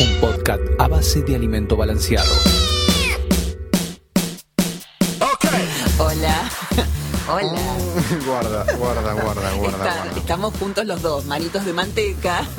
Un 0.00 0.20
podcast 0.20 0.62
a 0.78 0.88
base 0.88 1.22
de 1.22 1.34
alimento 1.36 1.76
balanceado. 1.76 2.30
Hola. 5.98 6.50
Hola. 7.28 7.60
guarda, 8.26 8.64
guarda, 8.76 9.12
guarda, 9.14 9.52
guarda, 9.54 9.78
Está- 9.78 9.94
guarda. 10.04 10.18
estamos 10.18 10.54
juntos 10.58 10.86
los 10.86 11.02
dos, 11.02 11.24
manitos 11.26 11.64
de 11.64 11.72
manteca. 11.72 12.44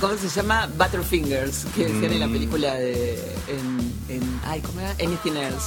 ¿Cómo 0.00 0.16
se 0.16 0.28
llama? 0.28 0.68
Butterfingers, 0.76 1.64
que 1.74 1.86
decían 1.86 2.12
en 2.12 2.20
la 2.20 2.26
Mm. 2.26 2.32
película 2.32 2.74
de. 2.74 3.14
En, 3.48 3.92
en- 4.08 4.40
ay, 4.46 4.60
¿cómo 4.60 4.80
era? 4.80 4.90
Anything 5.02 5.36
Else. 5.36 5.66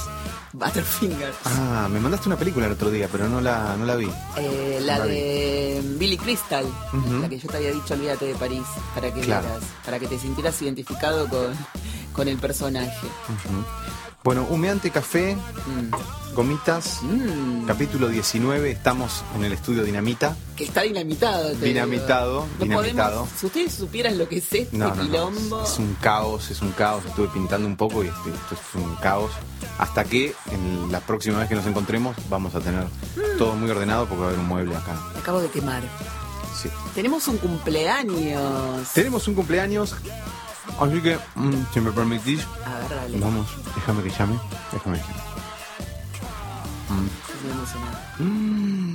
Butterfingers. 0.58 1.36
Ah, 1.44 1.88
me 1.90 1.98
mandaste 2.00 2.28
una 2.28 2.36
película 2.36 2.66
el 2.66 2.72
otro 2.72 2.90
día, 2.90 3.08
pero 3.10 3.28
no 3.28 3.40
la, 3.40 3.76
no 3.76 3.84
la 3.86 3.96
vi. 3.96 4.08
Eh, 4.36 4.78
la 4.82 4.98
la 4.98 5.04
vi. 5.06 5.10
de 5.14 5.82
Billy 5.98 6.16
Crystal, 6.18 6.64
la 7.20 7.28
que 7.28 7.38
yo 7.38 7.48
te 7.48 7.56
había 7.56 7.72
dicho, 7.72 7.94
olvídate 7.94 8.26
de 8.26 8.34
París, 8.34 8.62
para 8.94 9.12
que 9.12 9.20
Claro. 9.20 9.46
vieras, 9.48 9.64
para 9.84 9.98
que 9.98 10.06
te 10.08 10.18
sintieras 10.18 10.60
identificado 10.62 11.28
con, 11.28 11.54
con 12.12 12.28
el 12.28 12.36
personaje. 12.38 13.06
Bueno, 14.24 14.46
humeante 14.50 14.90
café, 14.90 15.36
Mm. 15.66 15.90
Gomitas, 16.34 17.00
Mm. 17.02 17.66
capítulo 17.66 18.08
19, 18.08 18.70
estamos 18.70 19.22
en 19.36 19.44
el 19.44 19.52
estudio 19.52 19.82
Dinamita. 19.84 20.34
Que 20.56 20.64
está 20.64 20.82
dinamitado. 20.82 21.50
te 21.52 21.66
Dinamitado. 21.66 22.46
No 22.58 22.64
dinamitado. 22.64 23.20
podemos- 23.22 23.38
si 23.38 23.46
ustedes 23.46 23.74
supieran 23.74 24.16
lo 24.18 24.28
que 24.28 24.38
es 24.38 24.44
este 24.52 24.68
No, 24.76 24.94
no, 24.94 25.02
quilombo. 25.02 25.62
es 25.64 25.78
un 25.78 25.94
caos, 26.00 26.50
es 26.50 26.62
un 26.62 26.72
caos. 26.72 27.04
Estuve 27.06 27.28
pintando 27.28 27.66
un 27.66 27.76
poco 27.76 28.02
y 28.02 28.08
este- 28.08 28.30
esto 28.30 28.54
es 28.54 28.82
un 28.82 28.94
caos. 28.96 29.30
Hasta 29.78 30.04
que 30.04 30.34
en 30.50 30.90
la 30.90 31.00
próxima 31.00 31.38
vez 31.38 31.48
que 31.48 31.54
nos 31.54 31.66
encontremos 31.66 32.16
vamos 32.30 32.54
a 32.54 32.60
tener 32.60 32.84
Mm. 32.84 33.38
todo 33.38 33.54
muy 33.54 33.70
ordenado 33.70 34.06
porque 34.06 34.20
va 34.20 34.26
a 34.26 34.28
haber 34.30 34.40
un 34.40 34.48
mueble 34.48 34.76
acá. 34.76 34.94
Me 35.14 35.20
acabo 35.20 35.40
de 35.40 35.48
quemar. 35.50 35.82
Sí. 36.60 36.68
Tenemos 36.94 37.26
un 37.28 37.38
cumpleaños. 37.38 38.88
Tenemos 38.94 39.26
un 39.28 39.34
cumpleaños, 39.34 39.94
así 40.80 41.00
que, 41.00 41.18
mm, 41.34 41.64
si 41.72 41.80
me 41.80 41.90
permitís, 41.92 42.40
A 42.64 42.78
ver, 42.78 42.88
dale. 43.00 43.18
vamos, 43.18 43.48
déjame 43.74 44.02
que 44.02 44.10
llame, 44.10 44.38
déjame 44.72 44.98
que 44.98 45.04
llame. 45.08 45.31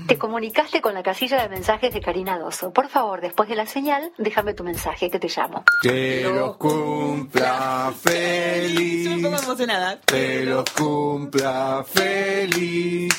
Te 0.08 0.18
comunicaste 0.18 0.82
con 0.82 0.94
la 0.94 1.04
casilla 1.04 1.42
de 1.42 1.50
mensajes 1.50 1.94
de 1.94 2.00
Karina 2.02 2.38
Doso. 2.40 2.72
Por 2.72 2.88
favor, 2.88 3.20
después 3.22 3.50
de 3.50 3.56
la 3.56 3.66
señal, 3.66 4.12
déjame 4.18 4.54
tu 4.54 4.64
mensaje 4.64 5.10
que 5.10 5.20
te 5.20 5.28
llamo. 5.28 5.64
Que 5.82 6.24
los 6.24 6.56
cumpla 6.58 7.92
Estoy 7.94 9.08
un 9.08 9.22
poco 9.22 9.36
feliz, 9.38 9.44
emocionada. 9.44 10.00
que 10.06 10.46
los 10.46 10.64
cumpla 10.72 11.86
feliz, 11.88 13.14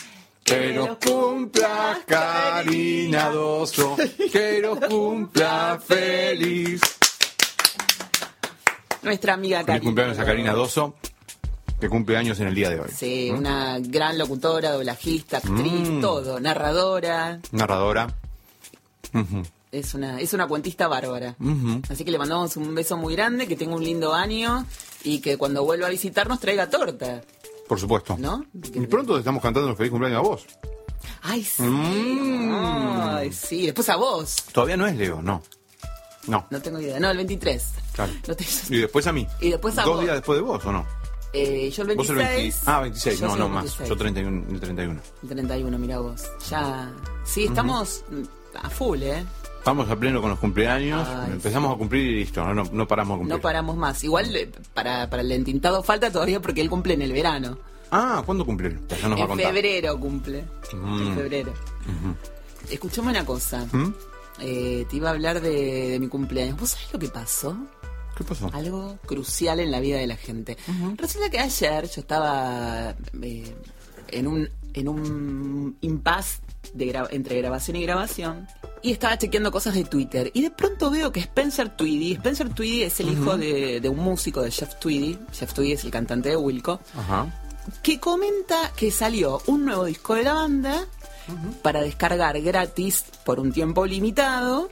que 0.44 0.72
los 0.72 0.96
cumpla 0.96 1.98
Karina 2.06 3.28
Doso, 3.30 3.96
que 4.32 4.60
los 4.62 4.78
cumpla 4.88 5.78
feliz. 5.86 6.80
Nuestra 9.02 9.34
amiga 9.34 9.58
Feliz 9.58 9.66
Karina. 9.66 9.84
cumpleaños 9.84 10.19
a 10.19 10.25
Karina 10.25 10.52
Doso, 10.52 10.94
que 11.80 11.88
cumple 11.88 12.16
años 12.16 12.40
en 12.40 12.48
el 12.48 12.54
día 12.54 12.70
de 12.70 12.80
hoy. 12.80 12.88
Sí, 12.94 13.30
una 13.30 13.78
gran 13.80 14.19
locutora, 14.19 14.72
doblajista, 14.72 15.38
actriz, 15.38 15.88
Mm. 15.90 16.00
todo, 16.00 16.40
narradora. 16.40 17.40
Narradora. 17.52 18.08
Es 19.70 19.94
una, 19.94 20.20
es 20.20 20.32
una 20.32 20.46
cuentista 20.48 20.88
bárbara. 20.88 21.36
Así 21.90 22.04
que 22.04 22.10
le 22.10 22.19
mandamos 22.19 22.56
un 22.56 22.75
beso 22.75 22.96
muy 22.96 23.14
grande, 23.14 23.46
que 23.46 23.56
tenga 23.56 23.75
un 23.75 23.84
lindo 23.84 24.14
año 24.14 24.66
y 25.04 25.20
que 25.20 25.36
cuando 25.36 25.64
vuelva 25.64 25.86
a 25.86 25.90
visitarnos 25.90 26.40
traiga 26.40 26.69
torta. 26.70 27.20
Por 27.69 27.78
supuesto. 27.78 28.16
¿No? 28.19 28.44
Y 28.54 28.86
pronto 28.86 29.12
te 29.14 29.19
estamos 29.20 29.42
cantando 29.42 29.69
los 29.69 29.76
feliz 29.76 29.90
cumpleaños 29.90 30.19
a 30.19 30.22
vos. 30.28 30.46
Ay, 31.22 31.44
sí. 31.44 31.62
Mm. 31.62 32.54
Ay, 33.14 33.32
sí. 33.32 33.66
Después 33.66 33.88
a 33.90 33.96
vos. 33.96 34.36
Todavía 34.52 34.76
no 34.76 34.86
es 34.86 34.96
Leo, 34.96 35.20
no. 35.22 35.42
No. 36.26 36.46
No 36.50 36.60
tengo 36.60 36.80
idea. 36.80 36.98
No, 36.98 37.10
el 37.10 37.16
23. 37.19 37.64
Claro. 37.92 38.12
No 38.26 38.34
te- 38.34 38.44
Y 38.70 38.78
después 38.78 39.06
a 39.06 39.12
mí. 39.12 39.26
Y 39.40 39.50
después 39.50 39.76
a 39.78 39.82
¿Dos 39.82 39.96
vos. 39.96 40.02
días 40.04 40.14
después 40.16 40.38
de 40.38 40.42
vos 40.42 40.64
o 40.64 40.72
no? 40.72 40.86
Eh, 41.32 41.70
yo 41.70 41.82
el 41.82 41.88
26. 41.88 41.96
Vos 41.96 42.10
el 42.10 42.16
20 42.16 42.56
Ah, 42.66 42.80
26. 42.80 43.20
Yo 43.20 43.26
No, 43.28 43.36
no, 43.36 43.48
más. 43.48 43.64
26. 43.64 43.88
Yo 43.88 43.96
31, 43.96 44.44
el 44.50 44.60
31. 44.60 45.00
El 45.22 45.28
31, 45.28 45.78
mira 45.78 45.98
vos. 45.98 46.22
Ya. 46.50 46.90
Sí, 47.25 47.44
estamos 47.44 48.04
mm, 48.10 48.56
a 48.64 48.70
full, 48.70 49.02
¿eh? 49.02 49.25
Vamos 49.64 49.90
a 49.90 49.96
pleno 49.96 50.20
con 50.22 50.30
los 50.30 50.38
cumpleaños. 50.38 51.06
Ay, 51.06 51.32
Empezamos 51.32 51.75
a 51.75 51.76
cumplir 51.76 52.06
y 52.06 52.14
listo. 52.20 52.42
No, 52.44 52.54
no, 52.54 52.64
no 52.72 52.88
paramos 52.88 53.16
de 53.16 53.19
cumplir. 53.19 53.36
No 53.36 53.42
paramos 53.42 53.76
más. 53.76 54.02
Igual 54.04 54.34
eh, 54.34 54.50
para, 54.72 55.10
para 55.10 55.20
el 55.22 55.30
entintado 55.32 55.82
falta 55.82 56.10
todavía 56.10 56.40
porque 56.40 56.60
él 56.62 56.70
cumple 56.70 56.94
en 56.94 57.02
el 57.02 57.12
verano. 57.12 57.58
Ah, 57.90 58.22
¿cuándo 58.25 58.46
cumplir? 58.46 58.80
Ya 58.88 59.08
nos 59.08 59.19
va 59.19 59.22
a 59.22 59.25
En 59.25 59.28
contar. 59.28 59.52
febrero 59.52 59.98
cumple. 60.00 60.44
Mm. 60.72 61.06
En 61.08 61.14
febrero. 61.14 61.52
Escuchame 62.70 63.10
una 63.10 63.25
cosa. 63.26 63.66
¿Mm? 63.72 63.94
Eh, 64.40 64.86
te 64.88 64.96
iba 64.96 65.08
a 65.08 65.12
hablar 65.12 65.40
de, 65.40 65.88
de 65.90 65.98
mi 65.98 66.08
cumpleaños. 66.08 66.58
¿Vos 66.58 66.70
sabés 66.70 66.92
lo 66.92 66.98
que 66.98 67.08
pasó? 67.08 67.56
¿Qué 68.18 68.24
pasó? 68.24 68.50
Algo 68.52 68.98
crucial 69.06 69.60
en 69.60 69.70
la 69.70 69.78
vida 69.80 69.96
de 69.98 70.06
la 70.08 70.16
gente. 70.16 70.56
Resulta 70.96 71.30
que 71.30 71.38
ayer 71.38 71.88
yo 71.88 72.00
estaba 72.00 72.94
eh, 73.22 73.54
en 74.08 74.26
un 74.26 74.48
en 74.74 74.88
un 74.88 75.78
impasse 75.80 76.40
de 76.74 76.92
gra- 76.92 77.08
entre 77.10 77.38
grabación 77.38 77.76
y 77.76 77.82
grabación 77.82 78.46
y 78.82 78.92
estaba 78.92 79.16
chequeando 79.16 79.50
cosas 79.50 79.74
de 79.74 79.84
Twitter 79.84 80.30
y 80.34 80.42
de 80.42 80.50
pronto 80.50 80.90
veo 80.90 81.10
que 81.10 81.20
Spencer 81.20 81.74
Tweedy, 81.74 82.12
Spencer 82.12 82.50
Tweedy 82.50 82.82
es 82.82 83.00
el 83.00 83.10
hijo 83.12 83.36
de, 83.38 83.80
de 83.80 83.88
un 83.88 83.98
músico 83.98 84.42
de 84.42 84.50
Jeff 84.50 84.74
Tweedy, 84.78 85.18
Jeff 85.32 85.52
Tweedy 85.54 85.72
es 85.72 85.84
el 85.84 85.90
cantante 85.90 86.28
de 86.28 86.36
Wilco, 86.36 86.80
Ajá. 86.96 87.32
que 87.82 87.98
comenta 87.98 88.70
que 88.76 88.90
salió 88.90 89.40
un 89.46 89.64
nuevo 89.64 89.84
disco 89.86 90.14
de 90.14 90.24
la 90.24 90.34
banda 90.34 90.86
para 91.62 91.80
descargar 91.80 92.40
gratis 92.40 93.04
por 93.24 93.40
un 93.40 93.52
tiempo 93.52 93.86
limitado 93.86 94.70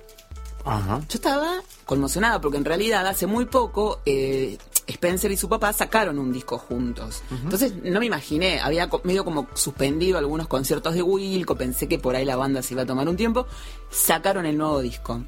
Ajá. 0.67 0.99
yo 1.09 1.15
estaba 1.15 1.63
conmocionada 1.85 2.41
porque 2.41 2.59
en 2.59 2.65
realidad 2.65 3.07
hace 3.07 3.27
muy 3.27 3.45
poco 3.47 4.01
eh, 4.05 4.59
Spencer 4.89 5.31
y 5.33 5.37
su 5.37 5.49
papá 5.49 5.73
sacaron 5.73 6.19
un 6.19 6.33
disco 6.33 6.59
juntos. 6.59 7.23
Entonces 7.31 7.73
no 7.83 7.99
me 8.01 8.07
imaginé, 8.07 8.61
había 8.61 8.89
medio 9.05 9.25
como 9.25 9.49
suspendido 9.55 10.19
algunos 10.19 10.47
conciertos 10.49 10.95
de 10.95 11.03
Wilco, 11.03 11.57
pensé 11.57 11.89
que 11.89 11.99
por 11.99 12.15
ahí 12.17 12.25
la 12.25 12.37
banda 12.37 12.63
se 12.63 12.75
iba 12.75 12.83
a 12.83 12.87
tomar 12.87 13.09
un 13.09 13.17
tiempo. 13.17 13.47
Sacaron 13.91 14.47
el 14.47 14.57
nuevo 14.59 14.81
disco 14.81 15.23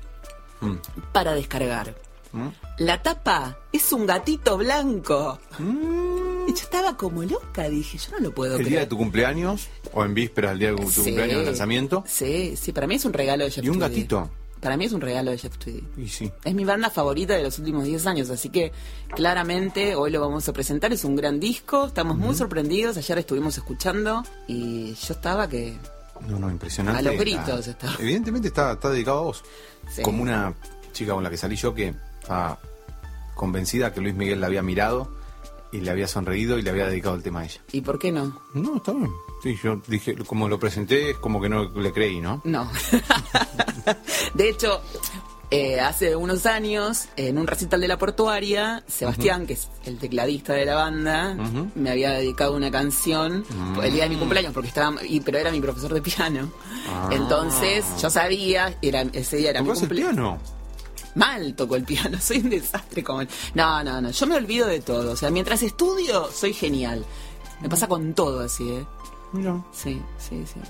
Mm. 0.61 0.75
para 1.13 1.35
descargar. 1.35 1.95
Mm. 2.33 2.49
La 2.79 3.01
tapa 3.03 3.59
es 3.73 3.93
un 3.93 4.07
gatito 4.07 4.59
blanco. 4.59 5.39
Y 5.61 6.51
yo 6.53 6.57
estaba 6.63 6.97
como 6.97 7.23
loca, 7.23 7.69
dije, 7.69 7.97
yo 7.99 8.11
no 8.13 8.19
lo 8.19 8.35
puedo 8.35 8.53
¿El 8.57 8.59
creer. 8.59 8.71
día 8.71 8.81
de 8.81 8.87
tu 8.87 8.97
cumpleaños? 8.97 9.69
¿O 9.93 10.05
en 10.05 10.15
vísperas 10.15 10.51
del 10.53 10.59
día 10.59 10.71
de 10.73 10.77
tu 10.77 10.91
Sí. 10.91 11.03
cumpleaños 11.05 11.39
de 11.41 11.45
lanzamiento? 11.47 12.05
Sí, 12.07 12.55
sí, 12.57 12.73
para 12.73 12.87
mí 12.87 12.97
es 12.97 13.05
un 13.05 13.13
regalo 13.13 13.45
de 13.45 13.51
Jeff 13.51 13.65
¿Y 13.65 13.69
un 13.69 13.79
gatito? 13.79 14.31
Para 14.61 14.77
mí 14.77 14.87
es 14.87 14.93
un 14.93 15.01
regalo 15.01 15.31
de 15.31 15.39
Jeff 15.39 15.57
Tweedy. 15.59 15.85
Y 15.97 16.09
sí. 16.09 16.31
Es 16.45 16.55
mi 16.55 16.65
banda 16.65 16.91
favorita 16.91 17.35
de 17.35 17.43
los 17.43 17.59
últimos 17.59 17.85
10 17.85 18.07
años, 18.07 18.31
así 18.31 18.49
que 18.49 18.73
claramente 19.15 19.95
hoy 19.95 20.11
lo 20.11 20.21
vamos 20.21 20.49
a 20.49 20.53
presentar. 20.53 20.93
Es 20.93 21.05
un 21.05 21.17
gran 21.17 21.39
disco, 21.41 21.87
estamos 21.87 22.17
muy 22.17 22.35
sorprendidos. 22.35 22.97
Ayer 22.97 23.19
estuvimos 23.19 23.57
escuchando 23.57 24.25
y 24.47 24.95
yo 24.95 25.15
estaba 25.15 25.49
que. 25.49 25.77
No, 26.27 26.39
no, 26.39 26.51
impresionante. 26.51 26.99
A 26.99 27.03
los 27.03 27.21
gritos 27.21 27.67
está. 27.69 27.95
Evidentemente 27.99 28.49
está, 28.49 28.73
está 28.73 28.91
dedicado 28.91 29.19
a 29.19 29.23
vos. 29.23 29.45
Sí. 29.91 30.03
Como 30.03 30.23
una 30.23 30.55
chica 30.93 31.15
con 31.15 31.23
la 31.23 31.31
que 31.31 31.37
salí 31.37 31.57
yo 31.57 31.75
que 31.75 31.95
estaba 32.21 32.59
convencida 33.35 33.93
que 33.93 34.01
Luis 34.01 34.15
Miguel 34.15 34.41
la 34.41 34.49
había 34.49 34.63
mirado 34.63 35.18
y 35.73 35.81
le 35.81 35.91
había 35.91 36.09
sonreído 36.09 36.59
y 36.59 36.63
le 36.63 36.71
había 36.71 36.87
dedicado 36.87 37.15
el 37.15 37.23
tema 37.23 37.41
a 37.41 37.45
ella. 37.45 37.61
¿Y 37.73 37.81
por 37.81 37.99
qué 37.99 38.13
no? 38.13 38.41
No, 38.55 38.77
está 38.77 38.93
bien. 38.93 39.13
Sí, 39.43 39.57
yo 39.63 39.81
dije, 39.87 40.17
como 40.27 40.49
lo 40.49 40.59
presenté, 40.59 41.11
es 41.11 41.19
como 41.19 41.41
que 41.41 41.49
no 41.49 41.65
le 41.65 41.93
creí, 41.93 42.21
¿no? 42.21 42.41
No. 42.45 42.71
de 44.35 44.49
hecho, 44.49 44.81
eh, 45.51 45.81
hace 45.81 46.15
unos 46.15 46.45
años, 46.45 47.09
en 47.17 47.39
un 47.39 47.47
recital 47.47 47.81
de 47.81 47.89
la 47.89 47.97
portuaria, 47.97 48.85
Sebastián, 48.87 49.47
que 49.47 49.55
es 49.55 49.71
el 49.87 49.99
tecladista 49.99 50.53
de 50.53 50.67
la 50.67 50.75
banda, 50.75 51.35
me 51.75 51.91
había 51.91 52.11
dedicado 52.11 52.55
una 52.55 52.71
canción 52.71 53.45
el 53.83 53.93
día 53.93 54.05
de 54.05 54.11
mi 54.11 54.17
cumpleaños, 54.17 54.53
porque 54.53 54.69
estaba, 54.69 54.97
y, 55.07 55.21
pero 55.21 55.39
era 55.39 55.51
mi 55.51 55.61
profesor 55.61 55.95
de 55.95 56.03
piano. 56.03 56.51
Ah. 56.89 57.09
Entonces, 57.13 57.85
yo 58.01 58.11
sabía, 58.11 58.77
era, 58.83 59.03
ese 59.13 59.39
día 59.39 59.51
era 59.51 59.63
mi 59.63 59.69
¿Tocás 59.69 59.83
el 59.83 59.89
cumpleaños. 59.89 60.39
Mal 61.15 61.55
toco 61.55 61.77
el 61.77 61.85
piano, 61.85 62.19
soy 62.21 62.39
un 62.39 62.51
desastre 62.51 63.03
como 63.03 63.23
el... 63.23 63.29
No, 63.55 63.83
no, 63.83 64.01
no, 64.01 64.11
yo 64.11 64.27
me 64.27 64.37
olvido 64.37 64.67
de 64.67 64.81
todo. 64.81 65.13
O 65.13 65.17
sea, 65.17 65.31
mientras 65.31 65.63
estudio, 65.63 66.31
soy 66.33 66.53
genial. 66.53 67.05
Me 67.61 67.69
pasa 67.69 67.89
con 67.89 68.15
todo 68.15 68.41
así, 68.41 68.69
¿eh? 68.71 68.87
Mira. 69.33 69.63
Sí, 69.73 70.01
sí, 70.19 70.45
sí. 70.47 70.61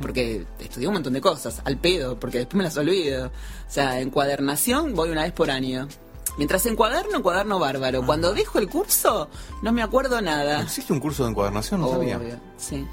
Porque 0.00 0.46
estudié 0.58 0.88
un 0.88 0.94
montón 0.94 1.12
de 1.12 1.20
cosas, 1.20 1.62
al 1.64 1.78
pedo, 1.78 2.18
porque 2.18 2.38
después 2.38 2.56
me 2.56 2.64
las 2.64 2.76
olvido. 2.76 3.26
O 3.26 3.70
sea, 3.70 4.00
encuadernación 4.00 4.94
voy 4.94 5.10
una 5.10 5.22
vez 5.22 5.32
por 5.32 5.50
año. 5.50 5.88
Mientras 6.36 6.66
encuaderno, 6.66 7.18
encuaderno 7.18 7.58
bárbaro. 7.58 8.04
Cuando 8.04 8.34
dejo 8.34 8.58
el 8.58 8.68
curso, 8.68 9.28
no 9.62 9.72
me 9.72 9.82
acuerdo 9.82 10.20
nada. 10.20 10.62
¿Existe 10.62 10.92
un 10.92 11.00
curso 11.00 11.24
de 11.24 11.30
encuadernación? 11.30 11.80
No 11.80 11.90
sabía. 11.90 12.18
Obvio, 12.18 12.40
sí. 12.56 12.84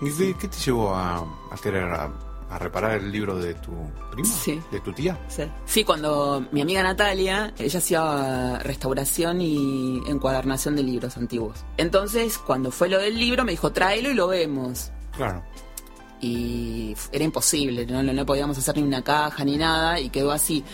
¿Y 0.00 0.10
qué, 0.16 0.34
qué 0.40 0.48
te 0.48 0.56
llevó 0.58 0.94
a, 0.94 1.18
a 1.18 1.56
querer 1.62 1.84
a, 1.84 2.10
a 2.50 2.58
reparar 2.58 2.98
el 2.98 3.12
libro 3.12 3.36
de 3.38 3.54
tu 3.54 3.70
prima? 4.10 4.28
Sí. 4.28 4.60
¿De 4.70 4.80
tu 4.80 4.92
tía? 4.92 5.18
Sí. 5.28 5.44
Sí, 5.64 5.84
cuando 5.84 6.44
mi 6.52 6.60
amiga 6.60 6.82
Natalia, 6.82 7.54
ella 7.58 7.78
hacía 7.78 8.58
restauración 8.58 9.40
y 9.40 10.02
encuadernación 10.08 10.74
de 10.76 10.82
libros 10.82 11.16
antiguos. 11.16 11.64
Entonces, 11.76 12.38
cuando 12.38 12.70
fue 12.70 12.88
lo 12.88 12.98
del 12.98 13.16
libro, 13.18 13.44
me 13.44 13.52
dijo, 13.52 13.70
tráelo 13.72 14.10
y 14.10 14.14
lo 14.14 14.26
vemos. 14.28 14.90
Claro. 15.16 15.42
y 16.20 16.94
era 17.12 17.24
imposible, 17.24 17.86
no, 17.86 18.02
no, 18.02 18.12
no 18.12 18.26
podíamos 18.26 18.56
hacer 18.58 18.76
ni 18.76 18.82
una 18.82 19.02
caja 19.02 19.44
ni 19.44 19.56
nada 19.56 19.98
y 20.00 20.10
quedó 20.10 20.32
así. 20.32 20.64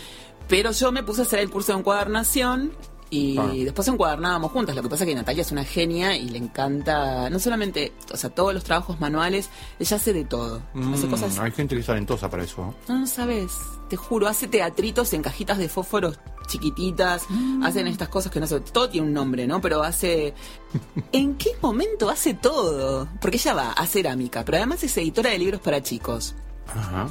Pero 0.48 0.70
yo 0.72 0.92
me 0.92 1.02
puse 1.02 1.22
a 1.22 1.24
hacer 1.24 1.40
el 1.40 1.50
curso 1.50 1.72
de 1.72 1.78
encuadernación 1.78 2.72
y 3.10 3.38
Ah. 3.38 3.46
después 3.54 3.86
encuadernábamos 3.88 4.50
juntas. 4.52 4.74
Lo 4.74 4.82
que 4.82 4.88
pasa 4.88 5.04
es 5.04 5.08
que 5.08 5.14
Natalia 5.14 5.42
es 5.42 5.52
una 5.52 5.64
genia 5.64 6.16
y 6.16 6.28
le 6.28 6.38
encanta, 6.38 7.30
no 7.30 7.38
solamente, 7.38 7.92
o 8.12 8.16
sea, 8.16 8.30
todos 8.30 8.52
los 8.52 8.64
trabajos 8.64 8.98
manuales, 9.00 9.48
ella 9.78 9.96
hace 9.96 10.12
de 10.12 10.24
todo. 10.24 10.62
hace 10.92 11.06
Mm, 11.06 11.10
cosas 11.10 11.38
Hay 11.38 11.52
gente 11.52 11.74
que 11.74 11.80
es 11.80 11.86
talentosa 11.86 12.28
para 12.28 12.42
eso. 12.44 12.74
¿no? 12.88 12.98
no, 13.00 13.06
sabes, 13.06 13.52
te 13.88 13.96
juro, 13.96 14.26
hace 14.26 14.48
teatritos 14.48 15.12
en 15.12 15.22
cajitas 15.22 15.58
de 15.58 15.68
fósforos 15.68 16.18
chiquititas, 16.46 17.26
hacen 17.64 17.88
estas 17.88 18.08
cosas 18.08 18.30
que 18.30 18.38
no 18.38 18.46
sé, 18.46 18.60
todo 18.60 18.88
tiene 18.88 19.06
un 19.06 19.12
nombre, 19.12 19.46
¿no? 19.48 19.60
Pero 19.60 19.82
hace... 19.82 20.32
¿En 21.12 21.34
qué 21.36 21.50
momento 21.60 22.08
hace 22.08 22.34
todo? 22.34 23.08
Porque 23.20 23.36
ella 23.36 23.54
va 23.54 23.72
a 23.72 23.86
cerámica, 23.86 24.44
pero 24.44 24.58
además 24.58 24.82
es 24.84 24.96
editora 24.96 25.30
de 25.30 25.38
libros 25.38 25.60
para 25.60 25.82
chicos. 25.82 26.34
Ajá. 26.68 27.08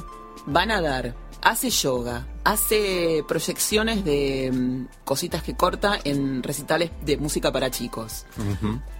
Va 0.54 0.62
a 0.62 0.66
nadar, 0.66 1.14
hace 1.48 1.70
yoga, 1.70 2.26
hace 2.44 3.24
proyecciones 3.28 4.04
de 4.04 4.50
mm, 4.52 4.86
cositas 5.04 5.42
que 5.42 5.54
corta 5.54 5.98
en 6.04 6.42
recitales 6.42 6.90
de 7.04 7.16
música 7.18 7.52
para 7.52 7.70
chicos. 7.70 8.26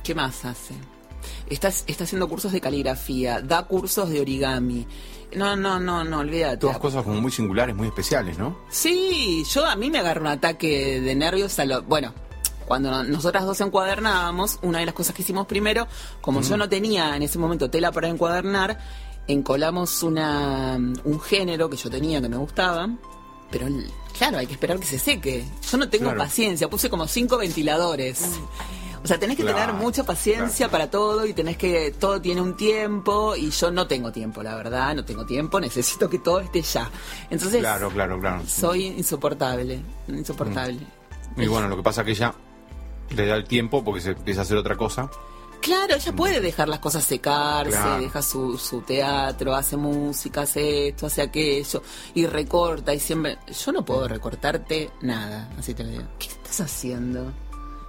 ¿Qué 0.04 0.14
más 0.14 0.44
hace? 0.44 0.74
Está, 1.50 1.68
está 1.68 2.04
haciendo 2.04 2.28
cursos 2.28 2.52
de 2.52 2.60
caligrafía, 2.60 3.40
da 3.40 3.64
cursos 3.66 4.08
de 4.10 4.20
origami. 4.20 4.86
No, 5.34 5.56
no, 5.56 5.80
no, 5.80 6.04
no, 6.04 6.18
olvídate. 6.20 6.58
Todas 6.58 6.78
cosas 6.78 7.02
como 7.02 7.20
muy 7.20 7.32
singulares, 7.32 7.74
muy 7.74 7.88
especiales, 7.88 8.38
¿no? 8.38 8.56
Sí, 8.70 9.44
yo 9.52 9.66
a 9.66 9.74
mí 9.74 9.90
me 9.90 9.98
agarro 9.98 10.20
un 10.20 10.28
ataque 10.28 11.00
de 11.00 11.14
nervios 11.16 11.58
a 11.58 11.64
lo... 11.64 11.82
Bueno, 11.82 12.14
cuando 12.64 12.90
no- 12.92 13.02
nosotras 13.04 13.44
dos 13.44 13.60
encuadernábamos, 13.60 14.60
una 14.62 14.78
de 14.78 14.86
las 14.86 14.94
cosas 14.94 15.14
que 15.16 15.22
hicimos 15.22 15.46
primero, 15.48 15.88
como 16.20 16.42
yo 16.42 16.56
no 16.56 16.68
tenía 16.68 17.16
en 17.16 17.22
ese 17.22 17.38
momento 17.38 17.68
tela 17.70 17.90
para 17.90 18.08
encuadernar, 18.08 18.78
encolamos 19.28 20.02
una, 20.02 20.76
un 21.04 21.20
género 21.20 21.68
que 21.68 21.76
yo 21.76 21.90
tenía 21.90 22.20
que 22.20 22.28
me 22.28 22.36
gustaba, 22.36 22.88
pero 23.50 23.66
claro, 24.16 24.38
hay 24.38 24.46
que 24.46 24.52
esperar 24.54 24.78
que 24.78 24.86
se 24.86 24.98
seque. 24.98 25.44
Yo 25.70 25.78
no 25.78 25.88
tengo 25.88 26.04
Claro. 26.06 26.18
paciencia, 26.18 26.68
puse 26.68 26.88
como 26.90 27.06
cinco 27.08 27.38
ventiladores. 27.38 28.22
O 29.04 29.06
sea, 29.08 29.18
tenés 29.20 29.36
que 29.36 29.44
Claro, 29.44 29.58
tener 29.58 29.72
mucha 29.74 30.02
paciencia 30.04 30.66
claro. 30.66 30.70
para 30.72 30.90
todo 30.90 31.26
y 31.26 31.32
tenés 31.32 31.56
que 31.56 31.92
todo 31.92 32.20
tiene 32.20 32.40
un 32.40 32.56
tiempo 32.56 33.36
y 33.36 33.50
yo 33.50 33.70
no 33.70 33.86
tengo 33.86 34.10
tiempo, 34.10 34.42
la 34.42 34.56
verdad, 34.56 34.96
no 34.96 35.04
tengo 35.04 35.24
tiempo, 35.24 35.60
necesito 35.60 36.10
que 36.10 36.18
todo 36.18 36.40
esté 36.40 36.62
ya. 36.62 36.90
Entonces, 37.30 37.60
Claro, 37.60 37.88
claro, 37.90 38.18
claro. 38.18 38.42
soy 38.48 38.86
insoportable, 38.86 39.80
insoportable. 40.08 40.78
Y 41.36 41.46
bueno, 41.46 41.68
lo 41.68 41.76
que 41.76 41.82
pasa 41.82 42.00
es 42.00 42.04
que 42.06 42.10
ella 42.12 42.34
le 43.10 43.26
da 43.26 43.36
el 43.36 43.44
tiempo 43.44 43.84
porque 43.84 44.00
se 44.00 44.10
empieza 44.10 44.40
a 44.40 44.42
hacer 44.42 44.56
otra 44.56 44.76
cosa. 44.76 45.08
Claro, 45.66 45.96
ella 45.96 46.12
puede 46.12 46.40
dejar 46.40 46.68
las 46.68 46.78
cosas 46.78 47.02
secarse, 47.02 47.72
Claro. 47.72 48.00
deja 48.00 48.22
su, 48.22 48.56
su 48.56 48.82
teatro, 48.82 49.52
hace 49.52 49.76
música, 49.76 50.42
hace 50.42 50.86
esto, 50.88 51.06
hace 51.06 51.22
aquello, 51.22 51.82
y 52.14 52.24
recorta 52.26 52.94
y 52.94 53.00
siempre... 53.00 53.36
Yo 53.64 53.72
no 53.72 53.84
puedo 53.84 54.06
recortarte 54.06 54.90
nada, 55.00 55.50
así 55.58 55.74
te 55.74 55.82
lo 55.82 55.90
digo. 55.90 56.04
¿Qué 56.20 56.28
estás 56.28 56.60
haciendo? 56.60 57.32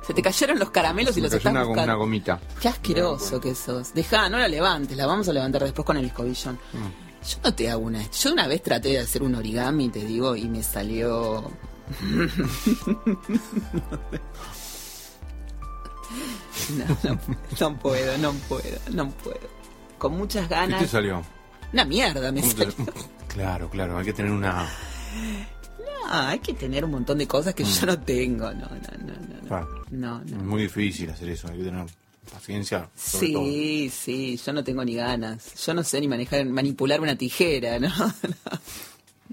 Se 0.08 0.16
te 0.16 0.24
cayeron 0.24 0.58
los 0.58 0.72
caramelos 0.72 1.16
y 1.18 1.22
los 1.22 1.30
cayó 1.30 1.38
estás 1.38 1.52
una, 1.52 1.64
buscando. 1.66 1.92
una 1.92 2.00
gomita. 2.00 2.40
Qué 2.60 2.68
asqueroso 2.68 3.40
que 3.40 3.54
sos. 3.54 3.94
Deja, 3.94 4.28
no 4.28 4.40
la 4.40 4.48
levantes, 4.48 4.98
la 4.98 5.06
vamos 5.06 5.30
a 5.30 5.34
levantar 5.34 5.62
después 5.64 5.86
con 5.86 5.98
el 5.98 6.06
escobillón. 6.06 6.56
Mm. 6.74 7.28
Yo 7.30 7.38
no 7.44 7.54
te 7.54 7.70
hago 7.70 7.84
una. 7.84 8.10
Yo 8.10 8.34
una 8.34 8.48
vez 8.48 8.64
traté 8.64 8.90
de 8.90 9.00
hacer 9.02 9.22
un 9.22 9.36
origami, 9.36 9.90
te 9.90 10.04
digo, 10.04 10.36
y 10.36 10.50
me 10.50 10.64
salió. 10.64 11.52
No, 16.78 16.98
no, 17.04 17.20
no 17.60 17.80
puedo, 17.80 18.18
no 18.18 18.34
puedo, 18.50 18.80
no 18.94 19.10
puedo. 19.12 19.40
Con 19.98 20.18
muchas 20.18 20.48
¿Qué 20.48 20.54
ganas. 20.56 20.82
te 20.82 20.88
salió? 20.88 21.24
Una 21.74 21.86
mierda 21.86 22.32
me 22.32 22.42
¿Cómo 22.42 22.54
te- 22.54 22.72
salió. 22.72 22.94
Claro, 23.28 23.70
claro, 23.70 23.98
hay 24.00 24.06
que 24.06 24.14
tener 24.14 24.32
una... 24.32 24.68
Ah, 26.10 26.30
hay 26.30 26.40
que 26.40 26.54
tener 26.54 26.84
un 26.86 26.92
montón 26.92 27.18
de 27.20 27.28
cosas 27.28 27.54
que 27.54 27.64
yo 27.64 27.86
no 27.86 28.00
tengo. 28.00 28.52
No, 28.54 28.62
no, 28.62 28.70
no, 28.70 29.14
no. 29.14 29.42
no. 29.42 29.48
Claro. 29.48 29.86
No, 29.92 30.22
Es 30.26 30.32
no. 30.32 30.38
muy 30.44 30.64
difícil 30.64 31.10
hacer 31.10 31.30
eso, 31.30 31.48
hay 31.50 31.58
que 31.58 31.64
tener 31.66 31.86
paciencia. 32.32 32.90
sobre 32.96 33.34
todo. 33.34 33.44
Sí, 33.46 33.92
sí, 33.94 34.38
yo 34.44 34.54
no 34.54 34.64
tengo 34.64 34.84
ni 34.86 34.96
ganas. 34.96 35.54
Yo 35.66 35.74
no 35.74 35.84
sé 35.84 36.00
ni 36.02 36.08
manejar, 36.08 36.46
manipular 36.46 37.00
una 37.02 37.16
tijera, 37.16 37.78
¿no? 37.80 37.90
No, 37.90 38.14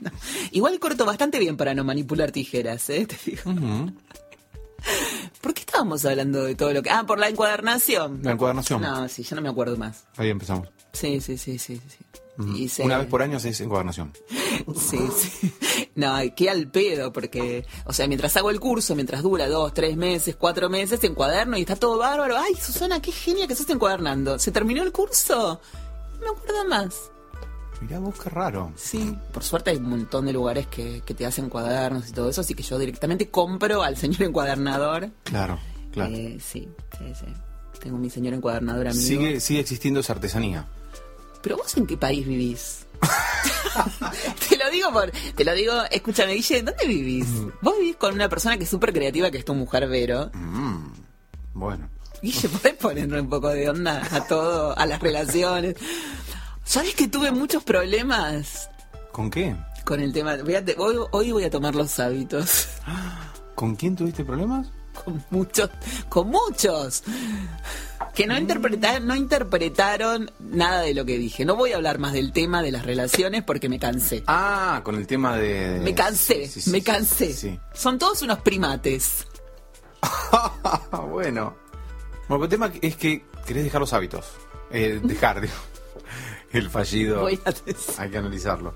no. 0.03 0.11
Igual 0.51 0.79
corto 0.81 1.05
bastante 1.07 1.39
bien 1.39 1.57
para 1.57 1.73
no 1.75 1.85
manipular 1.85 2.31
tijeras, 2.33 2.91
¿eh? 2.91 3.07
Te 3.07 3.17
digo. 3.25 3.53
¿Por 5.41 5.55
qué 5.55 5.61
estábamos 5.61 6.05
hablando 6.05 6.45
de 6.45 6.55
todo 6.55 6.73
lo 6.73 6.83
que... 6.83 6.91
Ah, 6.91 7.05
por 7.07 7.19
la 7.19 7.29
encuadernación. 7.29 8.21
La 8.23 8.33
encuadernación. 8.33 8.81
No, 8.83 9.09
sí, 9.09 9.23
ya 9.23 9.37
no 9.37 9.43
me 9.43 9.49
acuerdo 9.49 9.77
más. 9.77 10.05
Ahí 10.17 10.31
empezamos. 10.31 10.69
Sí, 10.93 11.21
sí, 11.21 11.37
sí, 11.39 11.59
sí. 11.59 11.81
Una 12.83 12.99
vez 12.99 13.07
por 13.07 13.23
año 13.23 13.39
se 13.39 13.51
hace 13.51 13.65
encuadernación. 13.65 14.13
Sí, 14.77 14.99
sí. 15.17 15.53
No, 15.97 16.15
qué 16.37 16.49
al 16.49 16.69
pedo, 16.69 17.13
porque, 17.13 17.67
o 17.87 17.93
sea, 17.93 18.07
mientras 18.07 18.37
hago 18.37 18.51
el 18.51 18.61
curso, 18.61 18.95
mientras 18.95 19.23
dura 19.23 19.49
dos, 19.49 19.75
tres 19.75 19.97
meses, 19.97 20.37
cuatro 20.37 20.71
meses, 20.71 21.03
encuaderno 21.03 21.59
y 21.59 21.63
está 21.63 21.75
todo 21.75 21.99
bárbaro. 21.99 22.37
Ay, 22.39 22.55
Susana, 22.55 23.03
qué 23.03 23.11
genia 23.11 23.49
que 23.49 23.53
estás 23.53 23.69
encuadernando. 23.71 24.39
¿Se 24.39 24.53
terminó 24.53 24.83
el 24.85 24.93
curso? 24.93 25.61
No 26.15 26.21
me 26.21 26.29
acuerdo 26.39 26.65
más. 26.69 27.11
Mirá 27.81 27.99
vos, 27.99 28.15
qué 28.23 28.31
raro. 28.31 28.73
Sí, 28.77 29.17
por 29.33 29.43
suerte 29.43 29.71
hay 29.71 29.77
un 29.77 29.91
montón 29.91 30.27
de 30.27 30.33
lugares 30.33 30.67
que, 30.67 31.03
que 31.05 31.15
te 31.15 31.27
hacen 31.27 31.49
cuadernos 31.49 32.09
y 32.09 32.13
todo 32.13 32.31
eso, 32.31 32.41
así 32.41 32.55
que 32.55 32.63
yo 32.63 32.79
directamente 32.79 33.29
compro 33.29 33.83
al 33.83 33.97
señor 33.97 34.23
encuadernador. 34.23 35.11
Claro, 35.25 35.59
claro. 35.93 36.15
Eh, 36.15 36.39
sí, 36.41 36.69
sí, 36.99 37.13
sí. 37.15 37.27
Tengo 37.81 37.99
mi 37.99 38.09
señor 38.09 38.35
encuadernador 38.35 38.89
amigo. 38.89 39.03
Sigue, 39.03 39.41
sigue 39.41 39.61
existiendo 39.61 40.01
esa 40.01 40.15
artesanía. 40.15 40.67
Pero 41.43 41.59
vos 41.59 41.77
en 41.77 41.87
qué 41.87 41.99
país 41.99 42.27
vivís? 42.27 42.87
te 44.49 44.57
lo 44.57 44.71
digo 44.71 44.91
por, 44.93 45.11
te 45.11 45.45
lo 45.45 45.55
digo, 45.55 45.75
escúchame, 45.91 46.33
Guille, 46.33 46.63
¿dónde 46.63 46.87
vivís? 46.87 47.27
Vos 47.61 47.75
vivís 47.79 47.97
con 47.97 48.15
una 48.15 48.29
persona 48.31 48.57
que 48.57 48.65
es 48.65 48.71
súper 48.71 48.93
creativa, 48.93 49.31
que 49.31 49.39
es 49.39 49.45
tu 49.45 49.55
mujer 49.55 49.87
Vero. 49.89 50.31
Mm, 50.33 50.93
bueno. 51.53 51.91
Guille, 52.23 52.49
¿podés 52.49 52.75
ponerle 52.77 53.21
un 53.21 53.29
poco 53.29 53.51
de 53.51 53.69
onda 53.69 54.03
a 54.11 54.27
todo, 54.27 54.79
a 54.79 54.87
las 54.87 55.01
relaciones? 55.01 55.75
¿Sabes 56.65 56.95
que 56.95 57.09
tuve 57.09 57.31
muchos 57.31 57.63
problemas 57.63 58.69
¿Con 59.13 59.31
qué? 59.31 59.55
con 59.85 60.01
el 60.01 60.13
tema? 60.13 60.37
Voy 60.39 60.55
a 60.55 60.65
te- 60.65 60.77
hoy, 60.79 60.97
hoy 61.11 61.31
voy 61.33 61.45
a 61.45 61.51
tomar 61.51 61.75
los 61.75 61.99
hábitos. 62.01 62.69
¿Con 63.55 63.77
quién 63.77 63.95
tuviste 63.95 64.25
problemas? 64.25 64.69
Con 65.05 65.23
muchos, 65.31 65.69
con 66.09 66.29
muchos. 66.31 67.03
Que 68.15 68.27
no 68.27 68.39
interpretaron, 68.39 69.07
no 69.07 69.15
interpretaron 69.15 70.31
nada 70.41 70.81
de 70.83 70.95
lo 70.95 71.05
que 71.05 71.19
dije. 71.19 71.45
No 71.45 71.57
voy 71.57 71.73
a 71.73 71.77
hablar 71.77 71.99
más 71.99 72.13
del 72.13 72.33
tema 72.33 72.63
de 72.63 72.71
las 72.73 72.87
relaciones 72.87 73.43
porque 73.43 73.69
me 73.69 73.79
cansé. 73.79 74.23
Ah, 74.27 74.81
con 74.85 74.95
el 74.95 75.07
tema 75.07 75.37
de... 75.37 75.81
Me 75.83 75.95
cansé, 75.95 76.47
Sí, 76.47 76.53
sí, 76.55 76.61
sí, 76.63 76.71
me 76.71 76.79
sí, 76.79 76.85
cansé. 76.85 77.61
Son 77.75 77.99
todos 77.99 78.23
unos 78.23 78.39
primates. 78.41 79.27
bueno. 81.11 81.55
Bueno, 82.29 82.45
el 82.45 82.51
tema 82.51 82.73
es 82.81 82.97
que 82.97 83.25
querés 83.47 83.65
dejar 83.65 83.81
los 83.81 83.93
hábitos. 83.93 84.25
Eh, 84.71 85.01
dejar, 85.03 85.41
digo. 85.43 85.55
El 86.55 86.71
fallido. 86.71 87.21
Voy 87.21 87.39
a, 87.45 87.53
Hay 88.03 88.11
que 88.11 88.19
analizarlo. 88.19 88.73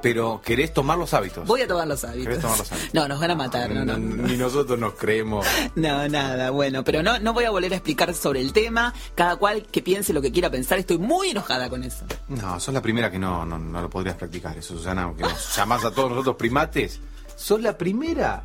Pero 0.00 0.40
querés 0.44 0.72
tomar 0.72 0.96
los 0.96 1.12
hábitos. 1.12 1.44
voy 1.46 1.62
a 1.62 1.66
tomar 1.66 1.86
los 1.88 2.04
hábitos. 2.04 2.22
¿Querés 2.28 2.40
tomar 2.40 2.56
los 2.58 2.70
hábitos? 2.70 2.94
No, 2.94 3.08
nos 3.08 3.18
van 3.20 3.30
a 3.32 3.34
matar, 3.34 3.70
no, 3.70 3.84
no. 3.84 3.98
Ni 3.98 4.36
nosotros 4.36 4.78
nos 4.78 4.94
creemos. 4.94 5.44
No, 5.74 6.08
nada, 6.08 6.50
bueno, 6.50 6.84
pero 6.84 7.02
no, 7.02 7.18
no 7.18 7.32
voy 7.32 7.44
a 7.44 7.50
volver 7.50 7.72
a 7.72 7.76
explicar 7.76 8.14
sobre 8.14 8.40
el 8.40 8.52
tema. 8.52 8.94
Cada 9.16 9.36
cual 9.36 9.64
que 9.64 9.82
piense 9.82 10.12
lo 10.12 10.22
que 10.22 10.30
quiera 10.30 10.50
pensar. 10.50 10.78
Estoy 10.78 10.98
muy 10.98 11.30
enojada 11.30 11.68
con 11.68 11.82
eso. 11.82 12.04
No, 12.28 12.60
sos 12.60 12.72
la 12.72 12.80
primera 12.82 13.10
que 13.10 13.18
no, 13.18 13.44
no, 13.44 13.58
no 13.58 13.82
lo 13.82 13.90
podrías 13.90 14.14
practicar 14.16 14.56
eso, 14.56 14.76
Susana, 14.76 15.02
aunque 15.02 15.22
nos 15.24 15.56
llamás 15.56 15.84
a 15.84 15.90
todos 15.90 16.10
nosotros 16.10 16.36
primates. 16.36 17.00
Sos 17.34 17.60
la 17.60 17.76
primera, 17.76 18.44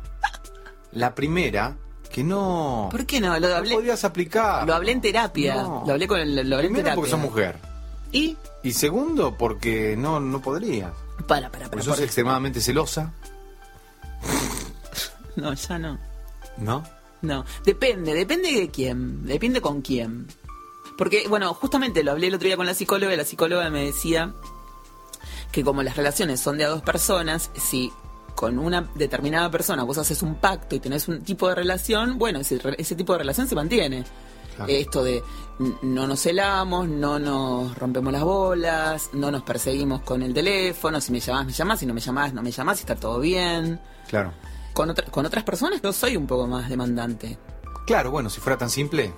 la 0.92 1.14
primera 1.14 1.76
que 2.10 2.22
no, 2.24 2.88
¿Por 2.92 3.06
qué 3.06 3.20
no? 3.20 3.38
Lo 3.40 3.48
no 3.48 3.54
hablé, 3.56 3.74
podrías 3.74 4.04
aplicar. 4.04 4.66
lo 4.66 4.74
hablé 4.74 4.92
en 4.92 5.00
terapia. 5.00 5.54
Lo 5.62 5.90
hablé 5.92 6.06
con 6.08 6.18
el, 6.20 6.34
lo 6.48 6.56
hablé 6.56 6.68
en 6.68 6.74
Primero 6.74 6.74
terapia. 6.82 6.94
porque 6.96 7.10
sos 7.10 7.20
mujer. 7.20 7.58
Y 8.12 8.36
Y 8.64 8.72
segundo 8.72 9.36
porque 9.38 9.94
no, 9.96 10.18
no 10.18 10.40
podrías. 10.42 10.90
para, 11.28 11.50
para, 11.50 11.66
para. 11.66 11.70
Porque 11.70 11.84
sos 11.84 11.96
por- 11.96 12.04
extremadamente 12.04 12.60
celosa, 12.60 13.12
No, 15.36 15.52
ya 15.52 15.78
no. 15.78 15.98
¿no? 16.58 16.84
No, 17.22 17.44
depende, 17.64 18.14
depende 18.14 18.52
de 18.52 18.68
quién, 18.70 19.26
depende 19.26 19.60
con 19.60 19.80
quién. 19.82 20.26
Porque, 20.96 21.26
bueno, 21.28 21.52
justamente 21.54 22.04
lo 22.04 22.12
hablé 22.12 22.28
el 22.28 22.34
otro 22.34 22.46
día 22.46 22.56
con 22.56 22.66
la 22.66 22.74
psicóloga 22.74 23.12
y 23.14 23.16
la 23.16 23.24
psicóloga 23.24 23.68
me 23.70 23.84
decía 23.84 24.32
que 25.50 25.64
como 25.64 25.82
las 25.82 25.96
relaciones 25.96 26.40
son 26.40 26.58
de 26.58 26.64
a 26.64 26.68
dos 26.68 26.82
personas, 26.82 27.50
si 27.54 27.92
con 28.36 28.58
una 28.58 28.90
determinada 28.94 29.50
persona 29.50 29.82
vos 29.84 29.98
haces 29.98 30.22
un 30.22 30.36
pacto 30.36 30.76
y 30.76 30.80
tenés 30.80 31.08
un 31.08 31.22
tipo 31.22 31.48
de 31.48 31.54
relación, 31.56 32.18
bueno, 32.18 32.40
ese, 32.40 32.60
ese 32.78 32.94
tipo 32.94 33.12
de 33.14 33.20
relación 33.20 33.48
se 33.48 33.54
mantiene. 33.54 34.04
Claro. 34.56 34.70
Esto 34.70 35.02
de 35.02 35.22
no 35.82 36.06
nos 36.06 36.20
celamos, 36.20 36.88
no 36.88 37.18
nos 37.18 37.76
rompemos 37.78 38.12
las 38.12 38.22
bolas, 38.24 39.10
no 39.12 39.30
nos 39.30 39.42
perseguimos 39.42 40.02
con 40.02 40.22
el 40.22 40.34
teléfono, 40.34 41.00
si 41.00 41.12
me 41.12 41.20
llamás, 41.20 41.46
me 41.46 41.52
llamás, 41.52 41.78
si 41.80 41.86
no 41.86 41.94
me 41.94 42.00
llamás, 42.00 42.32
no 42.34 42.42
me 42.42 42.50
llamás, 42.50 42.80
está 42.80 42.96
todo 42.96 43.20
bien. 43.20 43.80
Claro. 44.08 44.32
Con, 44.72 44.90
otra- 44.90 45.06
con 45.10 45.24
otras 45.26 45.44
personas 45.44 45.80
yo 45.82 45.92
soy 45.92 46.16
un 46.16 46.26
poco 46.26 46.46
más 46.48 46.68
demandante. 46.68 47.38
Claro, 47.86 48.10
bueno, 48.10 48.28
si 48.30 48.40
fuera 48.40 48.56
tan 48.58 48.70
simple, 48.70 49.12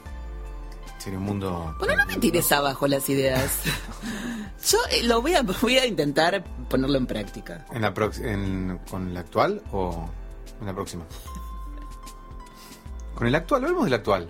sería 0.98 1.18
un 1.18 1.24
mundo... 1.24 1.74
Bueno, 1.78 1.96
no 1.96 2.04
me 2.06 2.16
tires 2.16 2.50
abajo 2.52 2.86
las 2.86 3.08
ideas. 3.08 3.60
Yo 4.70 4.78
eh, 4.90 5.04
lo 5.04 5.22
voy 5.22 5.34
a, 5.34 5.42
voy 5.42 5.78
a 5.78 5.86
intentar 5.86 6.42
ponerlo 6.68 6.98
en 6.98 7.06
práctica. 7.06 7.64
¿En 7.72 7.82
la 7.82 7.94
en- 8.22 8.80
¿Con 8.90 9.08
el 9.10 9.16
actual 9.16 9.62
o 9.70 10.08
en 10.60 10.66
la 10.66 10.74
próxima? 10.74 11.04
Con 13.14 13.26
el 13.28 13.34
actual, 13.34 13.62
hablemos 13.64 13.84
del 13.84 13.94
actual. 13.94 14.28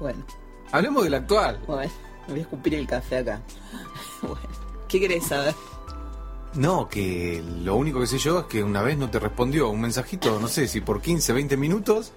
Bueno, 0.00 0.24
Hablemos 0.72 1.04
del 1.04 1.14
actual. 1.14 1.58
bueno, 1.66 1.90
me 2.26 2.32
voy 2.32 2.38
a 2.40 2.42
escupir 2.42 2.74
el 2.74 2.86
café 2.86 3.18
acá. 3.18 3.40
Bueno, 4.22 4.40
¿qué 4.88 4.98
querés 5.00 5.24
saber? 5.26 5.54
No, 6.54 6.88
que 6.88 7.40
lo 7.62 7.76
único 7.76 8.00
que 8.00 8.06
sé 8.08 8.18
yo 8.18 8.40
es 8.40 8.44
que 8.46 8.64
una 8.64 8.82
vez 8.82 8.98
no 8.98 9.08
te 9.10 9.18
respondió 9.20 9.68
un 9.68 9.80
mensajito, 9.80 10.40
no 10.40 10.48
sé 10.48 10.66
si 10.66 10.80
por 10.80 11.00
15, 11.00 11.32
20 11.32 11.56
minutos. 11.56 12.12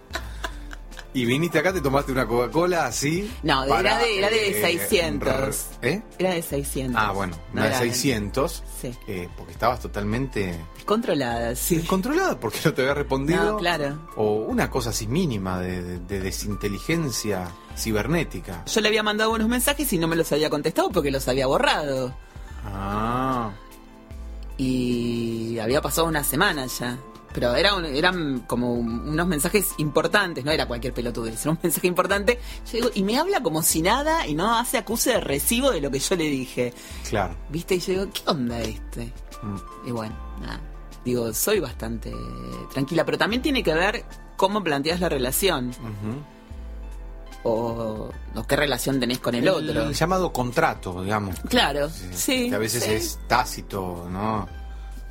Y 1.13 1.25
viniste 1.25 1.59
acá, 1.59 1.73
te 1.73 1.81
tomaste 1.81 2.11
una 2.13 2.25
Coca-Cola 2.25 2.85
así. 2.85 3.29
No, 3.43 3.65
para, 3.67 3.81
era 3.81 3.97
de- 3.99 4.17
era 4.17 4.29
de 4.29 4.49
eh, 4.57 4.61
600. 4.79 5.65
¿Eh? 5.81 6.01
Era 6.17 6.31
de 6.33 6.41
600. 6.41 6.95
Ah, 6.99 7.11
bueno, 7.11 7.35
No 7.53 7.53
una 7.61 7.63
de 7.63 7.67
era- 7.67 7.79
600. 7.79 8.63
Sí. 8.81 8.95
eh, 9.07 9.27
porque 9.37 9.51
estabas 9.51 9.79
totalmente 9.81 10.55
Controlada, 10.85 11.55
sí. 11.55 11.77
descontrolada 11.77 12.39
porque 12.39 12.59
no 12.65 12.73
te 12.73 12.81
había 12.81 12.93
respondido. 12.93 13.43
No, 13.53 13.57
claro. 13.57 13.99
O 14.15 14.33
una 14.47 14.69
cosa 14.69 14.89
así 14.91 15.07
mínima 15.07 15.59
de, 15.59 15.81
de- 15.83 15.99
de 15.99 16.19
desinteligencia 16.19 17.49
cibernética. 17.77 18.63
Yo 18.65 18.81
le 18.81 18.87
había 18.89 19.03
mandado 19.03 19.31
unos 19.31 19.47
mensajes 19.47 19.91
y 19.93 19.97
no 19.97 20.07
me 20.07 20.15
los 20.15 20.31
había 20.31 20.49
contestado 20.49 20.89
porque 20.89 21.11
los 21.11 21.27
había 21.27 21.47
borrado. 21.47 22.13
Ah, 22.65 23.51
Y 24.57 25.57
había 25.59 25.81
pasado 25.81 26.07
una 26.07 26.23
semana 26.23 26.65
ya. 26.67 26.97
Pero 27.33 27.55
era 27.55 27.75
un- 27.75 27.85
eran 27.85 28.39
como 28.41 28.73
unos 28.73 29.25
mensajes 29.25 29.69
importantes, 29.77 30.43
no 30.43 30.51
era 30.51 30.65
cualquier 30.67 30.93
pelotudez, 30.93 31.41
era 31.41 31.51
un 31.51 31.59
mensaje 31.63 31.87
importante. 31.87 32.39
Yo 32.65 32.71
digo, 32.73 32.89
y 32.93 33.03
me 33.03 33.17
habla 33.17 33.41
como 33.41 33.61
si 33.63 33.81
nada 33.81 34.27
y 34.27 34.35
no 34.35 34.57
hace 34.57 34.77
acuse 34.77 35.11
de 35.11 35.21
recibo 35.21 35.71
de 35.71 35.79
lo 35.79 35.89
que 35.89 35.99
yo 35.99 36.15
le 36.17 36.25
dije. 36.25 36.73
claro. 37.09 37.33
¿Viste? 37.49 37.75
Y 37.75 37.79
yo 37.79 37.93
digo, 37.93 38.07
¿qué 38.13 38.21
onda 38.25 38.59
este? 38.59 39.13
Mm. 39.43 39.87
Y 39.87 39.91
bueno, 39.91 40.13
nada. 40.41 40.59
Digo, 41.03 41.33
soy 41.33 41.59
bastante 41.59 42.13
tranquila, 42.73 43.03
pero 43.05 43.17
también 43.17 43.41
tiene 43.41 43.63
que 43.63 43.73
ver 43.73 44.05
cómo 44.37 44.63
planteas 44.63 44.99
la 44.99 45.09
relación 45.09 45.71
o, 47.43 48.11
o 48.35 48.43
qué 48.47 48.55
relación 48.55 48.99
tenés 48.99 49.19
con 49.19 49.33
el, 49.35 49.47
otro. 49.49 49.83
El 49.87 49.93
llamado 49.93 50.31
contrato, 50.31 51.03
digamos. 51.03 51.35
Claro, 51.49 51.89
Sí, 51.89 52.07
sí. 52.13 52.49
Que 52.49 52.55
a 52.55 52.59
veces 52.59 52.83
sí. 52.83 52.91
es 52.91 53.19
tácito, 53.27 54.07
¿no? 54.11 54.47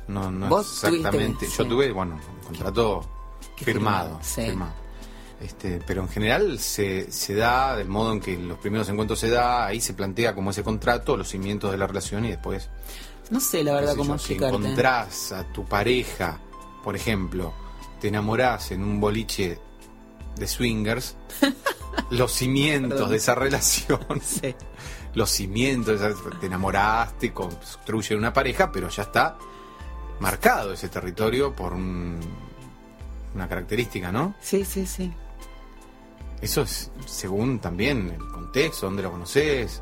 No, 0.07 0.31
no 0.31 0.47
Vos 0.47 0.83
exactamente. 0.83 1.45
tuviste, 1.45 1.45
Yo 1.57 1.63
sí. 1.63 1.69
tuve, 1.69 1.91
bueno, 1.91 2.15
un 2.15 2.45
contrato 2.47 3.01
firmado. 3.57 4.19
firmado. 4.21 4.73
Este, 5.41 5.81
pero 5.87 6.03
en 6.03 6.09
general 6.09 6.59
se, 6.59 7.11
se 7.11 7.33
da 7.33 7.75
del 7.75 7.87
modo 7.87 8.13
en 8.13 8.19
que 8.21 8.37
los 8.37 8.59
primeros 8.59 8.87
encuentros 8.89 9.19
se 9.19 9.29
da, 9.29 9.65
ahí 9.65 9.81
se 9.81 9.93
plantea 9.93 10.35
como 10.35 10.51
ese 10.51 10.63
contrato, 10.63 11.17
los 11.17 11.29
cimientos 11.29 11.71
de 11.71 11.77
la 11.77 11.87
relación 11.87 12.25
y 12.25 12.29
después, 12.29 12.69
No 13.31 13.39
sé 13.39 13.63
la 13.63 13.73
verdad 13.73 13.95
cómo 13.95 14.13
yo, 14.13 14.19
si 14.19 14.33
explicarte. 14.33 14.57
encontrás 14.57 15.31
a 15.31 15.43
tu 15.51 15.65
pareja, 15.65 16.37
por 16.83 16.95
ejemplo, 16.95 17.53
te 17.99 18.09
enamorás 18.09 18.71
en 18.71 18.83
un 18.83 18.99
boliche 18.99 19.59
de 20.35 20.47
swingers, 20.47 21.15
los 22.11 22.31
cimientos 22.33 22.91
Perdón. 22.91 23.09
de 23.11 23.17
esa 23.17 23.35
relación 23.35 23.99
Sí. 24.21 24.53
los 25.13 25.29
cimientos, 25.31 25.99
esa- 26.01 26.39
te 26.39 26.45
enamoraste, 26.47 27.33
construye 27.33 28.15
una 28.15 28.31
pareja, 28.33 28.71
pero 28.71 28.89
ya 28.89 29.03
está 29.03 29.37
marcado 30.19 30.73
ese 30.73 30.89
territorio 30.89 31.55
por 31.55 31.73
un- 31.73 32.19
una 33.33 33.47
característica, 33.47 34.11
¿no? 34.11 34.35
Sí, 34.41 34.65
sí, 34.65 34.85
sí. 34.85 35.11
Eso 36.41 36.63
es 36.63 36.91
según 37.05 37.59
también 37.59 38.09
el 38.09 38.27
contexto, 38.31 38.87
dónde 38.87 39.03
lo 39.03 39.11
conoces, 39.11 39.81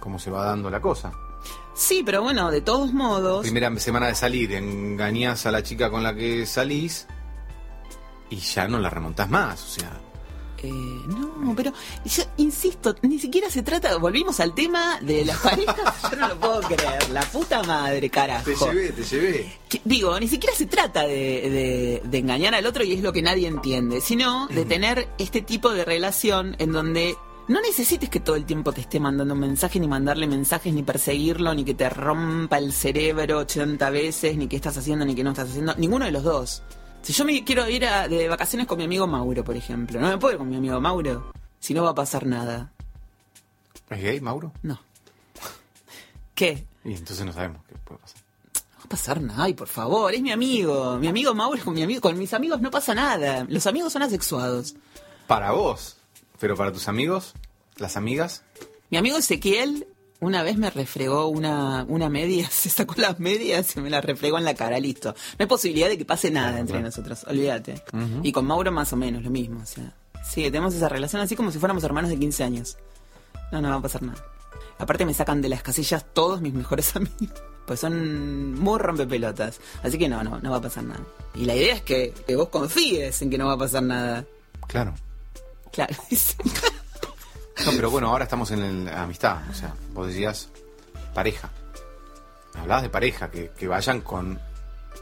cómo 0.00 0.18
se 0.18 0.30
va 0.30 0.44
dando 0.44 0.68
la 0.68 0.80
cosa. 0.80 1.12
Sí, 1.80 2.02
pero 2.04 2.20
bueno, 2.22 2.50
de 2.50 2.60
todos 2.60 2.92
modos. 2.92 3.40
Primera 3.40 3.74
semana 3.78 4.08
de 4.08 4.14
salir, 4.14 4.52
engañás 4.52 5.46
a 5.46 5.50
la 5.50 5.62
chica 5.62 5.90
con 5.90 6.02
la 6.02 6.14
que 6.14 6.44
salís 6.44 7.06
y 8.28 8.36
ya 8.36 8.68
no 8.68 8.78
la 8.78 8.90
remontás 8.90 9.30
más, 9.30 9.62
o 9.62 9.66
sea, 9.80 9.98
eh, 10.62 10.68
no, 10.70 11.54
pero 11.56 11.72
yo 12.04 12.22
insisto, 12.36 12.94
ni 13.00 13.18
siquiera 13.18 13.48
se 13.48 13.62
trata. 13.62 13.96
Volvimos 13.96 14.40
al 14.40 14.54
tema 14.54 15.00
de 15.00 15.24
las 15.24 15.38
parejas. 15.42 15.94
yo 16.10 16.16
no 16.18 16.28
lo 16.28 16.38
puedo 16.38 16.60
creer. 16.60 17.08
La 17.10 17.22
puta 17.22 17.62
madre, 17.62 18.10
carajo. 18.10 18.44
te 18.44 19.02
llevé. 19.02 19.58
Que- 19.70 19.80
digo, 19.86 20.20
ni 20.20 20.28
siquiera 20.28 20.54
se 20.54 20.66
trata 20.66 21.04
de, 21.06 21.14
de- 21.14 22.02
de 22.04 22.18
engañar 22.18 22.54
al 22.54 22.66
otro 22.66 22.84
y 22.84 22.92
es 22.92 23.00
lo 23.02 23.10
que 23.10 23.22
nadie 23.22 23.48
entiende, 23.48 24.02
sino 24.02 24.48
de 24.48 24.66
tener 24.66 25.08
este 25.16 25.40
tipo 25.40 25.70
de 25.72 25.86
relación 25.86 26.56
en 26.58 26.72
donde 26.72 27.16
no 27.48 27.60
necesites 27.60 28.08
que 28.08 28.20
todo 28.20 28.36
el 28.36 28.44
tiempo 28.44 28.72
te 28.72 28.80
esté 28.82 29.00
mandando 29.00 29.34
un 29.34 29.40
mensaje, 29.40 29.80
ni 29.80 29.88
mandarle 29.88 30.26
mensajes, 30.26 30.72
ni 30.72 30.82
perseguirlo, 30.82 31.52
ni 31.54 31.64
que 31.64 31.74
te 31.74 31.88
rompa 31.90 32.58
el 32.58 32.72
cerebro 32.72 33.38
80 33.38 33.90
veces, 33.90 34.36
ni 34.36 34.46
qué 34.46 34.56
estás 34.56 34.76
haciendo, 34.76 35.04
ni 35.04 35.14
qué 35.14 35.24
no 35.24 35.30
estás 35.30 35.48
haciendo, 35.50 35.74
ninguno 35.76 36.04
de 36.04 36.12
los 36.12 36.22
dos. 36.22 36.62
Si 37.02 37.12
yo 37.12 37.24
me 37.24 37.42
quiero 37.44 37.68
ir 37.68 37.86
a- 37.86 38.06
de 38.08 38.28
vacaciones 38.28 38.66
con 38.68 38.78
mi 38.78 38.84
amigo 38.84 39.06
Mauro, 39.06 39.42
por 39.42 39.56
ejemplo, 39.56 39.98
no 40.00 40.08
me 40.08 40.18
puedo 40.18 40.32
ir 40.34 40.38
con 40.38 40.48
mi 40.48 40.56
amigo 40.56 40.80
Mauro, 40.80 41.32
si 41.58 41.74
no 41.74 41.82
va 41.82 41.90
a 41.90 41.94
pasar 41.94 42.26
nada. 42.26 42.72
¿Es 43.88 44.00
gay, 44.00 44.20
Mauro? 44.20 44.52
No. 44.62 44.78
¿Qué? 46.34 46.66
Y 46.84 46.92
entonces 46.94 47.24
no 47.26 47.32
sabemos 47.32 47.62
qué 47.68 47.74
puede 47.84 48.00
pasar. 48.00 48.20
No 48.54 48.78
va 48.78 48.84
a 48.84 48.88
pasar 48.88 49.20
nada, 49.20 49.44
ay, 49.44 49.54
por 49.54 49.68
favor, 49.68 50.14
es 50.14 50.22
mi 50.22 50.30
amigo. 50.30 50.98
Mi 50.98 51.08
amigo 51.08 51.34
Mauro 51.34 51.62
con 51.64 51.74
mi 51.74 51.82
amigo, 51.82 52.00
con 52.00 52.16
mis 52.18 52.32
amigos 52.32 52.60
no 52.60 52.70
pasa 52.70 52.94
nada. 52.94 53.44
Los 53.48 53.66
amigos 53.66 53.92
son 53.92 54.02
asexuados. 54.02 54.74
Para 55.26 55.52
vos, 55.52 55.96
pero 56.40 56.56
para 56.56 56.72
tus 56.72 56.88
amigos, 56.88 57.34
las 57.76 57.96
amigas, 57.96 58.42
Mi 58.90 58.98
amigo 58.98 59.18
Ezequiel 59.18 59.86
una 60.20 60.42
vez 60.42 60.58
me 60.58 60.70
refregó 60.70 61.28
una, 61.28 61.84
una 61.88 62.08
media, 62.08 62.48
se 62.50 62.68
sacó 62.68 62.94
las 62.98 63.18
medias 63.18 63.76
y 63.76 63.80
me 63.80 63.90
las 63.90 64.04
refregó 64.04 64.38
en 64.38 64.44
la 64.44 64.54
cara, 64.54 64.78
listo. 64.78 65.10
No 65.12 65.36
hay 65.44 65.46
posibilidad 65.46 65.88
de 65.88 65.98
que 65.98 66.04
pase 66.04 66.30
nada 66.30 66.58
entre 66.58 66.80
nosotros, 66.80 67.24
olvídate. 67.24 67.82
Y 68.22 68.32
con 68.32 68.46
Mauro 68.46 68.70
más 68.70 68.92
o 68.92 68.96
menos 68.96 69.22
lo 69.22 69.30
mismo, 69.30 69.60
o 69.62 69.66
sea. 69.66 69.94
Sí, 70.22 70.42
tenemos 70.44 70.74
esa 70.74 70.88
relación 70.88 71.22
así 71.22 71.34
como 71.34 71.50
si 71.50 71.58
fuéramos 71.58 71.82
hermanos 71.84 72.10
de 72.10 72.18
15 72.18 72.44
años. 72.44 72.76
No, 73.50 73.60
no 73.60 73.70
va 73.70 73.76
a 73.76 73.82
pasar 73.82 74.02
nada. 74.02 74.22
Aparte 74.78 75.04
me 75.06 75.14
sacan 75.14 75.40
de 75.40 75.48
las 75.48 75.62
casillas 75.62 76.04
todos 76.12 76.40
mis 76.40 76.52
mejores 76.52 76.94
amigos. 76.96 77.42
Pues 77.66 77.80
son 77.80 78.54
muy 78.60 78.78
rompepelotas. 78.78 79.60
Así 79.82 79.96
que 79.96 80.08
no, 80.08 80.22
no, 80.22 80.38
no 80.40 80.50
va 80.50 80.58
a 80.58 80.60
pasar 80.60 80.84
nada. 80.84 81.00
Y 81.34 81.46
la 81.46 81.54
idea 81.54 81.74
es 81.74 81.82
que, 81.82 82.12
que 82.26 82.36
vos 82.36 82.48
confíes 82.48 83.22
en 83.22 83.30
que 83.30 83.38
no 83.38 83.46
va 83.46 83.54
a 83.54 83.58
pasar 83.58 83.82
nada. 83.82 84.26
claro. 84.66 84.94
Claro. 85.72 85.94
No, 87.66 87.72
pero 87.72 87.90
bueno, 87.90 88.08
ahora 88.08 88.24
estamos 88.24 88.50
en 88.52 88.62
el- 88.62 88.88
amistad, 88.88 89.36
o 89.50 89.54
sea, 89.54 89.74
vos 89.92 90.06
decías 90.08 90.48
pareja. 91.14 91.50
Hablabas 92.54 92.84
de 92.84 92.88
pareja, 92.88 93.30
que, 93.30 93.50
que 93.50 93.68
vayan 93.68 94.00
con 94.00 94.40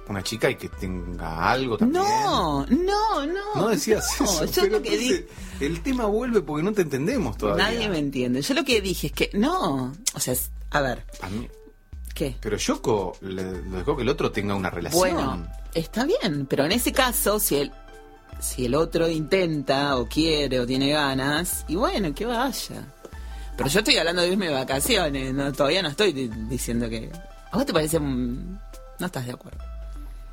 una 0.09 0.23
chica 0.25 0.51
y 0.51 0.57
que 0.57 0.69
tenga 0.69 1.51
algo 1.51 1.79
también. 1.79 2.03
No, 2.03 2.67
no, 2.67 3.27
no. 3.27 3.55
No 3.55 3.69
decías 3.69 4.09
no, 4.21 4.27
eso. 4.27 4.45
Yo 4.47 4.63
pero 4.63 4.77
lo 4.79 4.83
que 4.83 4.99
di- 4.99 5.09
entonces 5.11 5.31
el 5.61 5.83
tema 5.85 6.07
vuelve 6.07 6.41
porque 6.41 6.65
no 6.65 6.73
te 6.73 6.83
entendemos 6.83 7.37
todavía. 7.39 7.63
Nadie 7.65 7.89
me 7.89 7.99
entiende. 7.99 8.43
Yo 8.43 8.55
lo 8.55 8.65
que 8.65 8.81
dije 8.81 9.07
es 9.09 9.13
que 9.13 9.31
no. 9.35 9.93
O 10.15 10.21
sea, 10.21 10.35
a 10.71 10.81
ver, 10.81 11.05
A 11.23 11.29
mí- 11.29 11.49
¿qué? 12.13 12.37
pero 12.41 12.57
Yoko 12.57 13.17
le, 13.21 13.45
dejó 13.45 13.95
que 13.97 14.03
el 14.03 14.09
otro 14.09 14.33
tenga 14.33 14.57
una 14.57 14.71
relación. 14.71 14.99
Bueno, 15.01 15.47
está 15.75 16.05
bien, 16.05 16.47
pero 16.47 16.65
en 16.65 16.73
ese 16.73 16.91
caso, 16.93 17.39
si 17.39 17.55
el, 17.57 17.73
si 18.41 18.67
el 18.67 18.75
otro 18.75 19.09
intenta 19.09 19.97
o 19.97 20.07
quiere 20.09 20.61
o 20.61 20.67
tiene 20.67 20.91
ganas, 20.91 21.65
y 21.69 21.75
bueno, 21.77 22.15
que 22.15 22.27
vaya. 22.27 22.85
Pero 23.57 23.69
yo 23.69 23.81
estoy 23.81 23.97
hablando 23.97 24.23
de 24.23 24.29
irme 24.29 24.47
de 24.47 24.55
vacaciones, 24.55 25.35
no, 25.35 25.53
todavía 25.53 25.83
no 25.83 25.89
estoy 25.89 26.13
di- 26.13 26.29
diciendo 26.49 26.89
que... 26.89 27.11
¿A 27.51 27.57
vos 27.57 27.67
te 27.67 27.73
parece... 27.73 27.99
No 27.99 29.07
estás 29.07 29.27
de 29.27 29.33
acuerdo? 29.33 29.59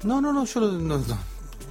No, 0.04 0.22
no, 0.22 0.32
no, 0.32 0.46
yo 0.46 0.60
no, 0.60 0.98
no- 0.98 1.18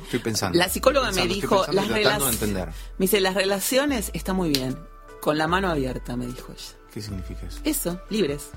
estoy 0.04 0.18
pensando. 0.18 0.58
La 0.58 0.68
psicóloga 0.68 1.12
me 1.12 1.26
dijo, 1.28 1.64
las 1.72 1.88
relaciones... 1.88 2.34
entender. 2.34 2.68
Me 2.98 3.04
dice, 3.04 3.20
las 3.20 3.34
relaciones 3.34 4.10
está 4.14 4.32
muy 4.32 4.50
bien, 4.50 4.76
con 5.20 5.38
la 5.38 5.46
mano 5.46 5.70
abierta, 5.70 6.16
me 6.16 6.26
dijo 6.26 6.52
ella. 6.52 6.76
¿Qué 6.92 7.00
significa 7.02 7.46
eso? 7.46 7.60
Eso, 7.64 8.00
libres. 8.10 8.48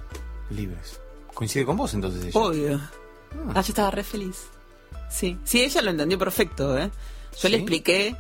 Libres. 0.50 1.00
¿Coincide 1.34 1.66
con 1.66 1.78
vos 1.78 1.94
entonces 1.94 2.24
ella? 2.26 2.40
Obvio. 2.40 2.82
Ah, 3.54 3.62
yo 3.62 3.70
estaba 3.70 3.92
re 3.92 4.04
feliz. 4.04 4.46
Sí, 5.10 5.38
sí, 5.44 5.62
ella 5.62 5.82
lo 5.84 5.92
entendió 5.92 6.18
perfecto, 6.18 6.78
¿eh? 6.78 6.90
Yo 7.42 7.50
le 7.50 7.58
expliqué 7.58 8.16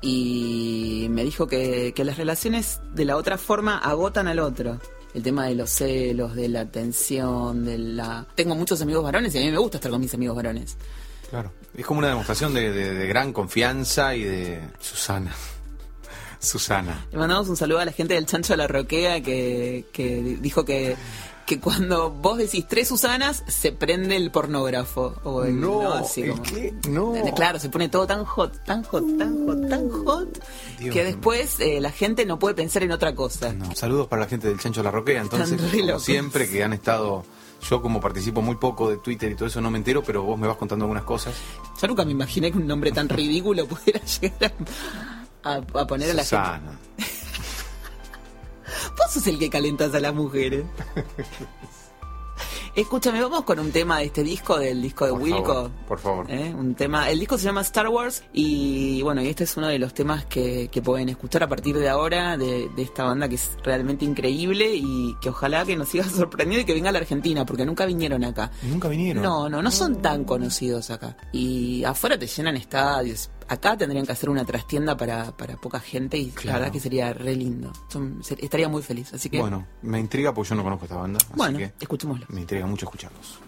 y 0.00 1.06
me 1.10 1.24
dijo 1.24 1.46
que, 1.46 1.92
que 1.94 2.04
las 2.04 2.16
relaciones 2.16 2.80
de 2.94 3.04
la 3.04 3.16
otra 3.16 3.36
forma 3.38 3.78
agotan 3.78 4.28
al 4.28 4.38
otro. 4.38 4.80
El 5.14 5.22
tema 5.22 5.46
de 5.46 5.54
los 5.54 5.70
celos, 5.70 6.34
de 6.34 6.48
la 6.48 6.60
atención, 6.60 7.64
de 7.64 7.78
la... 7.78 8.26
Tengo 8.34 8.54
muchos 8.54 8.80
amigos 8.82 9.02
varones 9.02 9.34
y 9.34 9.38
a 9.38 9.40
mí 9.40 9.50
me 9.50 9.58
gusta 9.58 9.78
estar 9.78 9.90
con 9.90 10.00
mis 10.00 10.12
amigos 10.14 10.36
varones. 10.36 10.76
Claro. 11.30 11.50
Es 11.74 11.84
como 11.86 11.98
una 11.98 12.08
demostración 12.08 12.54
de, 12.54 12.70
de- 12.72 12.94
de 12.94 13.06
gran 13.06 13.32
confianza 13.32 14.14
y 14.14 14.22
de 14.22 14.60
Susana. 14.80 15.32
Susana. 16.40 17.06
Le 17.10 17.18
mandamos 17.18 17.48
un 17.48 17.56
saludo 17.56 17.80
a 17.80 17.84
la 17.84 17.92
gente 17.92 18.14
del 18.14 18.26
Chancho 18.26 18.52
de 18.52 18.58
la 18.58 18.68
Roquea 18.68 19.22
que, 19.22 19.86
que 19.92 20.38
dijo 20.40 20.64
que, 20.64 20.96
que 21.48 21.58
cuando 21.58 22.10
vos 22.10 22.36
decís 22.36 22.66
tres 22.68 22.88
Susanas 22.88 23.42
se 23.48 23.72
prende 23.72 24.16
el 24.16 24.30
pornógrafo. 24.30 25.14
O 25.24 25.44
el, 25.44 25.64
Así 25.94 26.22
¿el 26.22 26.30
como- 26.32 26.42
qué? 26.42 26.74
No. 26.90 27.14
Claro, 27.34 27.58
se 27.58 27.70
pone 27.70 27.88
todo 27.88 28.06
tan 28.06 28.24
hot, 28.24 28.62
tan 28.64 28.82
hot, 28.84 29.04
tan 29.18 29.46
hot, 29.46 29.68
tan 29.68 29.88
hot, 29.90 30.44
Dios 30.78 30.94
que 30.94 31.04
después 31.04 31.58
eh, 31.60 31.80
la 31.80 31.90
gente 31.90 32.26
no 32.26 32.38
puede 32.38 32.54
pensar 32.54 32.82
en 32.82 32.92
otra 32.92 33.14
cosa. 33.14 33.52
No. 33.54 33.74
Saludos 33.74 34.08
para 34.08 34.20
la 34.22 34.28
gente 34.28 34.46
del 34.48 34.58
Chancho 34.60 34.82
La 34.82 34.90
Roquea, 34.90 35.22
entonces, 35.22 35.58
como 35.60 35.98
siempre, 35.98 36.48
que 36.50 36.62
han 36.62 36.74
estado 36.74 37.24
Yo 37.68 37.80
como 37.82 37.98
participo 38.00 38.42
muy 38.42 38.56
poco 38.56 38.90
de 38.90 38.98
Twitter 38.98 39.32
y 39.32 39.34
todo 39.34 39.48
eso 39.48 39.60
no 39.62 39.70
me 39.70 39.78
entero, 39.78 40.02
pero 40.04 40.22
vos 40.22 40.38
me 40.38 40.46
vas 40.46 40.56
contando 40.58 40.84
algunas 40.84 41.04
cosas. 41.04 41.34
Yo 41.80 41.88
nunca 41.88 42.04
me 42.04 42.12
imaginé 42.12 42.52
que 42.52 42.58
un 42.58 42.66
nombre 42.66 42.92
tan 42.92 43.08
ridículo 43.08 43.66
pudiera 43.68 44.00
llegar 44.04 44.52
a, 45.42 45.50
a- 45.54 45.80
a 45.80 45.86
poner 45.86 46.10
a 46.10 46.14
la 46.14 46.24
gente. 46.24 47.08
Vos 48.96 49.12
sos 49.12 49.26
el 49.26 49.38
que 49.38 49.50
calentas 49.50 49.94
a 49.94 50.00
las 50.00 50.14
mujeres. 50.14 50.64
Escúchame, 52.74 53.20
vamos 53.20 53.42
con 53.42 53.58
un 53.58 53.72
tema 53.72 53.98
de 53.98 54.04
este 54.04 54.22
disco, 54.22 54.56
del 54.58 54.80
disco 54.80 55.04
de 55.06 55.10
Por 55.10 55.20
Wilco. 55.22 55.44
favor, 55.54 55.70
por 55.88 55.98
favor. 55.98 56.30
¿eh? 56.30 56.54
Un 56.56 56.76
tema, 56.76 57.10
el 57.10 57.18
disco 57.18 57.36
se 57.36 57.44
llama 57.46 57.62
Star 57.62 57.88
Wars 57.88 58.22
y 58.32 59.02
bueno, 59.02 59.20
y 59.20 59.26
este 59.28 59.42
es 59.44 59.56
uno 59.56 59.66
de 59.66 59.80
los 59.80 59.94
temas 59.94 60.26
que, 60.26 60.68
que 60.70 60.80
pueden 60.80 61.08
escuchar 61.08 61.42
a 61.42 61.48
partir 61.48 61.76
de 61.76 61.88
ahora 61.88 62.36
de, 62.36 62.68
de 62.68 62.82
esta 62.82 63.02
banda 63.02 63.28
que 63.28 63.34
es 63.34 63.50
realmente 63.64 64.04
increíble 64.04 64.70
y 64.76 65.16
que 65.20 65.30
ojalá 65.30 65.64
que 65.64 65.76
nos 65.76 65.88
siga 65.88 66.04
sorprendiendo 66.08 66.62
y 66.62 66.66
que 66.66 66.74
venga 66.74 66.90
a 66.90 66.92
la 66.92 67.00
Argentina 67.00 67.44
porque 67.44 67.66
nunca 67.66 67.84
vinieron 67.84 68.22
acá. 68.22 68.52
Nunca 68.62 68.86
vinieron. 68.86 69.24
No, 69.24 69.48
no, 69.48 69.60
no 69.60 69.70
son 69.72 70.00
tan 70.00 70.22
conocidos 70.22 70.90
acá. 70.90 71.16
Y 71.32 71.82
afuera 71.82 72.16
te 72.16 72.28
llenan 72.28 72.56
estadios. 72.56 73.28
Acá 73.48 73.76
tendrían 73.76 74.04
que 74.04 74.12
hacer 74.12 74.28
una 74.28 74.44
trastienda 74.44 74.96
para, 74.96 75.36
para 75.36 75.56
poca 75.56 75.80
gente 75.80 76.18
y 76.18 76.26
la 76.26 76.34
Claro. 76.34 76.58
verdad 76.60 76.72
que 76.72 76.80
sería 76.80 77.12
re 77.14 77.34
lindo. 77.34 77.72
Son- 77.88 78.22
ser- 78.22 78.42
estaría 78.44 78.68
muy 78.68 78.82
feliz. 78.82 79.12
Así 79.14 79.30
que, 79.30 79.40
Bueno, 79.40 79.66
me 79.82 79.98
intriga 79.98 80.34
porque 80.34 80.50
yo 80.50 80.54
no 80.56 80.62
conozco 80.64 80.84
esta 80.84 80.96
banda. 80.96 81.18
Así 81.18 81.32
bueno, 81.34 81.58
que 81.58 81.72
escuchémoslo. 81.80 82.26
me 82.28 82.42
intriga 82.42 82.66
mucho 82.66 82.84
escucharlos. 82.86 83.38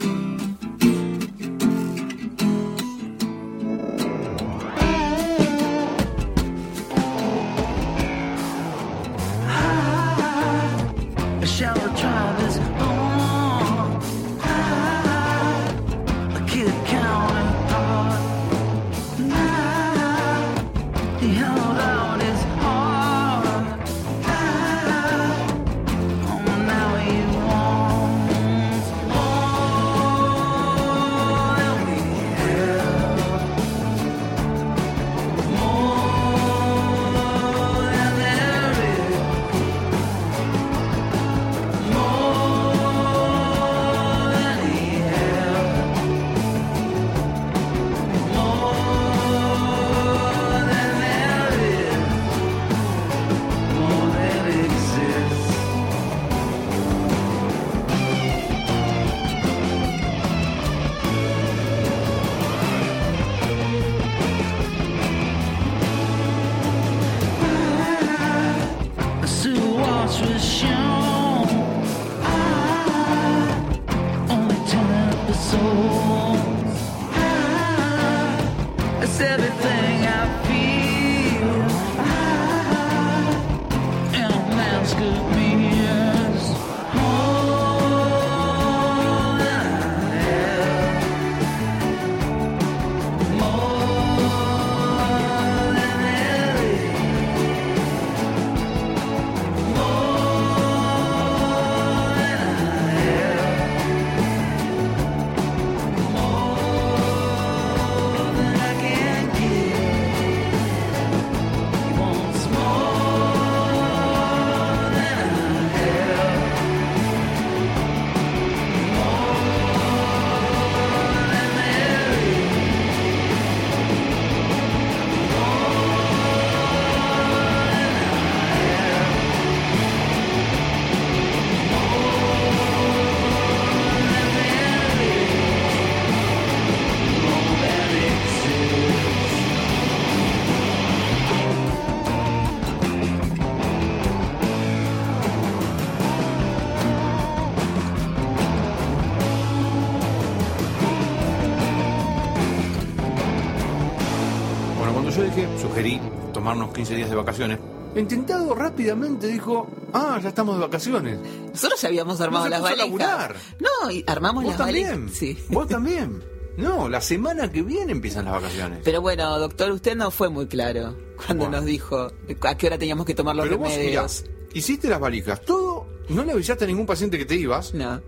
15 156.81 156.95
días 156.97 157.11
de 157.11 157.17
vacaciones, 157.17 157.59
Intentado 157.95 158.55
rápidamente 158.55 159.27
dijo, 159.27 159.69
ah, 159.93 160.19
ya 160.23 160.29
estamos 160.29 160.55
de 160.55 160.61
vacaciones. 160.63 161.19
Nosotros 161.53 161.81
ya 161.83 161.89
habíamos 161.89 162.21
armado 162.21 162.45
No 162.45 162.51
las 162.51 162.63
valijas. 162.63 163.33
No, 163.59 163.91
y 163.91 164.05
armamos 164.07 164.45
¿Vos 164.45 164.53
las 164.53 164.59
también? 164.59 164.89
valijas. 165.01 165.19
Sí. 165.19 165.37
¿Vos 165.49 165.67
también? 165.67 166.23
No, 166.57 166.89
la 166.89 167.01
semana 167.01 167.51
que 167.51 167.63
viene 167.63 167.91
empiezan 167.93 168.27
las 168.27 168.35
vacaciones. 168.35 168.79
Pero 168.85 169.01
bueno, 169.03 169.37
doctor, 169.41 169.73
usted 169.73 169.97
no 169.97 170.11
fue 170.13 170.29
muy 170.31 170.47
claro 170.47 170.97
cuando 171.17 171.45
Bueno. 171.47 171.57
nos 171.59 171.67
dijo 171.67 172.13
a 172.43 172.55
qué 172.57 172.67
hora 172.69 172.79
teníamos 172.79 173.05
que 173.07 173.15
tomar 173.15 173.35
los 173.35 173.45
Pero 173.47 173.59
vos, 173.59 173.69
mirá, 173.71 173.79
remedios. 173.81 174.25
hiciste 174.55 174.89
las 174.89 175.01
valijas, 175.01 175.41
todo, 175.43 175.87
no 176.11 176.25
le 176.25 176.31
avisaste 176.33 176.65
a 176.65 176.67
ningún 176.69 176.87
paciente 176.87 177.19
que 177.19 177.25
te 177.27 177.35
ibas. 177.35 177.75
No. 177.75 178.01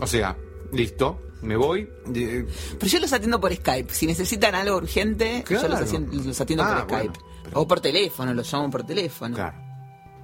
O 0.00 0.06
sea, 0.06 0.36
listo, 0.72 1.20
me 1.42 1.56
voy. 1.56 1.86
de- 2.06 2.46
Pero 2.78 2.86
yo 2.90 2.98
los 3.00 3.12
atiendo 3.12 3.38
por 3.40 3.54
Skype. 3.54 3.92
Si 3.92 4.06
necesitan 4.06 4.54
algo 4.54 4.76
urgente, 4.78 5.44
yo 5.48 5.68
los, 5.68 6.40
atiendo 6.40 6.64
Ah, 6.64 6.86
por 6.88 6.96
Skype. 6.96 7.12
bueno, 7.18 7.27
pero- 7.48 7.60
O 7.62 7.66
por 7.68 7.80
teléfono, 7.80 8.32
los 8.34 8.52
llamo 8.52 8.70
por 8.70 8.84
teléfono. 8.84 9.34
Claro, 9.34 9.56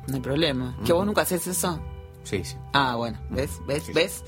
No 0.08 0.14
hay 0.14 0.20
problema. 0.20 0.76
¿Que 0.84 0.92
vos 0.92 1.04
nunca 1.06 1.22
haces 1.22 1.46
eso? 1.46 1.80
sí, 2.22 2.42
sí. 2.44 2.56
Ah, 2.72 2.96
bueno. 2.96 3.18
¿Ves? 3.30 3.60
¿Ves? 3.66 3.82
Sí. 3.84 3.92
¿Ves? 3.92 4.24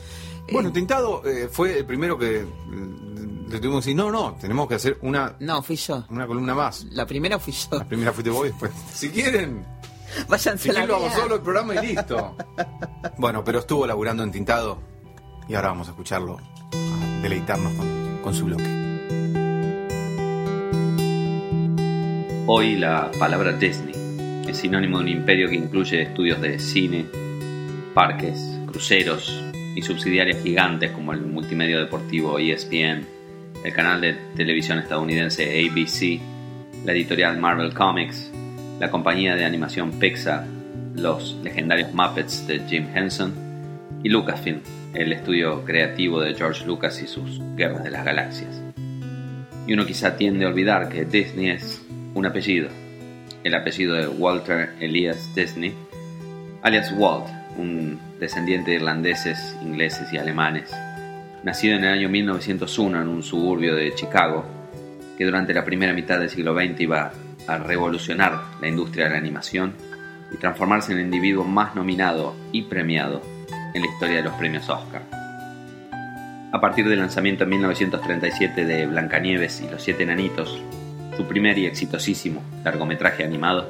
Bueno, 0.52 0.68
Eh, 0.68 0.72
Tintado 0.72 1.22
eh, 1.26 1.48
fue 1.50 1.78
el 1.78 1.84
primero 1.86 2.16
que 2.18 2.44
mm, 2.44 3.50
le 3.50 3.58
tuvimos 3.58 3.84
que 3.84 3.90
decir, 3.90 3.96
no, 3.96 4.10
no, 4.10 4.34
tenemos 4.40 4.68
que 4.68 4.74
hacer 4.76 4.98
una, 5.02 5.34
no, 5.40 5.62
fui 5.62 5.76
yo. 5.76 6.04
una 6.10 6.26
columna 6.26 6.54
más. 6.54 6.84
La 6.90 7.04
primera 7.06 7.38
fui 7.38 7.52
yo. 7.52 7.78
La 7.78 7.84
primera 7.84 8.12
fuiste 8.12 8.30
vos 8.30 8.46
y 8.46 8.50
después, 8.50 8.70
si 8.92 9.08
quieren, 9.10 9.64
Váyanse 10.28 10.62
si 10.64 10.70
a 10.70 10.72
la 10.74 10.80
quieren 10.86 10.88
lo 11.00 11.06
hago 11.06 11.16
solo 11.20 11.34
el 11.36 11.40
programa 11.42 11.74
y 11.74 11.86
listo. 11.88 12.36
bueno, 13.18 13.42
pero 13.44 13.58
estuvo 13.58 13.86
laburando 13.86 14.22
en 14.22 14.30
Tintado 14.30 14.78
y 15.48 15.54
ahora 15.54 15.68
vamos 15.68 15.88
a 15.88 15.90
escucharlo, 15.90 16.38
a 16.38 17.22
deleitarnos 17.22 17.72
con, 17.74 18.18
con 18.22 18.34
su 18.34 18.44
bloque. 18.44 18.95
Hoy 22.48 22.76
la 22.76 23.10
palabra 23.18 23.54
Disney 23.54 23.92
es 24.48 24.58
sinónimo 24.58 24.98
de 24.98 25.02
un 25.02 25.10
imperio 25.10 25.48
que 25.48 25.56
incluye 25.56 26.02
estudios 26.02 26.40
de 26.40 26.60
cine, 26.60 27.04
parques, 27.92 28.40
cruceros 28.68 29.42
y 29.74 29.82
subsidiarias 29.82 30.40
gigantes 30.44 30.92
como 30.92 31.12
el 31.12 31.22
multimedio 31.22 31.80
deportivo 31.80 32.38
ESPN, 32.38 33.04
el 33.64 33.72
canal 33.72 34.00
de 34.00 34.14
televisión 34.36 34.78
estadounidense 34.78 35.42
ABC, 35.42 36.20
la 36.84 36.92
editorial 36.92 37.36
Marvel 37.36 37.74
Comics, 37.74 38.30
la 38.78 38.92
compañía 38.92 39.34
de 39.34 39.44
animación 39.44 39.98
Pixar, 39.98 40.46
los 40.94 41.36
legendarios 41.42 41.92
Muppets 41.92 42.46
de 42.46 42.60
Jim 42.60 42.86
Henson 42.94 43.34
y 44.04 44.08
Lucasfilm, 44.08 44.60
el 44.94 45.12
estudio 45.12 45.64
creativo 45.64 46.20
de 46.20 46.36
George 46.36 46.64
Lucas 46.64 47.02
y 47.02 47.08
sus 47.08 47.40
Guerras 47.56 47.82
de 47.82 47.90
las 47.90 48.04
Galaxias. 48.04 48.62
Y 49.66 49.72
uno 49.72 49.84
quizá 49.84 50.16
tiende 50.16 50.44
a 50.44 50.48
olvidar 50.48 50.88
que 50.88 51.04
Disney 51.04 51.50
es 51.50 51.85
un 52.16 52.24
apellido, 52.24 52.70
el 53.44 53.54
apellido 53.54 53.94
de 53.94 54.08
Walter 54.08 54.70
Elias 54.80 55.34
Disney, 55.34 55.74
alias 56.62 56.90
Walt, 56.96 57.26
un 57.58 58.00
descendiente 58.18 58.70
de 58.70 58.78
irlandeses, 58.78 59.54
ingleses 59.60 60.10
y 60.14 60.16
alemanes, 60.16 60.74
nacido 61.44 61.76
en 61.76 61.84
el 61.84 61.92
año 61.92 62.08
1901 62.08 63.02
en 63.02 63.08
un 63.08 63.22
suburbio 63.22 63.74
de 63.74 63.94
Chicago, 63.94 64.46
que 65.18 65.26
durante 65.26 65.52
la 65.52 65.66
primera 65.66 65.92
mitad 65.92 66.18
del 66.18 66.30
siglo 66.30 66.54
XX 66.54 66.80
iba 66.80 67.12
a 67.46 67.58
revolucionar 67.58 68.44
la 68.62 68.68
industria 68.68 69.04
de 69.04 69.10
la 69.10 69.18
animación 69.18 69.74
y 70.32 70.38
transformarse 70.38 70.92
en 70.92 70.98
el 70.98 71.04
individuo 71.04 71.44
más 71.44 71.74
nominado 71.74 72.34
y 72.50 72.62
premiado 72.62 73.20
en 73.74 73.82
la 73.82 73.88
historia 73.88 74.16
de 74.16 74.22
los 74.22 74.34
premios 74.36 74.70
Oscar. 74.70 75.02
A 76.50 76.60
partir 76.62 76.88
del 76.88 77.00
lanzamiento 77.00 77.44
en 77.44 77.50
1937 77.50 78.64
de 78.64 78.86
Blancanieves 78.86 79.60
y 79.60 79.68
los 79.68 79.82
Siete 79.82 80.04
Enanitos, 80.04 80.62
su 81.16 81.26
primer 81.26 81.58
y 81.58 81.66
exitosísimo 81.66 82.42
largometraje 82.64 83.24
animado, 83.24 83.68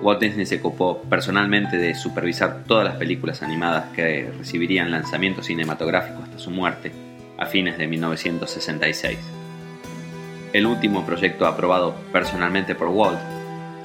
Walt 0.00 0.20
Disney 0.20 0.46
se 0.46 0.56
ocupó 0.56 1.02
personalmente 1.02 1.76
de 1.76 1.94
supervisar 1.94 2.62
todas 2.66 2.84
las 2.84 2.96
películas 2.96 3.42
animadas 3.42 3.86
que 3.94 4.30
recibirían 4.38 4.90
lanzamiento 4.90 5.42
cinematográfico 5.42 6.22
hasta 6.22 6.38
su 6.38 6.50
muerte, 6.50 6.92
a 7.36 7.46
fines 7.46 7.78
de 7.78 7.86
1966. 7.88 9.18
El 10.52 10.66
último 10.66 11.04
proyecto 11.04 11.46
aprobado 11.46 11.94
personalmente 12.12 12.74
por 12.74 12.88
Walt 12.88 13.18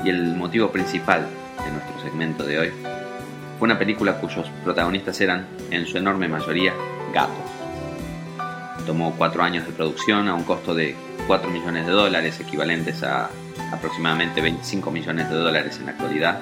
y 0.05 0.09
el 0.09 0.35
motivo 0.35 0.71
principal 0.71 1.27
de 1.63 1.71
nuestro 1.71 1.99
segmento 2.01 2.43
de 2.43 2.59
hoy 2.59 2.69
fue 3.57 3.65
una 3.65 3.79
película 3.79 4.19
cuyos 4.19 4.49
protagonistas 4.63 5.19
eran, 5.21 5.47
en 5.71 5.85
su 5.87 5.97
enorme 5.97 6.27
mayoría, 6.27 6.73
gatos. 7.13 7.35
Tomó 8.85 9.13
cuatro 9.17 9.43
años 9.43 9.65
de 9.65 9.71
producción 9.71 10.27
a 10.27 10.35
un 10.35 10.43
costo 10.43 10.75
de 10.75 10.95
4 11.27 11.49
millones 11.49 11.85
de 11.85 11.91
dólares, 11.91 12.39
equivalentes 12.39 13.03
a 13.03 13.29
aproximadamente 13.71 14.41
25 14.41 14.91
millones 14.91 15.29
de 15.29 15.35
dólares 15.35 15.77
en 15.79 15.85
la 15.85 15.91
actualidad, 15.91 16.39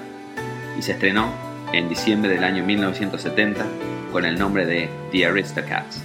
y 0.78 0.82
se 0.82 0.94
estrenó 0.94 1.32
en 1.74 1.90
diciembre 1.90 2.32
del 2.32 2.44
año 2.44 2.64
1970 2.64 3.66
con 4.12 4.26
el 4.26 4.38
nombre 4.38 4.66
de 4.66 4.90
The 5.12 5.26
Aristocats, 5.26 6.02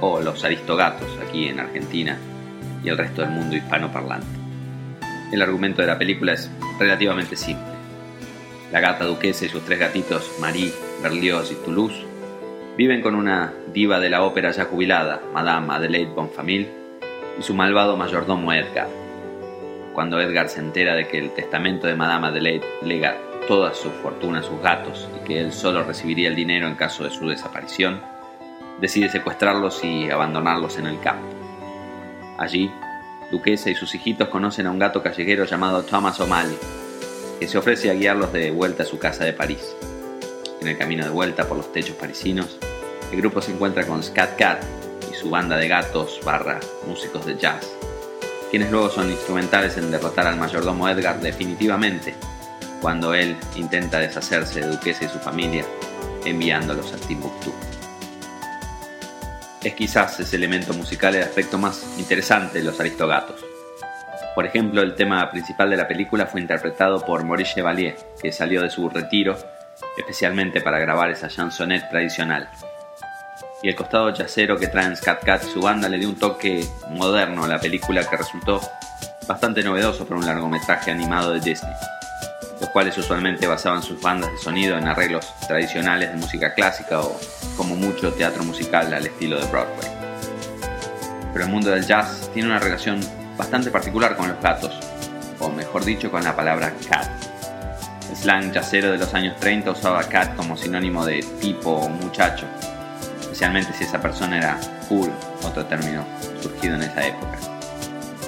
o 0.00 0.20
Los 0.20 0.44
Aristogatos 0.44 1.08
aquí 1.26 1.48
en 1.48 1.60
Argentina 1.60 2.18
y 2.84 2.88
el 2.88 2.98
resto 2.98 3.22
del 3.22 3.30
mundo 3.30 3.56
hispanoparlante. 3.56 4.26
El 5.32 5.42
argumento 5.42 5.80
de 5.82 5.88
la 5.88 5.98
película 5.98 6.34
es 6.34 6.50
relativamente 6.78 7.36
simple. 7.36 7.74
La 8.72 8.80
gata 8.80 9.04
duquesa 9.04 9.46
y 9.46 9.48
sus 9.48 9.64
tres 9.64 9.78
gatitos, 9.78 10.30
Marie, 10.40 10.72
Berlioz 11.02 11.50
y 11.50 11.54
Toulouse, 11.64 12.04
viven 12.76 13.00
con 13.00 13.14
una 13.14 13.52
diva 13.72 14.00
de 14.00 14.10
la 14.10 14.22
ópera 14.22 14.50
ya 14.50 14.64
jubilada, 14.64 15.22
Madame 15.32 15.72
Adelaide 15.72 16.12
Bonfamille, 16.12 16.85
y 17.38 17.42
su 17.42 17.54
malvado 17.54 17.96
mayordomo 17.96 18.52
Edgar. 18.52 18.88
Cuando 19.92 20.20
Edgar 20.20 20.48
se 20.48 20.60
entera 20.60 20.94
de 20.94 21.08
que 21.08 21.18
el 21.18 21.30
testamento 21.32 21.86
de 21.86 21.94
Madame 21.94 22.28
Adelaide 22.28 22.66
lega 22.82 23.16
toda 23.48 23.74
su 23.74 23.90
fortuna 23.90 24.40
a 24.40 24.42
sus 24.42 24.60
gatos 24.60 25.08
y 25.16 25.24
que 25.24 25.40
él 25.40 25.52
solo 25.52 25.84
recibiría 25.84 26.28
el 26.28 26.36
dinero 26.36 26.66
en 26.66 26.74
caso 26.74 27.04
de 27.04 27.10
su 27.10 27.28
desaparición, 27.28 28.00
decide 28.80 29.08
secuestrarlos 29.08 29.82
y 29.84 30.10
abandonarlos 30.10 30.78
en 30.78 30.86
el 30.86 31.00
campo. 31.00 31.26
Allí, 32.38 32.70
Duquesa 33.30 33.70
y 33.70 33.74
sus 33.74 33.94
hijitos 33.94 34.28
conocen 34.28 34.66
a 34.66 34.70
un 34.70 34.78
gato 34.78 35.02
callejero 35.02 35.44
llamado 35.46 35.82
Thomas 35.82 36.20
O'Malley, 36.20 36.58
que 37.40 37.48
se 37.48 37.58
ofrece 37.58 37.90
a 37.90 37.94
guiarlos 37.94 38.32
de 38.32 38.50
vuelta 38.50 38.84
a 38.84 38.86
su 38.86 38.98
casa 38.98 39.24
de 39.24 39.32
París. 39.32 39.74
En 40.60 40.68
el 40.68 40.78
camino 40.78 41.04
de 41.04 41.10
vuelta 41.10 41.48
por 41.48 41.56
los 41.56 41.72
techos 41.72 41.96
parisinos, 41.96 42.58
el 43.10 43.18
grupo 43.18 43.40
se 43.40 43.52
encuentra 43.52 43.86
con 43.86 44.02
Scat 44.02 44.38
Cat 44.38 44.62
su 45.16 45.30
banda 45.30 45.56
de 45.56 45.68
gatos 45.68 46.20
barra 46.24 46.60
músicos 46.86 47.26
de 47.26 47.36
jazz, 47.36 47.66
quienes 48.50 48.70
luego 48.70 48.90
son 48.90 49.10
instrumentales 49.10 49.76
en 49.76 49.90
derrotar 49.90 50.26
al 50.26 50.36
mayordomo 50.36 50.88
Edgar 50.88 51.20
definitivamente 51.20 52.14
cuando 52.80 53.14
él 53.14 53.36
intenta 53.56 53.98
deshacerse 53.98 54.60
de 54.60 54.68
Duquesa 54.68 55.06
y 55.06 55.08
su 55.08 55.18
familia 55.18 55.64
enviándolos 56.24 56.92
a 56.92 56.96
Timbuktu. 56.96 57.52
Es 59.64 59.74
quizás 59.74 60.20
ese 60.20 60.36
elemento 60.36 60.74
musical 60.74 61.14
el 61.14 61.22
aspecto 61.22 61.58
más 61.58 61.98
interesante 61.98 62.58
de 62.58 62.64
los 62.64 62.78
Aristogatos. 62.78 63.44
Por 64.34 64.44
ejemplo, 64.44 64.82
el 64.82 64.94
tema 64.94 65.28
principal 65.30 65.70
de 65.70 65.78
la 65.78 65.88
película 65.88 66.26
fue 66.26 66.40
interpretado 66.40 67.04
por 67.04 67.24
Maurice 67.24 67.54
Chevalier, 67.54 67.96
que 68.20 68.30
salió 68.30 68.62
de 68.62 68.70
su 68.70 68.88
retiro 68.88 69.36
especialmente 69.96 70.60
para 70.60 70.78
grabar 70.78 71.10
esa 71.10 71.28
chansonette 71.28 71.88
tradicional. 71.88 72.48
Y 73.66 73.68
el 73.68 73.74
costado 73.74 74.14
yacero 74.14 74.56
que 74.56 74.68
traen 74.68 74.96
Scat 74.96 75.24
Cat 75.24 75.42
su 75.42 75.60
banda 75.60 75.88
le 75.88 75.98
dio 75.98 76.08
un 76.08 76.14
toque 76.14 76.64
moderno 76.90 77.42
a 77.42 77.48
la 77.48 77.58
película 77.58 78.08
que 78.08 78.16
resultó 78.16 78.60
bastante 79.26 79.64
novedoso 79.64 80.06
para 80.06 80.20
un 80.20 80.24
largometraje 80.24 80.92
animado 80.92 81.32
de 81.32 81.40
Disney, 81.40 81.74
los 82.60 82.70
cuales 82.70 82.96
usualmente 82.96 83.48
basaban 83.48 83.82
sus 83.82 84.00
bandas 84.00 84.30
de 84.30 84.38
sonido 84.38 84.78
en 84.78 84.86
arreglos 84.86 85.34
tradicionales 85.48 86.12
de 86.12 86.16
música 86.16 86.54
clásica 86.54 87.00
o 87.00 87.18
como 87.56 87.74
mucho 87.74 88.12
teatro 88.12 88.44
musical 88.44 88.94
al 88.94 89.04
estilo 89.04 89.36
de 89.36 89.46
Broadway. 89.46 89.90
Pero 91.32 91.46
el 91.46 91.50
mundo 91.50 91.70
del 91.70 91.84
jazz 91.84 92.30
tiene 92.32 92.50
una 92.50 92.60
relación 92.60 93.00
bastante 93.36 93.72
particular 93.72 94.16
con 94.16 94.28
los 94.28 94.40
gatos, 94.40 94.78
o 95.40 95.50
mejor 95.50 95.84
dicho 95.84 96.08
con 96.08 96.22
la 96.22 96.36
palabra 96.36 96.72
cat. 96.88 97.08
El 98.10 98.16
slang 98.16 98.52
jazzero 98.52 98.92
de 98.92 98.98
los 98.98 99.12
años 99.12 99.34
30 99.40 99.72
usaba 99.72 100.04
cat 100.04 100.36
como 100.36 100.56
sinónimo 100.56 101.04
de 101.04 101.24
tipo 101.40 101.72
o 101.72 101.88
muchacho, 101.88 102.46
especialmente 103.36 103.74
si 103.74 103.84
esa 103.84 104.00
persona 104.00 104.38
era 104.38 104.58
cool, 104.88 105.10
otro 105.44 105.66
término 105.66 106.06
surgido 106.40 106.76
en 106.76 106.84
esa 106.84 107.06
época, 107.06 107.36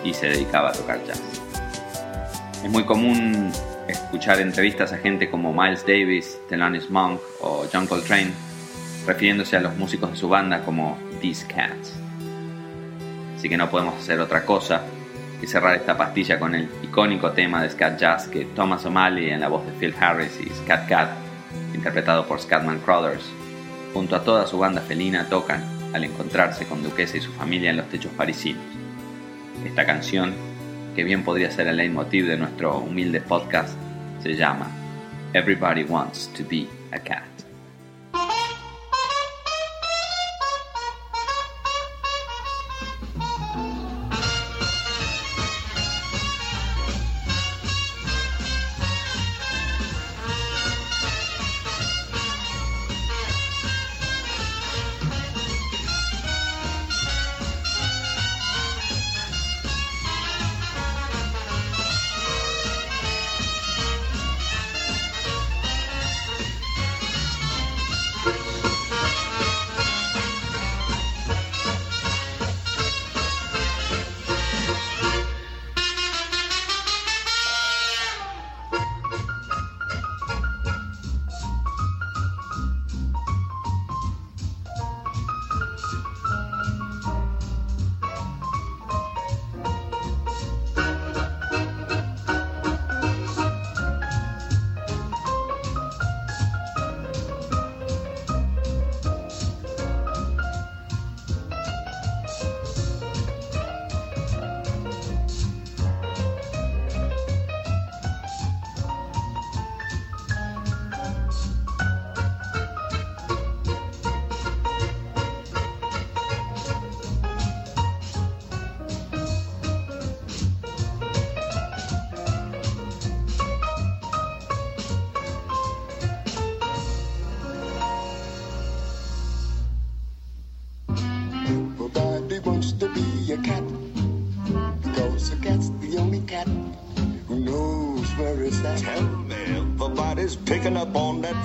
y 0.05 0.13
se 0.13 0.27
dedicaba 0.27 0.69
a 0.69 0.73
tocar 0.73 1.03
jazz. 1.07 1.23
Es 2.63 2.71
muy 2.71 2.85
común 2.85 3.51
escuchar 3.89 4.39
entrevistas 4.39 4.93
a 4.93 4.99
gente 4.99 5.31
como 5.31 5.51
Miles 5.51 5.87
Davis, 5.87 6.39
Thelonious 6.51 6.91
Monk 6.91 7.23
o 7.41 7.65
John 7.73 7.87
Coltrane 7.87 8.33
refiriéndose 9.07 9.57
a 9.57 9.61
los 9.61 9.75
músicos 9.79 10.11
de 10.11 10.17
su 10.19 10.29
banda 10.29 10.63
como 10.63 10.99
These 11.23 11.47
Cats. 11.47 11.95
Así 13.35 13.49
que 13.49 13.57
no 13.57 13.71
podemos 13.71 13.95
hacer 13.95 14.21
otra 14.21 14.45
cosa 14.45 14.83
que 15.41 15.47
cerrar 15.47 15.75
esta 15.75 15.97
pastilla 15.97 16.39
con 16.39 16.55
el 16.55 16.69
icónico 16.83 17.31
tema 17.31 17.63
de 17.63 17.71
Scat 17.71 17.99
Jazz 17.99 18.29
que 18.29 18.45
Thomas 18.45 18.85
O'Malley 18.85 19.31
en 19.31 19.41
la 19.41 19.49
voz 19.49 19.65
de 19.65 19.73
Phil 19.73 19.95
Harris 19.99 20.39
y 20.39 20.51
Scat 20.51 20.87
Cat, 20.87 21.09
interpretado 21.75 22.27
por 22.27 22.43
Scatman 22.43 22.81
Crothers, 22.81 23.25
junto 23.93 24.17
a 24.17 24.23
toda 24.23 24.47
su 24.47 24.59
banda 24.59 24.81
felina 24.81 25.29
tocan 25.29 25.63
al 25.95 26.05
encontrarse 26.05 26.67
con 26.67 26.83
Duquesa 26.83 27.17
y 27.17 27.21
su 27.21 27.33
familia 27.33 27.71
en 27.71 27.79
los 27.79 27.89
techos 27.89 28.13
parisinos. 28.13 28.63
Esta 29.65 29.87
canción, 29.87 30.35
que 30.95 31.05
bien 31.05 31.25
podría 31.25 31.51
ser 31.51 31.69
el 31.69 31.77
leitmotiv 31.77 32.27
de 32.27 32.37
nuestro 32.37 32.79
humilde 32.79 33.21
podcast, 33.21 33.77
se 34.23 34.35
llama 34.35 34.71
Everybody 35.33 35.85
Wants 35.85 36.31
to 36.35 36.45
Be 36.49 36.67
a 36.93 36.99
Cat. 36.99 37.38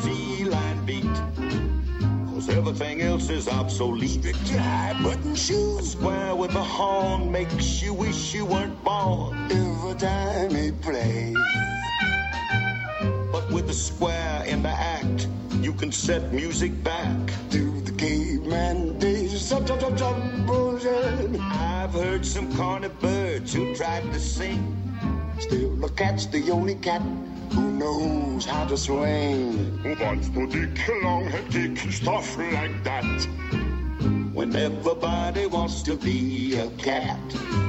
Feline 0.01 0.86
beat. 0.86 1.03
Cause 2.27 2.49
everything 2.49 3.01
else 3.01 3.29
is 3.29 3.47
obsolete. 3.47 4.21
Strictly 4.21 4.58
high 4.58 4.99
button 5.03 5.36
shoes. 5.36 5.91
Square 5.91 6.36
with 6.36 6.56
a 6.56 6.63
horn 6.63 7.32
makes 7.32 7.82
you 7.82 7.93
wish 7.93 8.34
you 8.34 8.45
weren't 8.45 8.82
born. 8.84 9.38
Every 9.51 9.95
time 9.95 10.56
he 10.56 10.71
plays. 10.71 11.38
But 13.32 13.49
with 13.51 13.67
the 13.67 13.73
square 13.73 14.43
in 14.45 14.63
the 14.63 14.69
act, 14.69 15.27
you 15.62 15.73
can 15.73 15.91
set 15.91 16.34
music 16.34 16.84
back. 16.84 17.17
To 17.51 17.82
the 17.82 17.91
caveman 17.91 18.97
days. 18.99 19.53
I've 19.53 19.69
heard 21.93 22.25
some 22.25 22.56
corny 22.56 22.89
birds 22.99 23.53
who 23.53 23.75
tried 23.75 24.12
to 24.12 24.19
sing. 24.19 24.75
Still, 25.93 26.06
the 26.06 26.12
cat's 26.12 26.25
the 26.27 26.51
only 26.51 26.75
cat 26.75 27.01
who 27.51 27.71
knows 27.71 28.45
how 28.45 28.65
to 28.65 28.77
swing. 28.77 29.79
What's 29.84 30.29
the 30.29 30.47
dick 30.47 31.03
long 31.03 31.25
head 31.25 31.49
dick 31.49 31.77
stuff 31.91 32.38
like 32.38 32.84
that? 32.84 33.27
When 34.34 34.56
everybody 34.56 35.45
wants 35.45 35.84
to 35.84 35.95
be 35.95 36.56
a 36.58 36.69
cat, 36.71 37.19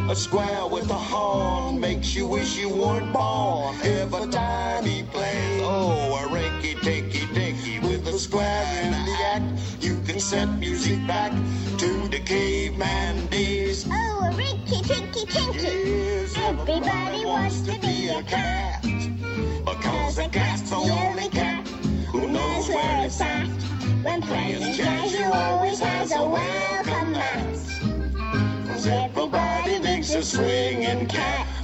a 0.08 0.16
square 0.16 0.66
with 0.66 0.90
a 0.90 0.94
horn 0.94 1.78
makes 1.80 2.14
you 2.14 2.26
wish 2.26 2.56
you 2.56 2.70
weren't 2.70 3.12
born. 3.12 3.76
Every 3.82 4.28
time 4.30 4.84
he 4.86 5.02
plays, 5.02 5.60
oh, 5.62 6.14
a 6.24 6.28
rinky 6.28 6.80
tinky 6.80 7.26
dinky 7.34 7.78
with 7.80 8.06
a 8.08 8.18
square 8.18 8.84
in 8.84 8.92
the 8.92 9.16
act, 9.34 9.84
you 9.84 9.96
set 10.24 10.48
music 10.58 11.06
back 11.06 11.30
to 11.76 12.08
the 12.08 12.18
caveman 12.18 13.26
days. 13.26 13.86
Oh, 13.90 14.20
a 14.22 14.32
rinky 14.32 14.80
tinky 14.82 15.26
tinky. 15.26 15.90
Yes, 15.90 16.34
Everybody 16.38 17.26
wants 17.26 17.60
to 17.60 17.78
be 17.80 18.08
a 18.08 18.22
cat. 18.22 18.82
Because 19.66 20.18
a 20.18 20.28
cat's 20.30 20.70
the 20.70 20.76
only 20.76 21.28
cat 21.28 21.68
who 22.08 22.26
knows 22.28 22.68
where 22.70 23.04
it's 23.04 23.20
at. 23.20 23.48
When 24.02 24.22
playing 24.22 24.72
jazz, 24.72 25.12
you 25.12 25.26
always 25.26 25.78
has 25.80 26.10
a 26.12 26.24
welcome 26.26 27.12
mat. 27.12 28.66
Cause 28.66 28.86
everybody 28.86 29.78
thinks 29.80 30.14
a 30.14 30.22
swinging 30.22 31.06
cat. 31.06 31.63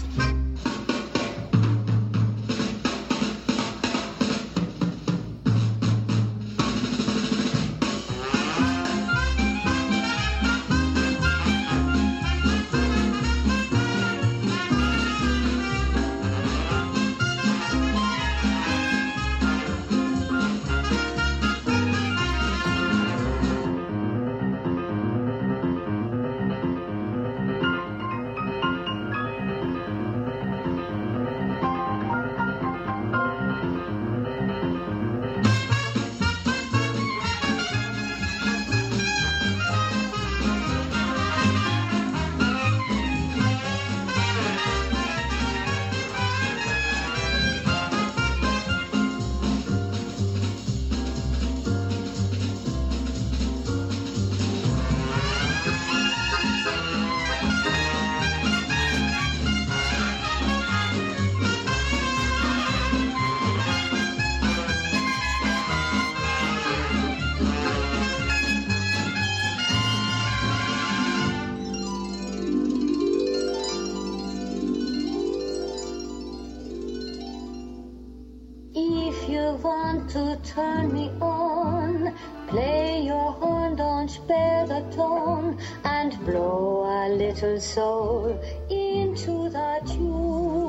Turn 80.43 80.93
me 80.93 81.11
on, 81.21 82.15
play 82.49 83.03
your 83.03 83.33
horn, 83.33 83.77
don't 83.77 84.09
spare 84.09 84.67
the 84.67 84.81
tone, 84.95 85.59
and 85.85 86.19
blow 86.25 86.85
a 86.85 87.09
little 87.09 87.61
soul 87.61 88.39
into 88.69 89.49
the 89.51 89.81
tune. 89.87 90.61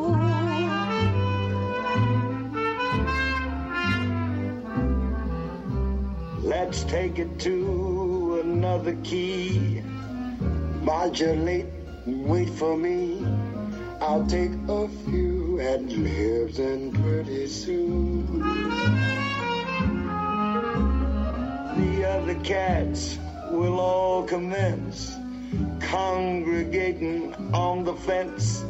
Let's 6.43 6.84
take 6.84 7.19
it 7.19 7.39
to 7.39 8.41
another 8.43 8.95
key. 9.03 9.81
Modulate, 10.81 11.67
wait 12.05 12.49
for 12.49 12.77
me. 12.77 13.25
I'll 14.01 14.25
take 14.25 14.51
a 14.67 14.88
few 15.05 15.60
ad 15.62 15.91
libs 15.91 16.60
and 16.60 16.93
pretty 16.93 17.47
soon. 17.47 17.81
Cats 22.43 23.17
will 23.49 23.80
all 23.80 24.23
commence 24.23 25.15
congregating 25.80 27.34
on 27.54 27.84
the 27.84 27.93
fence 27.93 28.63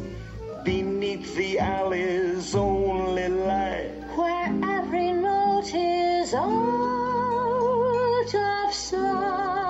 beneath 0.63 1.36
the 1.36 1.60
alley's 1.60 2.55
only 2.55 3.27
light. 3.29 3.91
Where 4.15 4.47
every 4.77 5.12
note 5.13 5.73
is 5.73 6.34
out 6.34 6.51
of 8.34 8.73
sight. 8.73 9.61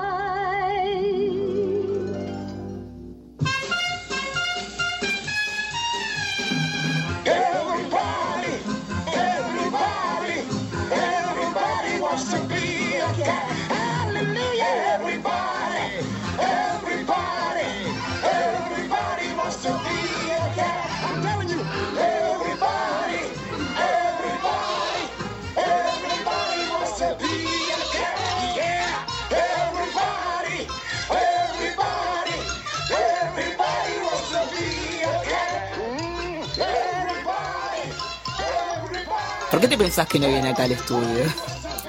Pensás 39.82 40.08
que 40.08 40.20
no 40.20 40.28
viene 40.28 40.50
acá 40.50 40.64
al 40.64 40.72
estudio? 40.72 41.24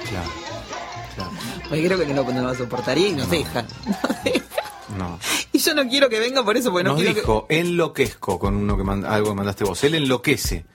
Claro, 0.09 0.29
claro. 1.15 1.31
Porque 1.69 1.85
creo 1.85 1.97
que 1.99 2.05
no, 2.13 2.23
no 2.23 2.41
lo 2.41 2.55
soportaría 2.55 3.07
y 3.09 3.13
nos 3.13 3.29
deja. 3.29 3.61
Nos 3.63 4.23
deja. 4.23 4.45
No. 4.97 5.19
Y 5.51 5.57
yo 5.59 5.73
no 5.73 5.87
quiero 5.87 6.09
que 6.09 6.19
venga 6.19 6.43
por 6.43 6.55
eso, 6.57 6.69
porque 6.71 6.83
no 6.83 6.91
Nos 6.91 6.99
quiero 6.99 7.13
que... 7.15 7.21
dijo, 7.21 7.45
enloquezco 7.49 8.37
con 8.39 8.55
uno 8.55 8.77
que 8.77 8.83
manda- 8.83 9.13
algo 9.13 9.29
que 9.29 9.35
mandaste 9.35 9.63
vos. 9.63 9.83
Él 9.83 9.95
enloquece. 9.95 10.65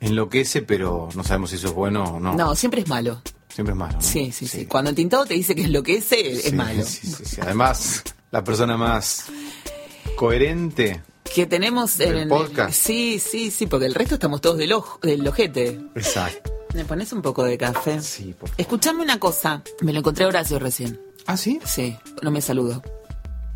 Enloquece, 0.00 0.62
pero 0.62 1.08
no 1.14 1.24
sabemos 1.24 1.50
si 1.50 1.56
eso 1.56 1.68
es 1.68 1.72
bueno 1.74 2.04
o 2.04 2.20
no. 2.20 2.34
No, 2.34 2.54
siempre 2.54 2.82
es 2.82 2.88
malo. 2.88 3.20
Siempre 3.48 3.72
es 3.72 3.78
malo. 3.78 3.94
¿no? 3.94 4.00
Sí, 4.02 4.32
sí, 4.32 4.46
sí. 4.46 4.66
Cuando 4.66 4.90
el 4.90 4.96
tintado 4.96 5.24
te 5.24 5.34
dice 5.34 5.54
que 5.54 5.62
es 5.62 5.70
lo 5.70 5.82
que 5.82 5.96
es, 5.96 6.04
Sí, 6.04 6.52
malo. 6.52 6.84
sí, 6.84 7.06
sí, 7.06 7.24
sí. 7.24 7.40
Además, 7.40 8.02
la 8.30 8.44
persona 8.44 8.76
más 8.76 9.26
coherente. 10.16 11.02
Que 11.34 11.46
tenemos 11.46 11.98
en 12.00 12.16
el 12.16 12.28
podcast. 12.28 12.72
Sí, 12.74 13.18
sí, 13.18 13.50
sí, 13.50 13.66
porque 13.66 13.86
el 13.86 13.94
resto 13.94 14.14
estamos 14.14 14.40
todos 14.40 14.58
del, 14.58 14.72
ojo, 14.72 14.98
del 15.02 15.26
ojete. 15.26 15.80
Exacto. 15.94 16.52
¿Me 16.74 16.84
pones 16.84 17.12
un 17.12 17.22
poco 17.22 17.44
de 17.44 17.56
café? 17.56 18.00
Sí, 18.00 18.34
por 18.38 18.48
favor. 18.48 18.60
Escuchame 18.60 19.02
una 19.02 19.18
cosa. 19.18 19.62
Me 19.80 19.92
lo 19.92 20.00
encontré 20.00 20.24
a 20.24 20.28
Horacio 20.28 20.58
recién. 20.58 21.00
¿Ah, 21.26 21.36
sí? 21.36 21.60
Sí, 21.64 21.96
no 22.22 22.30
me 22.30 22.40
saludó. 22.40 22.82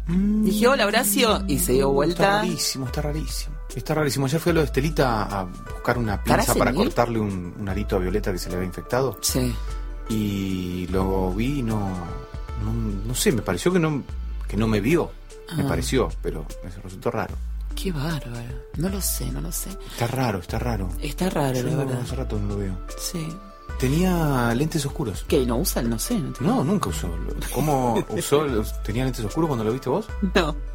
Dije, 0.06 0.66
hola 0.66 0.86
Horacio, 0.86 1.42
y 1.48 1.58
se 1.58 1.72
dio 1.72 1.80
Está 1.88 1.92
vuelta. 1.94 2.30
rarísimo, 2.40 2.86
está 2.86 3.02
rarísimo. 3.02 3.56
Está 3.76 3.94
rarísimo. 3.94 4.24
Ayer 4.24 4.40
fui 4.40 4.50
a 4.50 4.54
lo 4.54 4.60
de 4.60 4.66
Estelita 4.66 5.22
a 5.24 5.44
buscar 5.44 5.98
una 5.98 6.14
¿Estará 6.14 6.38
pinza 6.44 6.54
para 6.54 6.72
cortarle 6.72 7.18
un, 7.20 7.54
un 7.58 7.68
arito 7.68 7.96
a 7.96 7.98
Violeta 7.98 8.32
que 8.32 8.38
se 8.38 8.48
le 8.48 8.54
había 8.56 8.66
infectado. 8.68 9.18
Sí. 9.20 9.54
Y 10.08 10.86
lo 10.86 11.30
vi 11.34 11.58
y 11.58 11.62
no, 11.62 11.78
no. 12.64 12.72
no 13.06 13.14
sé, 13.14 13.32
me 13.32 13.42
pareció 13.42 13.70
que 13.70 13.78
no, 13.78 14.02
que 14.48 14.56
no 14.56 14.66
me 14.66 14.80
vio. 14.80 15.10
Me 15.56 15.64
Ah. 15.64 15.68
pareció, 15.68 16.08
pero 16.22 16.46
me 16.64 16.70
resultó 16.70 17.10
raro. 17.10 17.34
Qué 17.80 17.92
bárbaro. 17.92 18.64
No 18.76 18.88
lo 18.88 19.00
sé, 19.00 19.30
no 19.30 19.40
lo 19.40 19.52
sé. 19.52 19.70
Está 19.92 20.06
raro, 20.08 20.40
está 20.40 20.58
raro. 20.58 20.88
Está 21.00 21.30
raro, 21.30 21.56
Yo 21.58 21.62
la 21.68 21.76
verdad. 21.76 22.00
hace 22.02 22.16
rato 22.16 22.38
no 22.38 22.48
lo 22.48 22.56
veo. 22.56 22.76
Sí. 22.98 23.28
Tenía 23.78 24.52
lentes 24.56 24.84
oscuros. 24.84 25.24
¿Qué? 25.28 25.46
¿No 25.46 25.58
usa? 25.58 25.82
No 25.82 25.98
sé. 25.98 26.18
No. 26.18 26.32
No, 26.40 26.64
nunca 26.64 26.88
usó. 26.88 27.08
¿Cómo 27.54 28.04
usó? 28.08 28.44
los- 28.44 28.82
¿Tenía 28.82 29.04
lentes 29.04 29.24
oscuros 29.24 29.46
cuando 29.48 29.64
lo 29.64 29.72
viste 29.72 29.88
vos? 29.88 30.06
no. 30.34 30.56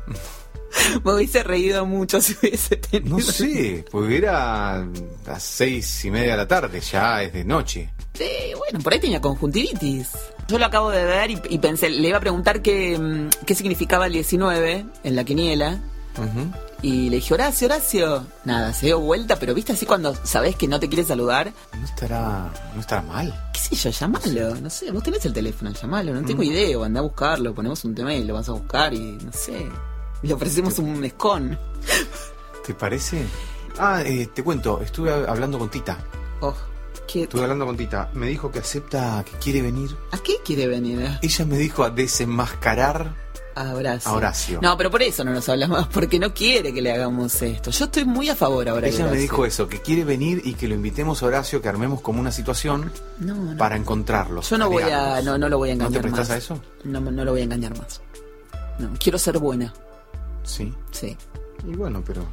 Me 1.04 1.14
hubiese 1.14 1.44
reído 1.44 1.86
mucho 1.86 2.20
si 2.20 2.34
hubiese 2.42 2.78
tenido. 2.78 3.18
No 3.18 3.22
sé, 3.24 3.86
porque 3.92 4.18
era 4.18 4.88
las 5.26 5.44
seis 5.44 6.04
y 6.04 6.10
media 6.10 6.32
de 6.32 6.38
la 6.38 6.48
tarde, 6.48 6.80
ya 6.82 7.22
es 7.22 7.32
de 7.32 7.46
noche. 7.46 7.94
Sí, 8.16 8.26
bueno, 8.58 8.80
por 8.80 8.92
ahí 8.94 9.00
tenía 9.00 9.22
conjuntivitis. 9.22 10.10
Yo 10.48 10.58
lo 10.58 10.66
acabo 10.66 10.90
de 10.90 11.04
ver 11.06 11.30
y, 11.30 11.40
y 11.50 11.60
pensé, 11.60 11.90
le 11.92 12.08
iba 12.08 12.18
a 12.18 12.22
preguntar 12.22 12.64
qué, 12.64 12.98
mm, 12.98 13.46
qué 13.46 13.54
significaba 13.54 14.08
el 14.08 14.14
19 14.14 14.86
en 15.04 15.16
la 15.16 15.24
quiniela. 15.24 15.80
Y 16.82 17.10
le 17.10 17.16
dije, 17.18 17.34
Horacio, 17.34 17.68
Horacio. 17.68 18.26
Nada, 18.46 18.74
se 18.74 18.88
dio 18.88 19.00
vuelta, 19.00 19.38
pero 19.40 19.54
viste 19.54 19.72
así 19.74 19.86
cuando 19.86 20.14
sabés 20.24 20.56
que 20.56 20.68
no 20.68 20.80
te 20.80 20.88
quiere 20.88 21.04
saludar. 21.04 21.52
No 21.78 21.86
estará, 21.86 22.52
no 22.76 22.82
estará 22.82 23.02
mal. 23.02 23.50
¿Qué 23.54 23.60
sé 23.60 23.76
yo? 23.76 23.90
Llamalo. 23.90 24.56
No 24.56 24.70
sé, 24.70 24.92
vos 24.92 25.02
tenés 25.04 25.26
el 25.26 25.34
teléfono, 25.34 25.72
llamalo. 25.72 26.14
No 26.14 26.26
tengo 26.26 26.44
idea. 26.44 26.78
Andá 26.86 27.00
a 27.00 27.04
buscarlo, 27.04 27.54
ponemos 27.54 27.84
un 27.86 27.96
tema 27.96 28.14
y 28.14 28.24
lo 28.24 28.34
vas 28.36 28.50
a 28.50 28.54
buscar 28.54 28.94
y 28.94 29.14
no 29.24 29.32
sé. 29.32 29.66
Le 30.22 30.34
ofrecemos 30.34 30.78
un 30.80 31.04
escon. 31.04 31.58
¿Te 32.66 32.74
parece? 32.74 33.26
Ah, 33.80 34.02
eh, 34.06 34.28
te 34.34 34.44
cuento, 34.44 34.82
estuve 34.82 35.12
hablando 35.12 35.58
con 35.60 35.70
Tita. 35.70 35.98
Oh, 36.42 36.54
¿qué- 37.08 37.24
Estuve 37.24 37.42
hablando 37.42 37.66
con 37.66 37.76
Tita. 37.76 38.10
Me 38.14 38.28
dijo 38.28 38.52
que 38.52 38.60
acepta, 38.60 39.24
que 39.30 39.38
quiere 39.38 39.62
venir. 39.62 39.96
¿A 40.12 40.18
qué 40.20 40.36
quiere 40.46 40.68
venir? 40.68 41.18
Ella 41.22 41.46
me 41.46 41.58
dijo 41.58 41.84
a 41.84 41.90
desenmascarar 41.90 43.14
A 43.56 43.74
Horacio. 43.74 44.10
a 44.12 44.14
Horacio. 44.16 44.60
No, 44.62 44.76
pero 44.78 44.90
por 44.90 45.02
eso 45.04 45.24
no 45.24 45.32
nos 45.32 45.48
habla 45.50 45.68
más, 45.68 45.88
porque 45.88 46.18
no 46.20 46.34
quiere 46.34 46.74
que 46.74 46.82
le 46.82 46.92
hagamos 46.92 47.42
esto. 47.42 47.70
Yo 47.72 47.86
estoy 47.86 48.06
muy 48.06 48.30
a 48.30 48.36
favor 48.36 48.68
ahora. 48.68 48.88
Ella 48.88 49.08
me 49.08 49.18
dijo 49.18 49.46
eso, 49.46 49.68
que 49.68 49.80
quiere 49.82 50.04
venir 50.04 50.42
y 50.44 50.54
que 50.56 50.68
lo 50.68 50.76
invitemos 50.76 51.22
a 51.22 51.28
Horacio, 51.28 51.62
que 51.62 51.70
armemos 51.70 52.02
como 52.02 52.20
una 52.20 52.32
situación 52.32 52.92
No, 53.20 53.36
no. 53.36 53.58
para 53.58 53.76
encontrarlos. 53.76 54.50
Yo 54.50 54.58
no 54.58 54.70
voy 54.70 54.84
a, 54.84 55.22
no, 55.22 55.38
no 55.38 55.50
lo 55.50 55.58
voy 55.58 55.70
a 55.72 55.76
¿No 55.76 55.86
engañar 55.86 56.02
te 56.02 56.10
prestás 56.10 56.30
más. 56.30 56.36
a 56.36 56.38
eso? 56.38 56.60
No, 56.84 57.00
no 57.00 57.24
lo 57.26 57.32
voy 57.32 57.42
a 57.42 57.44
engañar 57.44 57.78
más. 57.78 58.02
No, 58.80 58.90
quiero 59.00 59.18
ser 59.20 59.38
buena. 59.38 59.74
Sí. 60.44 60.74
Sí. 60.92 61.16
Y 61.68 61.76
bueno, 61.76 62.04
pero 62.06 62.26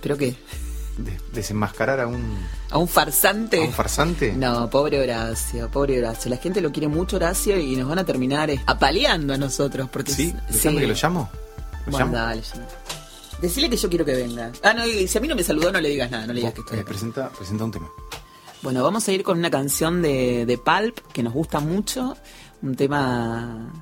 ¿Pero 0.00 0.16
qué? 0.16 0.34
De- 0.98 1.18
desenmascarar 1.32 2.00
a 2.00 2.06
un, 2.06 2.36
¿A 2.70 2.78
un 2.78 2.88
farsante? 2.88 3.58
a 3.58 3.62
un 3.62 3.72
farsante. 3.72 4.32
No, 4.32 4.68
pobre 4.70 5.00
Horacio, 5.00 5.70
pobre 5.70 5.98
Horacio. 5.98 6.30
La 6.30 6.36
gente 6.36 6.60
lo 6.60 6.70
quiere 6.72 6.88
mucho 6.88 7.16
Horacio 7.16 7.58
y 7.58 7.76
nos 7.76 7.88
van 7.88 7.98
a 7.98 8.04
terminar 8.04 8.50
eh, 8.50 8.60
apaleando 8.66 9.34
a 9.34 9.36
nosotros. 9.38 9.88
Porque 9.90 10.12
¿Sí? 10.12 10.30
sí. 10.50 10.54
¿Déjame 10.54 10.80
que 10.80 10.86
lo 10.88 10.94
llamo? 10.94 11.30
¿Lo 11.86 11.90
Bueno, 11.92 12.06
llamo? 12.06 12.16
dale, 12.18 12.42
llama. 12.42 12.66
Decile 13.40 13.68
que 13.68 13.76
yo 13.76 13.88
quiero 13.88 14.04
que 14.04 14.14
venga. 14.14 14.52
Ah, 14.62 14.72
no, 14.72 14.86
y 14.86 15.08
si 15.08 15.18
a 15.18 15.20
mí 15.20 15.26
no 15.26 15.34
me 15.34 15.42
saludó, 15.42 15.72
no 15.72 15.80
le 15.80 15.88
digas 15.88 16.10
nada, 16.10 16.26
no 16.26 16.32
le 16.32 16.40
digas 16.40 16.54
que 16.54 16.60
estoy 16.60 16.78
Eh, 16.78 16.84
presenta, 16.84 17.28
presenta 17.30 17.64
un 17.64 17.72
tema. 17.72 17.88
Bueno, 18.62 18.84
vamos 18.84 19.08
a 19.08 19.12
ir 19.12 19.24
con 19.24 19.38
una 19.38 19.50
canción 19.50 20.00
de, 20.02 20.46
de 20.46 20.58
Pulp 20.58 21.00
que 21.12 21.24
nos 21.24 21.32
gusta 21.32 21.58
mucho. 21.58 22.16
Un 22.62 22.76
tema 22.76 23.72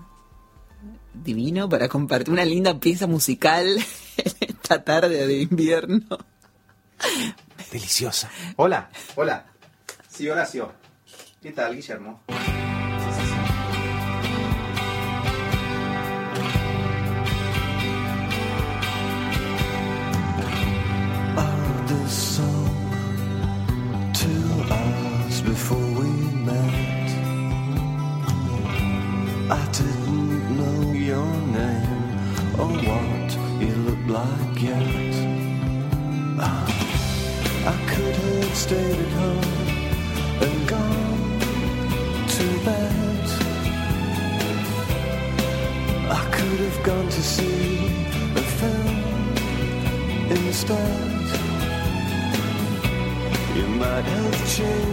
divino 1.12 1.68
para 1.68 1.88
compartir 1.88 2.32
una 2.32 2.44
linda 2.46 2.78
pieza 2.80 3.06
musical 3.06 3.66
en 4.16 4.32
esta 4.40 4.82
tarde 4.84 5.26
de 5.26 5.42
invierno. 5.42 6.06
Deliciosa. 7.70 8.30
Hola, 8.56 8.88
hola. 9.16 9.46
Sí, 10.08 10.28
Horacio. 10.28 10.72
¿Qué 11.40 11.52
tal, 11.52 11.74
Guillermo? 11.74 12.22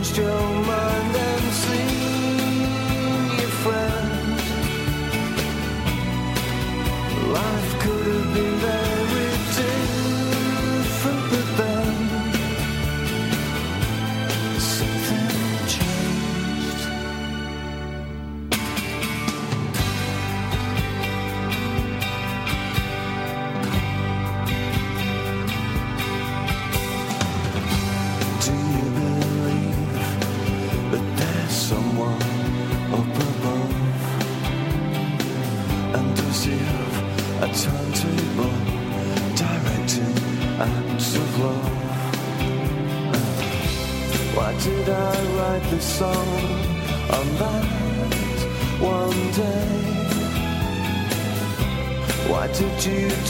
strange 0.03 0.15
to 0.15 0.36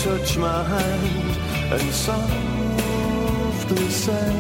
touch 0.08 0.38
my 0.38 0.64
hand 0.64 1.32
and 1.74 1.88
softly 2.08 3.90
say? 3.90 4.32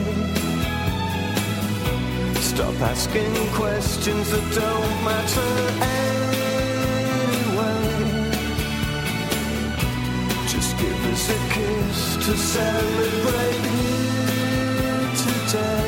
Stop 2.51 2.75
asking 2.93 3.33
questions 3.61 4.25
that 4.31 4.47
don't 4.61 4.97
matter 5.09 5.53
anyway. 5.99 7.81
Just 10.53 10.71
give 10.81 10.99
us 11.13 11.23
a 11.37 11.39
kiss 11.55 11.99
to 12.25 12.33
celebrate 12.55 13.65
here 13.75 15.09
today. 15.23 15.86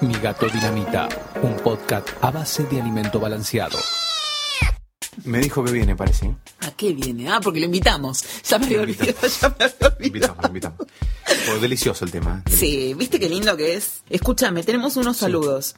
Mi 0.00 0.14
gato 0.14 0.46
dinamita, 0.48 1.08
un 1.42 1.56
podcast 1.56 2.08
a 2.22 2.30
base 2.30 2.64
de 2.64 2.80
alimento 2.80 3.20
balanceado. 3.20 3.78
Me 5.24 5.38
dijo 5.38 5.62
que 5.62 5.72
viene, 5.72 5.94
parece. 5.94 6.34
¿A 6.60 6.70
qué 6.70 6.92
viene? 6.94 7.28
Ah, 7.30 7.40
porque 7.42 7.60
lo 7.60 7.66
invitamos. 7.66 8.24
Ya 8.44 8.58
me 8.58 8.66
había 8.66 8.80
olvidado, 8.80 9.14
invitamos. 10.00 10.86
Pues 11.46 11.60
delicioso 11.60 12.04
el 12.04 12.10
tema. 12.10 12.42
¿eh? 12.46 12.50
Sí, 12.50 12.94
¿viste 12.94 13.18
qué 13.18 13.28
lindo 13.28 13.56
que 13.56 13.74
es? 13.74 14.02
Escúchame, 14.08 14.62
tenemos 14.62 14.96
unos 14.96 15.16
saludos. 15.16 15.74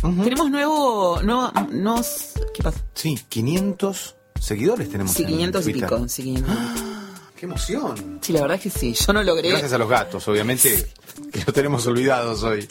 Tenemos 0.00 0.50
nuevo, 0.50 1.20
nuevo, 1.22 1.52
nuevos, 1.70 2.32
¿qué 2.52 2.62
pasa? 2.62 2.84
Sí, 2.94 3.18
500 3.28 4.16
seguidores 4.40 4.90
tenemos. 4.90 5.12
Sí, 5.12 5.22
en 5.22 5.28
500 5.28 5.68
y 5.68 5.72
pico, 5.72 6.08
sí, 6.08 6.22
500 6.24 6.54
y 6.54 6.74
pico. 6.74 6.90
¡Qué 7.36 7.46
emoción! 7.46 8.18
Sí, 8.20 8.32
la 8.32 8.42
verdad 8.42 8.56
es 8.56 8.62
que 8.62 8.70
sí, 8.70 8.92
yo 8.92 9.12
no 9.12 9.22
logré. 9.22 9.48
Gracias 9.48 9.72
a 9.72 9.78
los 9.78 9.88
gatos, 9.88 10.26
obviamente, 10.28 10.92
que 11.32 11.42
lo 11.46 11.52
tenemos 11.52 11.86
olvidados 11.86 12.42
hoy. 12.42 12.68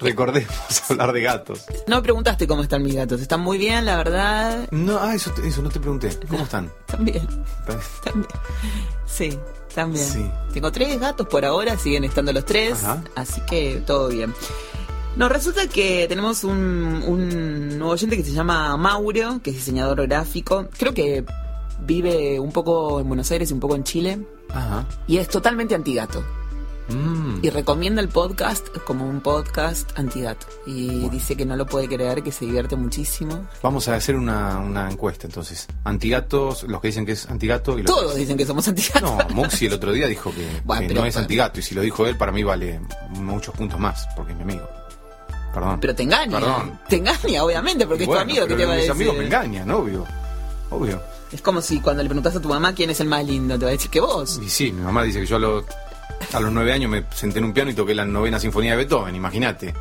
Recordemos 0.00 0.50
hablar 0.90 1.12
de 1.12 1.22
gatos. 1.22 1.64
No 1.86 1.96
me 1.96 2.02
preguntaste 2.02 2.46
cómo 2.46 2.62
están 2.62 2.82
mis 2.82 2.94
gatos, 2.94 3.20
están 3.20 3.40
muy 3.40 3.58
bien, 3.58 3.84
la 3.84 3.96
verdad. 3.96 4.68
No, 4.70 4.98
ah, 4.98 5.14
eso, 5.14 5.32
eso 5.44 5.62
no 5.62 5.70
te 5.70 5.80
pregunté. 5.80 6.10
¿Cómo 6.28 6.44
están? 6.44 6.70
También, 6.86 7.26
también. 8.04 8.28
Sí, 9.06 9.38
también. 9.78 10.04
Sí. 10.04 10.28
Tengo 10.52 10.72
tres 10.72 10.98
gatos 10.98 11.28
por 11.28 11.44
ahora, 11.44 11.78
siguen 11.78 12.02
estando 12.02 12.32
los 12.32 12.44
tres, 12.44 12.82
Ajá. 12.82 13.04
así 13.14 13.40
que 13.42 13.80
todo 13.86 14.08
bien. 14.08 14.34
No, 15.14 15.28
resulta 15.28 15.68
que 15.68 16.06
tenemos 16.08 16.42
un, 16.42 17.02
un 17.06 17.78
nuevo 17.78 17.92
oyente 17.92 18.16
que 18.16 18.24
se 18.24 18.32
llama 18.32 18.76
Mauro, 18.76 19.40
que 19.40 19.50
es 19.50 19.56
diseñador 19.56 20.04
gráfico. 20.08 20.66
Creo 20.76 20.92
que 20.94 21.24
vive 21.86 22.40
un 22.40 22.50
poco 22.50 22.98
en 22.98 23.06
Buenos 23.06 23.30
Aires 23.30 23.50
y 23.50 23.54
un 23.54 23.60
poco 23.60 23.76
en 23.76 23.84
Chile. 23.84 24.18
Ajá. 24.50 24.84
Y 25.06 25.18
es 25.18 25.28
totalmente 25.28 25.76
antigato. 25.76 26.24
Mm. 26.88 27.40
Y 27.42 27.50
recomienda 27.50 28.00
el 28.00 28.08
podcast 28.08 28.66
como 28.86 29.06
un 29.08 29.20
podcast 29.20 29.90
antigato. 29.98 30.46
Y 30.66 31.08
dice 31.10 31.36
que 31.36 31.44
no 31.44 31.54
lo 31.56 31.66
puede 31.66 31.88
creer, 31.88 32.22
que 32.22 32.32
se 32.32 32.44
divierte 32.46 32.76
muchísimo. 32.76 33.46
Vamos 33.62 33.88
a 33.88 33.94
hacer 33.94 34.16
una, 34.16 34.58
una 34.58 34.90
encuesta 34.90 35.26
entonces. 35.26 35.66
Antigatos, 35.84 36.62
los 36.64 36.80
que 36.80 36.88
dicen 36.88 37.04
que 37.06 37.12
es 37.12 37.26
antigato 37.28 37.78
y 37.78 37.82
los 37.82 37.86
Todos 37.94 38.14
dicen 38.16 38.36
que 38.36 38.46
somos 38.46 38.66
antigatos. 38.68 39.02
No, 39.02 39.34
Muxi 39.34 39.66
el 39.66 39.74
otro 39.74 39.92
día 39.92 40.06
dijo 40.06 40.32
que, 40.34 40.46
Bueno, 40.64 40.82
que 40.82 40.88
pero- 40.88 41.00
no 41.02 41.06
es 41.06 41.16
antigato 41.16 41.60
y 41.60 41.62
si 41.62 41.74
lo 41.74 41.82
dijo 41.82 42.06
él 42.06 42.16
para 42.16 42.32
mí 42.32 42.42
vale 42.42 42.80
muchos 43.10 43.54
puntos 43.54 43.78
más 43.78 44.06
porque 44.16 44.32
es 44.32 44.36
mi 44.38 44.44
amigo. 44.44 44.68
Perdón. 45.52 45.80
Pero 45.80 45.94
te 45.94 46.02
engaña. 46.02 46.38
Perdón. 46.38 46.80
Te 46.88 46.96
engaña, 46.96 47.42
obviamente, 47.44 47.86
porque 47.86 48.04
es 48.04 48.08
tu 48.10 48.16
amigo 48.16 48.46
que 48.46 48.54
te 48.54 48.64
va 48.64 48.72
a 48.72 48.76
mis 48.76 48.82
decir. 48.86 48.92
amigos 48.92 49.16
me 49.16 49.24
engañan, 49.26 49.70
obvio. 49.70 50.04
Obvio. 50.70 51.02
Es 51.32 51.40
como 51.42 51.60
si 51.62 51.80
cuando 51.80 52.02
le 52.02 52.08
preguntas 52.08 52.36
a 52.36 52.40
tu 52.40 52.48
mamá 52.48 52.74
quién 52.74 52.90
es 52.90 53.00
el 53.00 53.08
más 53.08 53.24
lindo, 53.24 53.58
te 53.58 53.64
va 53.64 53.70
a 53.70 53.72
decir 53.72 53.90
que 53.90 54.00
vos. 54.00 54.40
Y 54.42 54.48
sí, 54.48 54.72
mi 54.72 54.82
mamá 54.82 55.02
dice 55.02 55.20
que 55.20 55.26
yo 55.26 55.36
a 55.36 55.38
los, 55.38 55.64
a 56.32 56.40
los 56.40 56.52
nueve 56.52 56.72
años 56.72 56.90
me 56.90 57.04
senté 57.14 57.38
en 57.38 57.44
un 57.46 57.52
piano 57.52 57.70
y 57.70 57.74
toqué 57.74 57.94
la 57.94 58.04
novena 58.04 58.38
sinfonía 58.40 58.72
de 58.72 58.78
Beethoven, 58.78 59.14
imagínate. 59.14 59.74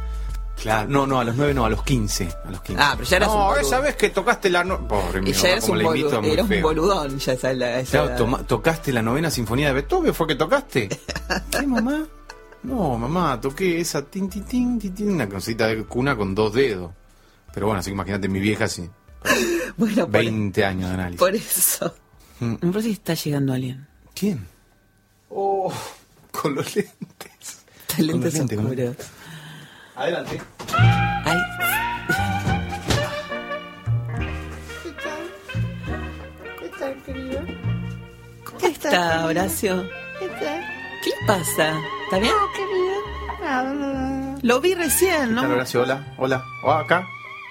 Claro, 0.61 0.89
no, 0.89 1.05
no, 1.05 1.19
a 1.19 1.23
los 1.23 1.35
nueve 1.35 1.53
no, 1.53 1.65
a 1.65 1.69
los 1.69 1.83
quince. 1.83 2.29
A 2.43 2.49
los 2.49 2.61
15. 2.61 2.81
Ah, 2.81 2.93
pero 2.97 3.07
ya 3.07 3.17
eras 3.17 3.29
un 3.29 3.35
No, 3.35 3.45
boludo. 3.45 3.59
esa 3.61 3.79
vez 3.79 3.95
que 3.95 4.09
tocaste 4.09 4.49
la 4.49 4.63
no... 4.63 4.87
Pobre 4.87 5.21
Y 5.29 5.31
ya 5.33 5.59
como 5.59 5.73
un, 5.73 5.77
la 5.77 5.83
invito, 5.85 6.07
boludo, 6.09 6.21
muy 6.23 6.31
eras 6.31 6.49
un 6.49 6.61
boludón, 6.63 7.19
ya 7.19 7.33
esa, 7.33 7.53
la, 7.53 7.79
esa 7.79 7.91
Claro, 7.91 8.15
toma- 8.17 8.43
¿Tocaste 8.43 8.91
la 8.91 9.03
novena 9.03 9.29
sinfonía 9.29 9.67
de 9.67 9.73
Beethoven? 9.73 10.15
¿Fue 10.15 10.25
que 10.25 10.33
tocaste? 10.35 10.89
¿Qué, 11.51 11.67
mamá? 11.67 12.07
No, 12.63 12.97
mamá, 12.97 13.39
toqué 13.39 13.79
esa 13.79 14.01
tin, 14.01 14.27
tin, 14.31 14.43
tin, 14.45 14.79
tin, 14.79 14.95
tin, 14.95 15.11
una 15.11 15.29
cosita 15.29 15.67
de 15.67 15.83
cuna 15.83 16.15
con 16.17 16.33
dos 16.33 16.51
dedos. 16.53 16.91
Pero 17.53 17.67
bueno, 17.67 17.79
así 17.79 17.91
que 17.91 17.93
imagínate 17.93 18.27
mi 18.27 18.39
vieja 18.39 18.65
así. 18.65 18.89
Bueno, 19.77 20.05
por, 20.07 20.09
20 20.23 20.65
años 20.65 20.87
de 20.89 20.93
análisis. 20.95 21.19
por 21.19 21.35
eso. 21.35 21.93
Mm. 22.39 22.53
Me 22.61 22.71
parece 22.71 22.87
que 22.87 22.93
está 22.93 23.13
llegando 23.13 23.53
alguien. 23.53 23.87
¿Quién? 24.15 24.47
Oh, 25.29 25.71
con 26.41 26.55
los 26.55 26.75
lentes. 26.75 27.65
Está 27.87 28.01
lentes 28.01 28.07
Con 28.07 28.21
los 28.21 28.33
lentes, 28.33 28.89
oscuros. 28.89 28.95
Adelante. 29.95 30.41
Ay. 31.25 31.37
¿Cómo 38.43 38.59
está, 38.59 39.25
Horacio? 39.25 39.87
¿Qué 40.19 41.09
le 41.09 41.27
pasa? 41.27 41.79
¿Está 42.05 42.19
bien? 42.19 42.33
Lo 44.41 44.61
vi 44.61 44.75
recién, 44.75 45.37
Hola, 45.37 45.47
¿no? 45.47 45.53
Horacio, 45.53 45.81
hola, 45.81 46.13
hola. 46.17 46.45
Oh, 46.63 46.71
acá. 46.71 47.07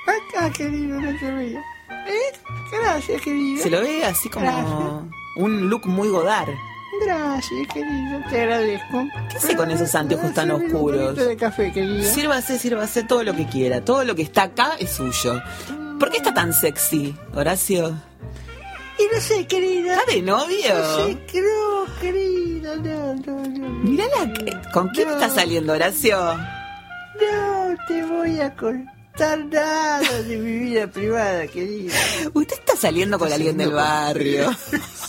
Acá, 0.06 0.50
querido, 0.50 1.00
no 1.00 1.18
te 1.18 1.34
rías. 1.34 1.64
¿Eh? 2.06 2.38
Gracias, 2.72 3.20
querido. 3.22 3.62
Se 3.62 3.70
lo 3.70 3.80
ve 3.80 4.04
así 4.04 4.28
como 4.28 4.46
Gracias. 4.46 4.70
un 5.36 5.68
look 5.68 5.86
muy 5.86 6.08
godar. 6.08 6.48
Gracias, 7.04 7.66
querido, 7.72 8.20
te 8.30 8.40
agradezco. 8.42 9.04
¿Qué 9.30 9.36
hace 9.36 9.56
con 9.56 9.70
esos 9.70 9.94
anteojos 9.94 10.32
tan 10.34 10.50
oscuros? 10.50 11.08
poquito 11.10 11.26
de 11.28 11.36
café, 11.36 11.72
querido. 11.72 12.04
Sírvase, 12.10 12.58
sírvase 12.58 13.02
todo 13.04 13.22
lo 13.22 13.34
que 13.34 13.46
quiera. 13.46 13.84
Todo 13.84 14.04
lo 14.04 14.14
que 14.14 14.22
está 14.22 14.44
acá 14.44 14.72
es 14.78 14.90
suyo. 14.92 15.40
¿Por 15.98 16.10
qué 16.10 16.18
está 16.18 16.32
tan 16.34 16.52
sexy, 16.52 17.14
Horacio? 17.34 17.94
Y 18.98 19.14
no 19.14 19.20
sé, 19.20 19.46
querida. 19.46 19.98
¿Está 19.98 20.12
de 20.12 20.22
novio? 20.22 20.74
No 20.74 20.96
sé, 21.06 21.18
no, 21.34 22.00
querida, 22.00 22.76
no, 22.76 23.14
no, 23.14 23.46
no. 23.46 24.32
Que- 24.34 24.70
¿con 24.72 24.88
quién 24.88 25.08
No. 25.08 25.14
está 25.14 25.28
saliendo, 25.30 25.72
Horacio? 25.74 26.16
No 26.18 27.74
te 27.88 28.02
voy 28.04 28.40
a 28.40 28.54
contar 28.54 29.44
nada 29.46 30.00
de 30.22 30.36
mi 30.38 30.58
vida 30.58 30.86
privada, 30.86 31.46
querida. 31.46 31.94
Usted 32.32 32.56
está 32.56 32.76
saliendo 32.76 33.18
con 33.18 33.32
alguien 33.32 33.56
del 33.58 33.72
barrio. 33.72 34.50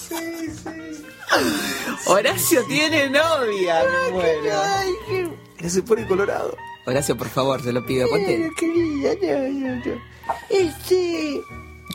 Sí, 0.07 0.15
sí. 0.63 1.03
Horacio 2.07 2.63
tiene 2.65 3.09
novia, 3.09 3.83
me 4.05 4.11
muero. 4.13 4.61
Ay, 4.63 4.93
qué 5.07 5.29
Ya 5.59 5.69
se 5.69 5.81
pone 5.83 6.07
colorado. 6.07 6.55
Horacio, 6.85 7.17
por 7.17 7.27
favor, 7.29 7.61
se 7.61 7.73
lo 7.73 7.85
pido. 7.85 8.07
Bueno, 8.09 8.49
querida, 8.57 9.11
no, 9.21 9.49
no, 9.49 9.75
no. 9.85 10.01
Este... 10.49 11.41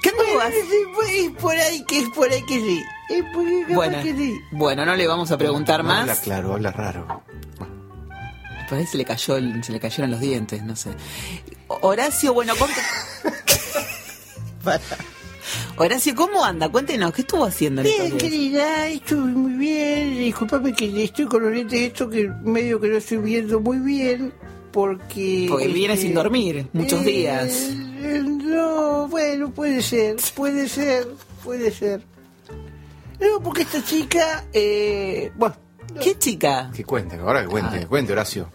¿Qué 0.03 0.09
anduvo 0.09 0.41
pues, 0.95 1.15
es 1.15 1.31
por 1.41 1.55
ahí 1.55 1.85
que 1.87 1.99
es 2.01 2.09
por 2.11 2.29
ahí 2.31 2.43
que 2.45 2.55
sí. 2.61 2.83
Es 3.09 3.23
por 3.33 3.47
ahí 3.47 3.63
capaz 3.63 3.75
Bueno, 3.75 4.03
que 4.03 4.15
sí. 4.15 4.41
bueno, 4.51 4.85
no 4.85 4.97
le 4.97 5.07
vamos 5.07 5.31
a 5.31 5.39
preguntar 5.39 5.85
No, 5.85 5.93
Habla 5.93 6.07
más. 6.07 6.21
claro, 6.21 6.55
habla 6.55 6.73
raro. 6.73 7.23
Por 8.69 8.79
ahí 8.79 8.87
se 8.87 8.97
le 8.97 9.05
cayó, 9.05 9.37
el- 9.37 9.63
se 9.63 9.71
le 9.71 9.79
cayeron 9.79 10.11
los 10.11 10.19
dientes, 10.21 10.63
no 10.65 10.75
sé. 10.75 10.91
Horacio, 11.69 12.35
bueno, 12.35 12.55
conte- 12.57 12.81
Para. 14.65 14.81
Horacio, 15.77 16.15
¿cómo 16.15 16.45
anda? 16.45 16.69
Cuéntenos, 16.69 17.13
¿qué 17.13 17.23
estuvo 17.23 17.45
haciendo 17.45 17.83
Bien, 17.83 18.17
querida, 18.19 18.87
estuve 18.89 19.33
muy 19.33 19.53
bien. 19.55 20.19
Disculpame 20.19 20.73
que 20.73 21.05
estoy 21.05 21.27
con 21.27 21.43
los 21.43 21.53
lentes 21.53 21.81
esto 21.81 22.09
que 22.09 22.29
medio 22.43 22.81
que 22.81 22.89
no 22.89 22.97
estoy 22.99 23.19
viendo 23.19 23.61
muy 23.61 23.79
bien. 23.79 24.33
Porque. 24.73 25.47
Porque 25.51 25.69
viene 25.69 25.95
este, 25.95 26.07
sin 26.07 26.15
dormir 26.15 26.67
muchos 26.73 27.03
eh, 27.03 27.05
días. 27.05 27.69
eh, 28.03 28.23
no, 28.25 29.07
bueno, 29.09 29.51
puede 29.51 29.83
ser, 29.83 30.17
puede 30.35 30.69
ser, 30.69 31.07
puede 31.45 31.71
ser. 31.71 32.03
No, 33.21 33.41
porque 33.43 33.63
esta 33.63 33.85
chica, 33.85 34.45
eh, 34.53 35.31
bueno, 35.37 35.55
¿Qué 36.03 36.19
chica? 36.19 36.71
Que 36.75 36.85
cuente, 36.85 37.17
ahora 37.17 37.43
que 37.43 37.49
cuente, 37.49 37.81
Ah. 37.83 37.87
cuente, 37.87 38.13
Horacio. 38.13 38.49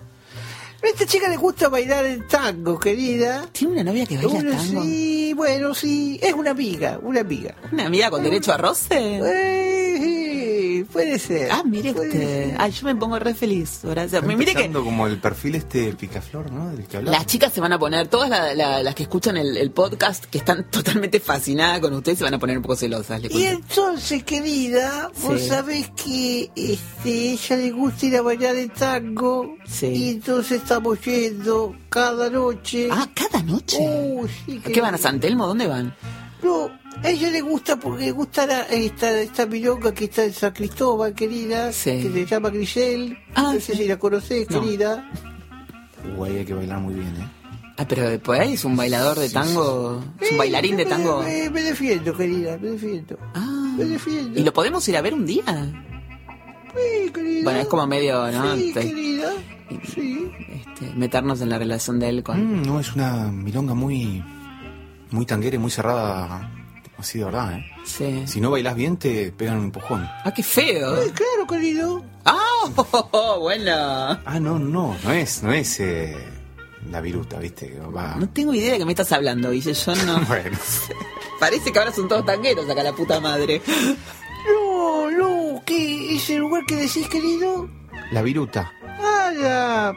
A 0.83 0.87
esta 0.87 1.05
chica 1.05 1.27
le 1.29 1.37
gusta 1.37 1.69
bailar 1.69 2.05
el 2.05 2.27
tango, 2.27 2.79
querida. 2.79 3.45
¿Tiene 3.51 3.73
una 3.73 3.83
novia 3.83 4.05
que 4.05 4.15
baila 4.17 4.29
Bueno, 4.31 4.51
tango? 4.51 4.83
sí, 4.83 5.33
bueno, 5.35 5.73
sí, 5.73 6.19
es 6.21 6.33
una 6.33 6.51
amiga, 6.51 6.99
una 7.01 7.21
amiga. 7.21 7.55
¿Una 7.71 7.85
amiga 7.87 8.09
con 8.09 8.23
derecho 8.23 8.53
a 8.53 8.57
roce? 8.57 8.87
Eh, 8.95 9.66
sí, 10.77 10.83
puede 10.83 11.19
ser. 11.19 11.49
Ah, 11.51 11.63
mire 11.65 11.91
usted. 11.91 12.55
Ay, 12.57 12.71
yo 12.71 12.85
me 12.85 12.95
pongo 12.95 13.17
re 13.19 13.33
feliz. 13.33 13.83
Está 13.83 14.21
Mire 14.21 14.53
que 14.55 14.71
como 14.71 15.07
el 15.07 15.17
perfil 15.19 15.55
este 15.55 15.93
picaflor, 15.93 16.51
¿no? 16.51 16.69
Del 16.71 16.85
que 16.85 17.01
las 17.01 17.25
chicas 17.25 17.51
se 17.53 17.61
van 17.61 17.73
a 17.73 17.79
poner, 17.79 18.07
todas 18.07 18.29
la- 18.29 18.53
la- 18.53 18.83
las 18.83 18.95
que 18.95 19.03
escuchan 19.03 19.37
el, 19.37 19.57
el 19.57 19.71
podcast, 19.71 20.25
que 20.25 20.37
están 20.37 20.63
totalmente 20.71 21.19
fascinadas 21.19 21.79
con 21.79 21.93
usted, 21.93 22.15
se 22.15 22.23
van 22.23 22.33
a 22.33 22.39
poner 22.39 22.57
un 22.57 22.63
poco 22.63 22.75
celosas. 22.75 23.21
le 23.21 23.29
Y 23.31 23.43
entonces, 23.45 24.23
querida, 24.23 25.11
vos 25.21 25.41
Sí. 25.41 25.47
sabés 25.49 25.89
que 25.91 26.51
este, 26.55 27.31
ella 27.33 27.57
le 27.57 27.71
gusta 27.71 28.05
ir 28.05 28.17
a 28.17 28.21
bailar 28.21 28.55
el 28.55 28.71
tango. 28.71 29.55
Sí. 29.67 29.87
Y 29.87 30.09
entonces 30.11 30.61
estamos 30.61 30.99
yendo 31.01 31.75
cada 31.89 32.29
noche. 32.29 32.89
Ah, 32.91 33.07
cada 33.13 33.41
noche. 33.43 33.77
Uy, 33.79 34.29
sí, 34.45 34.59
¿Qué 34.59 34.81
van 34.81 34.95
a 34.95 34.97
San 34.97 35.19
Telmo? 35.19 35.47
¿Dónde 35.47 35.67
van? 35.67 35.93
No, 36.43 36.69
a 37.03 37.09
ella 37.09 37.29
le 37.31 37.41
gusta 37.41 37.79
porque 37.79 38.05
le 38.05 38.11
gusta 38.11 38.45
la- 38.45 38.63
esta, 38.63 39.19
esta 39.21 39.45
milonga 39.47 39.93
que 39.93 40.05
está 40.05 40.23
en 40.23 40.33
San 40.33 40.53
Cristóbal, 40.53 41.13
querida. 41.13 41.71
Sí. 41.73 41.91
Que 42.01 42.11
se 42.11 42.25
llama 42.25 42.49
Grisel. 42.49 43.17
Ah, 43.35 43.51
no 43.53 43.59
sé 43.59 43.73
sí. 43.73 43.77
si 43.79 43.87
la 43.87 43.97
conocés, 43.97 44.49
No. 44.49 44.61
querida. 44.61 45.09
Ahí 46.23 46.37
hay 46.37 46.45
que 46.45 46.53
bailar 46.53 46.79
muy 46.79 46.93
bien, 46.93 47.07
¿eh? 47.17 47.27
Ah, 47.79 47.85
pero 47.87 48.19
por 48.21 48.35
ahí 48.39 48.53
es 48.53 48.65
un 48.65 48.75
bailador 48.75 49.19
de 49.19 49.29
tango, 49.29 50.03
es 50.19 50.31
un 50.31 50.37
bailarín 50.37 50.77
de 50.77 50.85
me- 50.85 50.89
tango. 50.89 51.21
Me, 51.23 51.49
me 51.49 51.61
defiendo, 51.61 52.15
querida, 52.15 52.57
me 52.57 52.69
defiendo. 52.69 53.17
Ah, 53.35 53.73
Me 53.77 53.85
defiendo. 53.85 54.39
¿y 54.39 54.43
lo 54.43 54.51
podemos 54.53 54.87
ir 54.87 54.97
a 54.97 55.01
ver 55.01 55.13
un 55.13 55.25
día? 55.27 55.43
Sí, 56.75 57.11
querida. 57.11 57.43
Bueno, 57.43 57.59
es 57.59 57.67
como 57.67 57.85
medio, 57.87 58.31
¿no? 58.31 58.55
Sí, 58.55 58.71
Te- 58.73 58.81
querida. 58.81 59.31
Sí. 59.93 60.31
este, 60.49 60.93
meternos 60.95 61.41
en 61.41 61.49
la 61.49 61.57
relación 61.59 61.99
de 61.99 62.09
él 62.09 62.23
con... 62.23 62.61
Mm, 62.61 62.65
no, 62.65 62.79
es 62.79 62.93
una 62.95 63.31
milonga 63.31 63.73
muy. 63.73 64.23
Muy 65.11 65.25
tanguera 65.25 65.55
y 65.55 65.59
muy 65.59 65.71
cerrada. 65.71 66.51
Así 66.97 67.19
de 67.19 67.25
verdad, 67.25 67.53
¿eh? 67.53 67.65
Sí. 67.85 68.23
Si 68.25 68.41
no 68.41 68.49
bailas 68.49 68.75
bien, 68.75 68.97
te 68.97 69.31
pegan 69.31 69.57
un 69.57 69.65
empujón. 69.65 70.07
Ah, 70.23 70.33
qué 70.35 70.41
feo. 70.41 70.95
Ay, 70.99 71.11
claro, 71.11 71.45
querido. 71.47 72.03
Ah, 72.25 72.37
bueno. 73.39 73.71
Ah, 74.25 74.39
no, 74.41 74.57
no, 74.57 74.95
no 75.03 75.11
es, 75.11 75.43
no 75.43 75.53
es. 75.53 75.79
Eh, 75.79 76.17
la 76.89 77.01
viruta, 77.01 77.37
¿viste? 77.37 77.79
Va. 77.95 78.15
No 78.15 78.27
tengo 78.29 78.53
idea 78.53 78.73
de 78.73 78.79
qué 78.79 78.85
me 78.85 78.93
estás 78.93 79.11
hablando, 79.11 79.51
Guille. 79.51 79.73
Yo 79.73 79.95
no. 80.05 80.19
Bueno, 80.27 80.57
Parece 81.39 81.71
que 81.71 81.77
ahora 81.77 81.91
son 81.93 82.07
todos 82.07 82.25
tangueros 82.25 82.67
acá, 82.67 82.81
la 82.81 82.93
puta 82.93 83.19
madre. 83.19 83.61
No, 84.51 85.11
no, 85.11 85.61
¿qué? 85.65 86.15
¿Ese 86.15 86.37
lugar 86.37 86.63
que 86.65 86.75
decís, 86.77 87.07
querido? 87.09 87.69
la 88.11 88.21
viruta. 88.21 88.71
Ah, 88.99 89.31
la... 89.35 89.93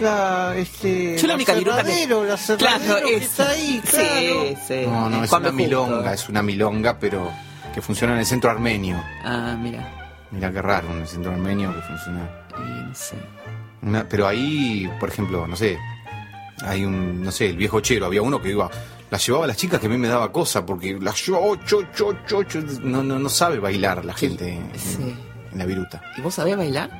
La, 0.00 0.54
este... 0.56 1.16
Yo 1.18 1.26
la 1.26 1.34
única 1.34 1.54
viruta 1.54 1.82
que- 1.84 2.06
La 2.06 2.36
Claro, 2.56 3.06
que 3.06 3.16
esa. 3.16 3.24
está 3.24 3.50
ahí, 3.50 3.80
claro. 3.88 4.08
Sí, 4.08 4.56
sí. 4.66 4.86
No, 4.86 5.08
no, 5.10 5.24
es 5.24 5.30
Juan 5.30 5.42
una. 5.42 5.50
Justo. 5.50 5.52
milonga, 5.52 6.12
es 6.14 6.28
una 6.28 6.42
milonga, 6.42 6.98
pero 6.98 7.30
que 7.74 7.80
funciona 7.82 8.12
en 8.14 8.20
el 8.20 8.26
centro 8.26 8.50
armenio. 8.50 9.02
Ah, 9.24 9.56
mira. 9.60 10.26
Mira 10.30 10.50
qué 10.52 10.60
raro, 10.62 10.90
en 10.92 11.00
el 11.02 11.06
centro 11.06 11.32
armenio 11.32 11.74
que 11.74 11.80
funciona. 11.82 12.28
Y 12.58 12.82
no 12.88 12.94
sé. 12.94 13.16
Una- 13.82 14.08
pero 14.08 14.26
ahí, 14.26 14.90
por 14.98 15.08
ejemplo, 15.08 15.46
no 15.46 15.54
sé, 15.56 15.78
hay 16.64 16.84
un, 16.84 17.22
no 17.22 17.30
sé, 17.30 17.50
el 17.50 17.56
viejo 17.56 17.80
chero, 17.80 18.06
había 18.06 18.22
uno 18.22 18.40
que 18.40 18.50
iba, 18.50 18.68
la 19.10 19.18
llevaba 19.18 19.44
a 19.44 19.48
las 19.48 19.56
chicas 19.56 19.78
que 19.80 19.86
a 19.86 19.90
mí 19.90 19.96
me 19.98 20.08
daba 20.08 20.32
cosa, 20.32 20.64
porque 20.64 20.98
las 21.00 21.24
llevaba 21.26 21.46
ocho, 21.46 21.78
ocho, 21.78 22.06
ocho, 22.08 22.38
ocho, 22.38 22.60
no, 22.82 23.02
no, 23.02 23.18
no 23.18 23.28
sabe 23.28 23.58
bailar 23.58 24.04
la 24.04 24.14
gente 24.14 24.48
en, 24.54 24.70
Sí. 24.78 25.14
en 25.52 25.58
la 25.58 25.66
viruta. 25.66 26.02
¿Y 26.16 26.20
vos 26.20 26.34
sabés 26.34 26.56
bailar? 26.56 26.90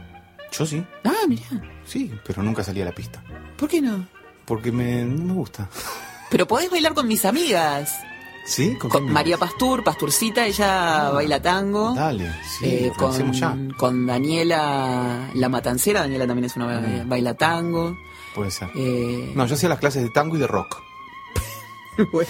Yo 0.52 0.64
sí, 0.66 0.84
Ah, 1.04 1.12
mira. 1.26 1.42
Sí, 1.86 2.12
pero 2.26 2.42
nunca 2.42 2.62
salí 2.64 2.80
a 2.82 2.84
la 2.84 2.92
pista, 2.94 3.22
¿Por 3.56 3.68
qué 3.68 3.80
no? 3.80 4.06
porque 4.44 4.70
me, 4.72 5.04
no 5.04 5.24
me 5.24 5.32
gusta. 5.34 5.68
Pero 6.30 6.46
podés 6.46 6.70
bailar 6.70 6.94
con 6.94 7.06
mis 7.08 7.24
amigas. 7.24 7.96
¿Sí? 8.46 8.76
Con 8.76 9.10
María 9.10 9.38
Pastur, 9.38 9.82
Pasturcita, 9.82 10.44
ella 10.46 11.08
baila 11.10 11.40
tango. 11.40 11.94
Dale, 11.94 12.30
sí, 12.58 12.66
Eh, 12.66 12.92
organicemos 12.94 13.38
ya. 13.38 13.48
con, 13.50 13.70
con 13.70 14.06
Daniela 14.06 15.30
La 15.32 15.48
Matancera, 15.48 16.00
Daniela 16.00 16.26
también 16.26 16.44
es 16.44 16.56
una 16.56 16.66
ba- 16.66 16.82
baila 17.06 17.32
tango. 17.34 17.96
Puede 18.34 18.50
ser. 18.50 18.68
Eh, 18.74 19.32
No, 19.34 19.46
yo 19.46 19.54
hacía 19.54 19.70
las 19.70 19.78
clases 19.78 20.02
de 20.02 20.10
tango 20.10 20.36
y 20.36 20.40
de 20.40 20.46
rock. 20.46 20.76
bueno. 22.12 22.28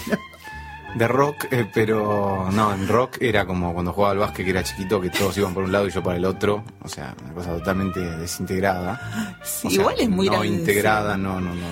De 0.94 1.08
rock, 1.08 1.46
eh, 1.50 1.66
pero 1.74 2.48
no, 2.52 2.72
en 2.72 2.86
rock 2.86 3.16
era 3.20 3.44
como 3.46 3.72
cuando 3.74 3.92
jugaba 3.92 4.12
al 4.12 4.18
básquet 4.18 4.44
que 4.44 4.50
era 4.52 4.62
chiquito, 4.62 5.00
que 5.00 5.10
todos 5.10 5.36
iban 5.38 5.52
por 5.52 5.64
un 5.64 5.72
lado 5.72 5.88
y 5.88 5.90
yo 5.90 6.02
para 6.02 6.16
el 6.16 6.24
otro. 6.24 6.62
O 6.82 6.88
sea, 6.88 7.14
una 7.24 7.32
cosa 7.34 7.50
totalmente 7.56 7.98
desintegrada. 8.00 9.38
Sí, 9.42 9.66
O 9.66 9.70
sea, 9.70 9.80
igual 9.80 9.94
es 9.98 10.08
muy 10.08 10.26
No 10.26 10.32
grande, 10.32 10.48
integrada, 10.48 11.16
no, 11.16 11.40
no, 11.40 11.52
no, 11.54 11.66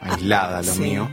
aislada 0.00 0.62
lo 0.62 0.72
sí. 0.72 0.80
mío. 0.80 1.08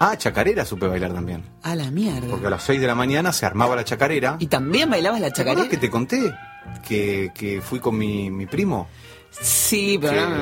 Ah, 0.00 0.16
chacarera 0.16 0.64
supe 0.64 0.86
bailar 0.86 1.12
también. 1.12 1.44
A 1.62 1.76
la 1.76 1.90
mierda. 1.90 2.26
Porque 2.28 2.46
a 2.46 2.50
las 2.50 2.62
6 2.64 2.80
de 2.80 2.86
la 2.86 2.94
mañana 2.94 3.32
se 3.32 3.44
armaba 3.46 3.76
la 3.76 3.84
chacarera. 3.84 4.36
¿Y 4.40 4.46
también 4.46 4.88
bailabas 4.90 5.20
la 5.20 5.28
¿Te 5.30 5.34
chacarera? 5.36 5.68
que 5.68 5.76
te 5.76 5.90
conté? 5.90 6.34
Que, 6.86 7.30
que 7.34 7.60
fui 7.60 7.78
con 7.80 7.96
mi, 7.98 8.30
mi 8.30 8.46
primo. 8.46 8.88
Sí, 9.30 9.98
Que 10.00 10.08
pero 10.08 10.28
no. 10.30 10.36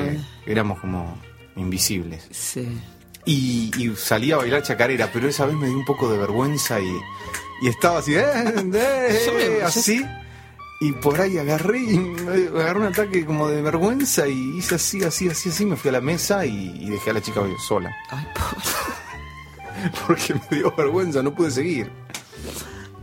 éramos 0.47 0.79
como 0.79 1.15
invisibles. 1.57 2.27
Sí. 2.31 2.67
Y, 3.25 3.71
y 3.77 3.95
salí 3.95 4.31
a 4.31 4.37
bailar 4.37 4.63
chacarera, 4.63 5.11
pero 5.11 5.27
esa 5.27 5.45
vez 5.45 5.55
me 5.55 5.67
dio 5.67 5.77
un 5.77 5.85
poco 5.85 6.11
de 6.11 6.17
vergüenza 6.17 6.79
y, 6.79 6.91
y 7.61 7.67
estaba 7.67 7.99
así, 7.99 8.15
eh, 8.15 8.23
eh, 8.73 9.61
así. 9.63 10.05
Y 10.79 10.93
por 10.93 11.21
ahí 11.21 11.37
agarré 11.37 11.77
y 11.77 11.99
me 11.99 12.59
agarré 12.61 12.79
un 12.79 12.85
ataque 12.87 13.23
como 13.23 13.47
de 13.47 13.61
vergüenza 13.61 14.27
y 14.27 14.57
hice 14.57 14.75
así, 14.75 15.03
así, 15.03 15.29
así, 15.29 15.49
así. 15.49 15.65
Me 15.65 15.75
fui 15.75 15.89
a 15.89 15.91
la 15.91 16.01
mesa 16.01 16.43
y, 16.45 16.75
y 16.79 16.89
dejé 16.89 17.11
a 17.11 17.13
la 17.13 17.21
chica 17.21 17.41
sola. 17.67 17.95
Ay, 18.09 18.25
pobre. 18.33 19.91
Porque 20.07 20.33
me 20.33 20.57
dio 20.57 20.73
vergüenza, 20.75 21.21
no 21.21 21.35
pude 21.35 21.51
seguir. 21.51 21.91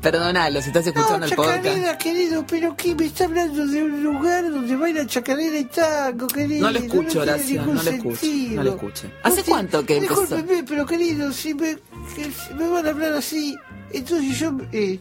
Perdonalo, 0.03 0.62
si 0.62 0.68
estás 0.68 0.86
escuchando 0.86 1.18
No, 1.18 1.24
el 1.26 1.34
podcast. 1.34 1.57
chacarera, 1.64 1.99
querido, 1.99 2.44
pero 2.46 2.76
¿qué 2.76 2.94
me 2.94 3.07
está 3.07 3.24
hablando 3.24 3.66
de 3.66 3.82
un 3.82 4.03
lugar 4.05 4.49
donde 4.49 4.76
baila 4.76 5.05
chacarera 5.07 5.59
y 5.59 5.64
tango, 5.64 6.28
querido? 6.28 6.66
No 6.66 6.70
lo 6.72 6.78
escucho, 6.78 7.20
Horacio, 7.20 7.62
no 7.66 7.82
lo 7.82 7.90
escucho, 7.90 8.26
no 8.55 8.62
lo 8.62 8.70
escucho. 8.74 9.11
¿Hace 9.24 9.40
Usted- 9.40 9.51
cuánto 9.53 9.84
que 9.84 9.96
empezó? 9.96 10.20
Discúlpeme, 10.20 10.62
pero 10.62 10.86
querido, 10.86 11.32
si 11.32 11.53
me, 11.55 11.76
que 12.14 12.30
si 12.30 12.55
me 12.55 12.68
van 12.68 12.86
a 12.86 12.90
hablar 12.90 13.12
así, 13.14 13.57
entonces 13.92 14.38
yo... 14.38 14.53
Eh, 14.72 15.01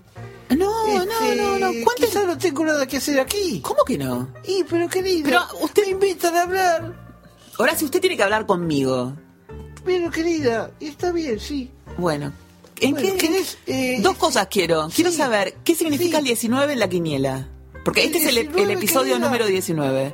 No, 0.50 0.66
no, 0.88 1.02
este, 1.04 1.36
no, 1.36 1.60
no. 1.60 1.68
¿Cuánto? 1.84 1.93
Quizá 2.06 2.24
no 2.26 2.38
tengo 2.38 2.66
nada 2.66 2.88
que 2.88 2.98
hacer 2.98 3.20
aquí. 3.20 3.62
¿Cómo 3.62 3.84
que 3.86 3.98
no? 4.00 4.30
Y, 4.48 4.64
pero 4.64 4.89
querido, 4.89 5.26
Pero 5.26 5.41
usted- 5.62 5.84
me 5.84 5.89
invitan 5.91 6.36
a 6.36 6.41
hablar. 6.41 6.95
Ahora, 7.60 7.76
si 7.76 7.86
usted 7.86 8.02
tiene 8.02 8.18
que 8.18 8.24
hablar 8.24 8.48
conmigo. 8.48 9.14
Pero 9.86 10.10
querida, 10.10 10.72
está 10.80 11.12
bien, 11.12 11.39
sí. 11.39 11.70
Bueno. 11.98 12.34
¿En 12.80 12.91
Bueno, 12.91 13.09
qué? 13.13 13.17
¿querés, 13.17 13.57
eh, 13.67 13.97
Dos 14.01 14.17
cosas 14.17 14.47
quiero. 14.49 14.89
Quiero 14.93 15.11
sí. 15.11 15.17
saber 15.17 15.55
qué 15.63 15.75
significa 15.75 16.17
Sí. 16.17 16.19
el 16.19 16.23
19 16.25 16.73
en 16.73 16.80
la 16.80 16.89
quiniela. 16.89 17.47
Porque 17.84 18.01
El 18.01 18.07
este 18.07 18.17
es 18.19 18.28
el, 18.28 18.36
19, 18.36 18.63
el 18.63 18.78
episodio 18.78 19.13
querida. 19.13 19.25
número 19.25 19.45
19. 19.47 20.13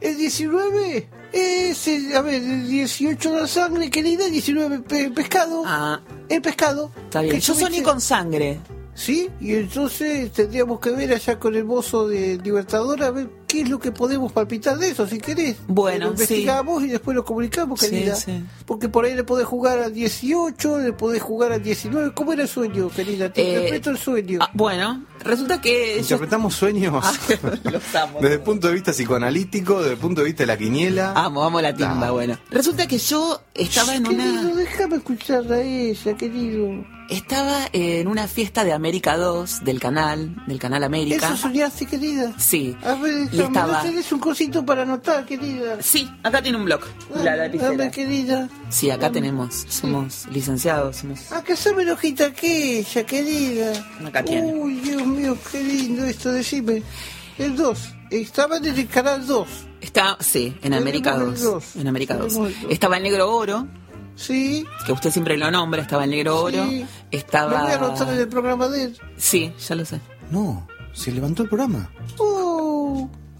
El 0.00 0.16
19 0.16 1.08
es, 1.32 1.88
el- 1.88 2.14
a 2.16 2.22
ver, 2.22 2.34
el 2.34 2.68
18 2.68 3.32
de 3.32 3.40
la 3.42 3.48
sangre, 3.48 3.90
querida, 3.90 4.26
19 4.26 4.78
pe- 4.80 5.10
pescado. 5.10 5.62
Ah, 5.66 6.00
El 6.28 6.40
pescado. 6.40 6.92
está 7.04 7.20
bien. 7.22 7.34
Que 7.34 7.40
Yo 7.40 7.54
tuviste- 7.54 7.82
con 7.82 8.00
sangre. 8.00 8.60
Sí, 8.98 9.30
y 9.40 9.54
entonces 9.54 10.32
tendríamos 10.32 10.80
que 10.80 10.90
ver 10.90 11.12
allá 11.12 11.38
con 11.38 11.54
el 11.54 11.64
mozo 11.64 12.08
de 12.08 12.36
Libertador 12.42 13.00
a 13.04 13.12
ver 13.12 13.30
qué 13.46 13.60
es 13.60 13.68
lo 13.68 13.78
que 13.78 13.92
podemos 13.92 14.32
palpitar 14.32 14.76
de 14.76 14.88
eso, 14.90 15.06
si 15.06 15.18
querés. 15.18 15.56
Bueno, 15.68 16.06
lo 16.06 16.10
investigamos 16.10 16.82
y 16.82 16.88
después 16.88 17.14
lo 17.14 17.24
comunicamos, 17.24 17.78
querida. 17.80 18.16
sí. 18.16 18.42
Porque 18.66 18.88
por 18.88 19.04
ahí 19.04 19.14
le 19.14 19.22
podés 19.22 19.46
jugar 19.46 19.78
a 19.78 19.88
18, 19.88 20.78
le 20.80 20.92
podés 20.92 21.22
jugar 21.22 21.52
a 21.52 21.60
19. 21.60 22.12
¿Cómo 22.12 22.32
era 22.32 22.42
el 22.42 22.48
sueño, 22.48 22.90
querida? 22.90 23.32
Te 23.32 23.40
Eh, 23.40 23.48
interpreto 23.54 23.90
el 23.90 23.98
sueño. 23.98 24.40
Ah, 24.42 24.50
bueno, 24.52 25.04
resulta 25.20 25.60
que 25.60 25.94
yo... 25.94 26.00
Interpretamos 26.00 26.54
sueños 26.56 26.92
Ah, 27.00 27.12
los 27.70 27.94
amo. 27.94 28.18
desde 28.20 28.34
el 28.34 28.40
punto 28.40 28.66
de 28.66 28.74
vista 28.74 28.90
psicoanalítico, 28.92 29.78
desde 29.78 29.92
el 29.92 29.98
punto 29.98 30.22
de 30.22 30.26
vista 30.26 30.42
de 30.42 30.46
la 30.48 30.56
quiniela. 30.58 31.12
Amo, 31.14 31.44
amo 31.44 31.60
la 31.60 31.72
timba, 31.72 32.10
bueno. 32.10 32.36
Resulta 32.50 32.88
que 32.88 32.98
yo 32.98 33.40
estaba 33.54 33.94
en 33.94 34.02
Querido, 34.02 34.24
una... 34.24 34.54
déjame 34.56 34.96
escucharla 34.96 35.54
a 35.54 35.62
ella, 35.62 36.16
querido. 36.16 36.97
Estaba 37.08 37.68
en 37.72 38.06
una 38.06 38.28
fiesta 38.28 38.64
de 38.64 38.72
América 38.74 39.16
2, 39.16 39.64
del 39.64 39.80
canal, 39.80 40.34
del 40.46 40.58
canal 40.58 40.84
América. 40.84 41.26
¿Eso 41.28 41.36
soñaste, 41.38 41.86
querida? 41.86 42.34
Sí. 42.38 42.76
A 42.84 42.94
ver, 42.96 43.28
Y 43.32 43.40
estaba- 43.40 43.78
¿no 43.78 43.82
tenés 43.82 44.12
un 44.12 44.18
cosito 44.18 44.64
para 44.66 44.82
anotar, 44.82 45.24
querida? 45.24 45.78
Sí, 45.80 46.06
acá 46.22 46.42
tiene 46.42 46.58
un 46.58 46.66
blog. 46.66 46.80
La 47.14 47.24
Dame, 47.34 47.36
lapicera. 47.38 47.90
querida. 47.90 48.48
Sí, 48.68 48.90
acá 48.90 49.10
tenemos. 49.10 49.64
Somos 49.68 50.26
licenciados, 50.30 50.96
somos... 50.96 51.32
Acá 51.32 51.56
se 51.56 51.72
me 51.74 51.90
hojita 51.90 52.30
que 52.34 52.80
ella, 52.80 53.06
querida. 53.06 53.72
Acá 54.06 54.22
tiene. 54.22 54.52
Uy, 54.52 54.74
Dios 54.80 55.06
mío, 55.06 55.34
qué 55.50 55.62
lindo 55.64 56.04
esto, 56.04 56.30
decime. 56.30 56.82
El 57.38 57.56
2. 57.56 57.78
Estaba 58.10 58.58
en 58.58 58.66
el 58.66 58.86
canal 58.86 59.26
2. 59.26 59.48
Está, 59.80 60.18
sí, 60.20 60.54
en 60.62 60.74
América 60.74 61.14
el 61.14 61.20
2. 61.20 61.40
dos. 61.42 61.76
En 61.76 61.88
América 61.88 62.16
2. 62.16 62.28
Tenemos 62.34 62.48
el 62.52 62.62
dos. 62.64 62.72
Estaba 62.72 62.96
el 62.98 63.02
negro 63.04 63.34
oro, 63.34 63.66
Sí. 64.18 64.66
que 64.84 64.92
usted 64.92 65.10
siempre 65.12 65.36
lo 65.36 65.50
nombra, 65.50 65.80
estaba 65.80 66.04
el 66.04 66.10
negro 66.10 66.42
oro. 66.42 66.66
Sí. 66.68 66.84
Estaba... 67.10 67.62
Voy 67.62 67.70
a 67.72 67.74
anotar 67.76 68.08
en 68.12 68.18
el 68.18 68.28
programa 68.28 68.68
de 68.68 68.82
él. 68.84 68.98
Sí, 69.16 69.52
ya 69.66 69.74
lo 69.76 69.84
sé. 69.84 70.00
No, 70.30 70.66
se 70.92 71.12
levantó 71.12 71.44
el 71.44 71.48
programa. 71.48 71.88
Oh, 72.18 72.47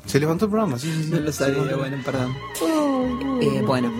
Se 0.08 0.18
levantó 0.18 0.46
el 0.46 0.50
programa, 0.50 0.78
sí, 0.78 0.92
sí, 0.92 1.04
sí. 1.04 1.10
No 1.10 1.20
lo 1.20 1.32
sabía, 1.32 1.76
bueno, 1.76 1.98
perdón. 2.04 2.34
oh, 2.62 3.38
Eh, 3.40 3.62
bueno. 3.64 3.92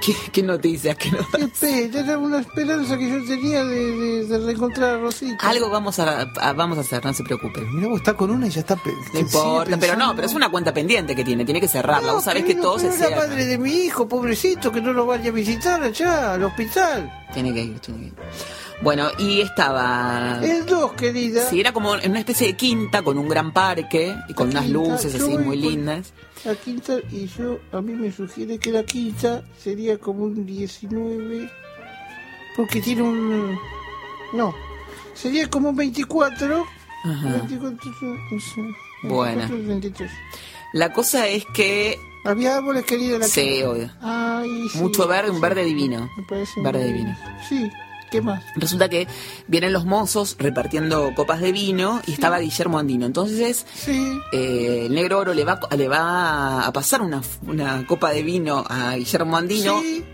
¿Qué, 0.00 0.14
qué 0.30 0.42
noticias? 0.44 0.96
¿Qué 0.96 1.10
no- 1.10 1.18
Qué 1.32 1.48
pena, 1.60 1.98
era 2.00 2.18
una 2.18 2.38
esperanza 2.38 2.96
que 2.96 3.08
yo 3.10 3.24
tenía 3.26 3.64
de, 3.64 3.74
de- 3.96 4.26
de 4.26 4.38
reencontrar 4.46 4.94
a 4.94 4.98
Rosita. 4.98 5.48
Algo 5.48 5.70
vamos 5.70 5.98
a, 5.98 6.20
a- 6.40 6.52
vamos 6.52 6.78
a 6.78 6.82
hacer, 6.82 7.04
no 7.04 7.12
se 7.12 7.24
preocupe. 7.24 7.62
Mira, 7.72 7.88
vos 7.88 7.98
está 7.98 8.14
con 8.16 8.30
una 8.30 8.46
y 8.46 8.50
ya 8.50 8.60
está. 8.60 8.76
No 9.12 9.18
importa, 9.18 9.76
pero 9.76 9.96
no, 9.96 10.14
pero 10.14 10.28
es 10.28 10.34
una 10.34 10.50
cuenta 10.50 10.72
pendiente 10.72 11.16
que 11.16 11.24
tiene, 11.24 11.44
tiene 11.44 11.60
que 11.60 11.66
cerrarla. 11.68 12.12
Vos 12.12 12.22
sabés 12.24 12.42
que 12.42 12.48
querido, 12.50 12.62
todo 12.64 12.78
se 12.78 12.84
pero 12.84 12.94
es 12.94 13.00
la 13.00 13.06
cierra. 13.08 13.26
madre 13.26 13.44
de 13.46 13.58
mi 13.58 13.72
hijo, 13.72 14.06
pobrecito, 14.08 14.70
que 14.70 14.80
no 14.80 14.92
lo 14.92 15.04
vaya 15.04 15.30
a 15.30 15.32
visitar 15.32 15.82
allá, 15.82 16.34
al 16.34 16.44
hospital. 16.44 17.12
Tiene 17.34 17.52
que 17.52 17.62
ir, 17.64 17.78
tiene 17.80 18.00
que 18.00 18.06
ir. 18.06 18.14
Bueno, 18.80 19.08
y 19.18 19.40
estaba. 19.40 20.40
El 20.42 20.64
2, 20.64 20.92
querida. 20.92 21.42
Sí, 21.48 21.60
era 21.60 21.72
como 21.72 21.96
en 21.96 22.10
una 22.10 22.20
especie 22.20 22.46
de 22.48 22.56
quinta 22.56 23.02
con 23.02 23.18
un 23.18 23.28
gran 23.28 23.52
parque 23.52 24.14
y 24.28 24.34
con 24.34 24.52
La 24.52 24.60
unas 24.60 24.64
quinta, 24.64 24.78
luces 24.78 25.14
así 25.14 25.38
muy 25.38 25.56
lindas. 25.56 26.12
La 26.44 26.54
quinta, 26.54 26.94
y 27.10 27.26
yo, 27.26 27.58
a 27.72 27.80
mí 27.80 27.92
me 27.94 28.12
sugiere 28.12 28.58
que 28.58 28.70
la 28.70 28.84
quinta 28.84 29.42
sería 29.58 29.98
como 29.98 30.24
un 30.24 30.46
19, 30.46 31.50
porque 32.56 32.80
tiene 32.80 33.02
un... 33.02 33.58
No, 34.32 34.54
sería 35.14 35.50
como 35.50 35.70
un 35.70 35.76
24. 35.76 36.64
Ajá. 37.04 37.28
24, 37.28 37.90
no 38.30 38.40
sé, 38.40 38.60
Buena. 39.02 39.46
24, 39.48 39.68
23. 39.68 40.10
La 40.74 40.92
cosa 40.92 41.26
es 41.26 41.44
que. 41.46 41.98
Había 42.24 42.58
árboles, 42.58 42.84
querida, 42.84 43.14
en 43.14 43.20
la 43.20 43.26
Sí, 43.26 43.62
obvio. 43.62 43.90
Ay, 44.00 44.68
sí, 44.70 44.78
Mucho 44.78 45.06
verde, 45.08 45.30
un 45.30 45.36
sí, 45.36 45.42
verde 45.42 45.64
divino. 45.64 46.10
Me 46.16 46.22
parece 46.24 46.60
Verde 46.60 46.86
divino. 46.86 47.16
Sí, 47.48 47.70
¿qué 48.10 48.20
más? 48.20 48.42
Resulta 48.56 48.88
que 48.88 49.06
vienen 49.46 49.72
los 49.72 49.84
mozos 49.84 50.36
repartiendo 50.38 51.12
copas 51.14 51.40
de 51.40 51.52
vino 51.52 52.00
y 52.06 52.12
estaba 52.12 52.38
Guillermo 52.38 52.78
Andino. 52.78 53.06
Entonces, 53.06 53.66
Sí, 53.74 54.18
eh, 54.32 54.84
el 54.86 54.94
negro 54.94 55.18
oro 55.18 55.34
le 55.34 55.44
va, 55.44 55.60
le 55.76 55.88
va 55.88 56.66
a 56.66 56.72
pasar 56.72 57.02
una, 57.02 57.22
una 57.46 57.86
copa 57.86 58.10
de 58.10 58.22
vino 58.22 58.64
a 58.68 58.94
Guillermo 58.96 59.36
Andino. 59.36 59.80
sí. 59.80 60.04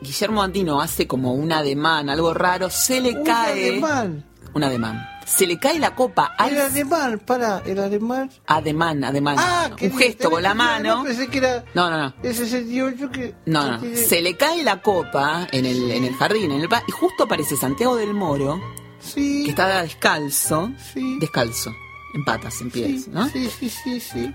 Guillermo 0.00 0.42
Andino 0.42 0.80
hace 0.80 1.06
como 1.06 1.32
un 1.34 1.52
ademán, 1.52 2.10
algo 2.10 2.34
raro, 2.34 2.68
se 2.70 3.00
le 3.00 3.12
Un 3.16 3.24
cae. 3.24 3.68
ademán. 3.70 4.24
Un 4.54 4.64
ademán. 4.64 5.08
Se 5.26 5.46
le 5.46 5.58
cae 5.58 5.78
la 5.78 5.94
copa 5.94 6.34
al 6.36 6.50
El 6.54 6.60
alemán, 6.60 7.20
para, 7.24 7.58
el 7.64 7.78
alemán. 7.78 8.30
ademán, 8.46 9.04
ademán. 9.04 9.36
Ah, 9.38 9.68
un 9.70 9.76
que 9.76 9.90
gesto 9.90 10.30
con 10.30 10.42
la 10.42 10.50
No, 10.50 10.54
mano. 10.56 11.04
pensé 11.04 11.28
que 11.28 11.38
era 11.38 11.64
No, 11.74 11.90
no, 11.90 11.98
no. 11.98 12.14
el 12.22 12.34
68 12.34 13.10
que. 13.10 13.34
No, 13.46 13.62
no, 13.66 13.72
no. 13.72 13.80
tiene- 13.80 13.96
Se 13.96 14.20
le 14.20 14.36
cae 14.36 14.62
la 14.64 14.82
copa 14.82 15.46
en 15.52 15.64
el, 15.64 15.90
en 15.90 16.04
el 16.04 16.14
jardín, 16.14 16.50
en 16.50 16.60
el 16.60 16.68
y 16.86 16.90
justo 16.90 17.24
aparece 17.24 17.56
Santiago 17.56 17.96
del 17.96 18.14
Moro, 18.14 18.60
Sí. 19.00 19.44
que 19.44 19.50
está 19.50 19.82
descalzo, 19.82 20.70
Sí. 20.92 21.18
descalzo, 21.20 21.72
en 22.14 22.24
patas, 22.24 22.60
en 22.60 22.70
pies, 22.70 23.04
sí, 23.04 23.10
¿no? 23.12 23.28
sí, 23.28 23.48
sí, 23.58 23.68
sí, 23.70 24.00
sí. 24.00 24.32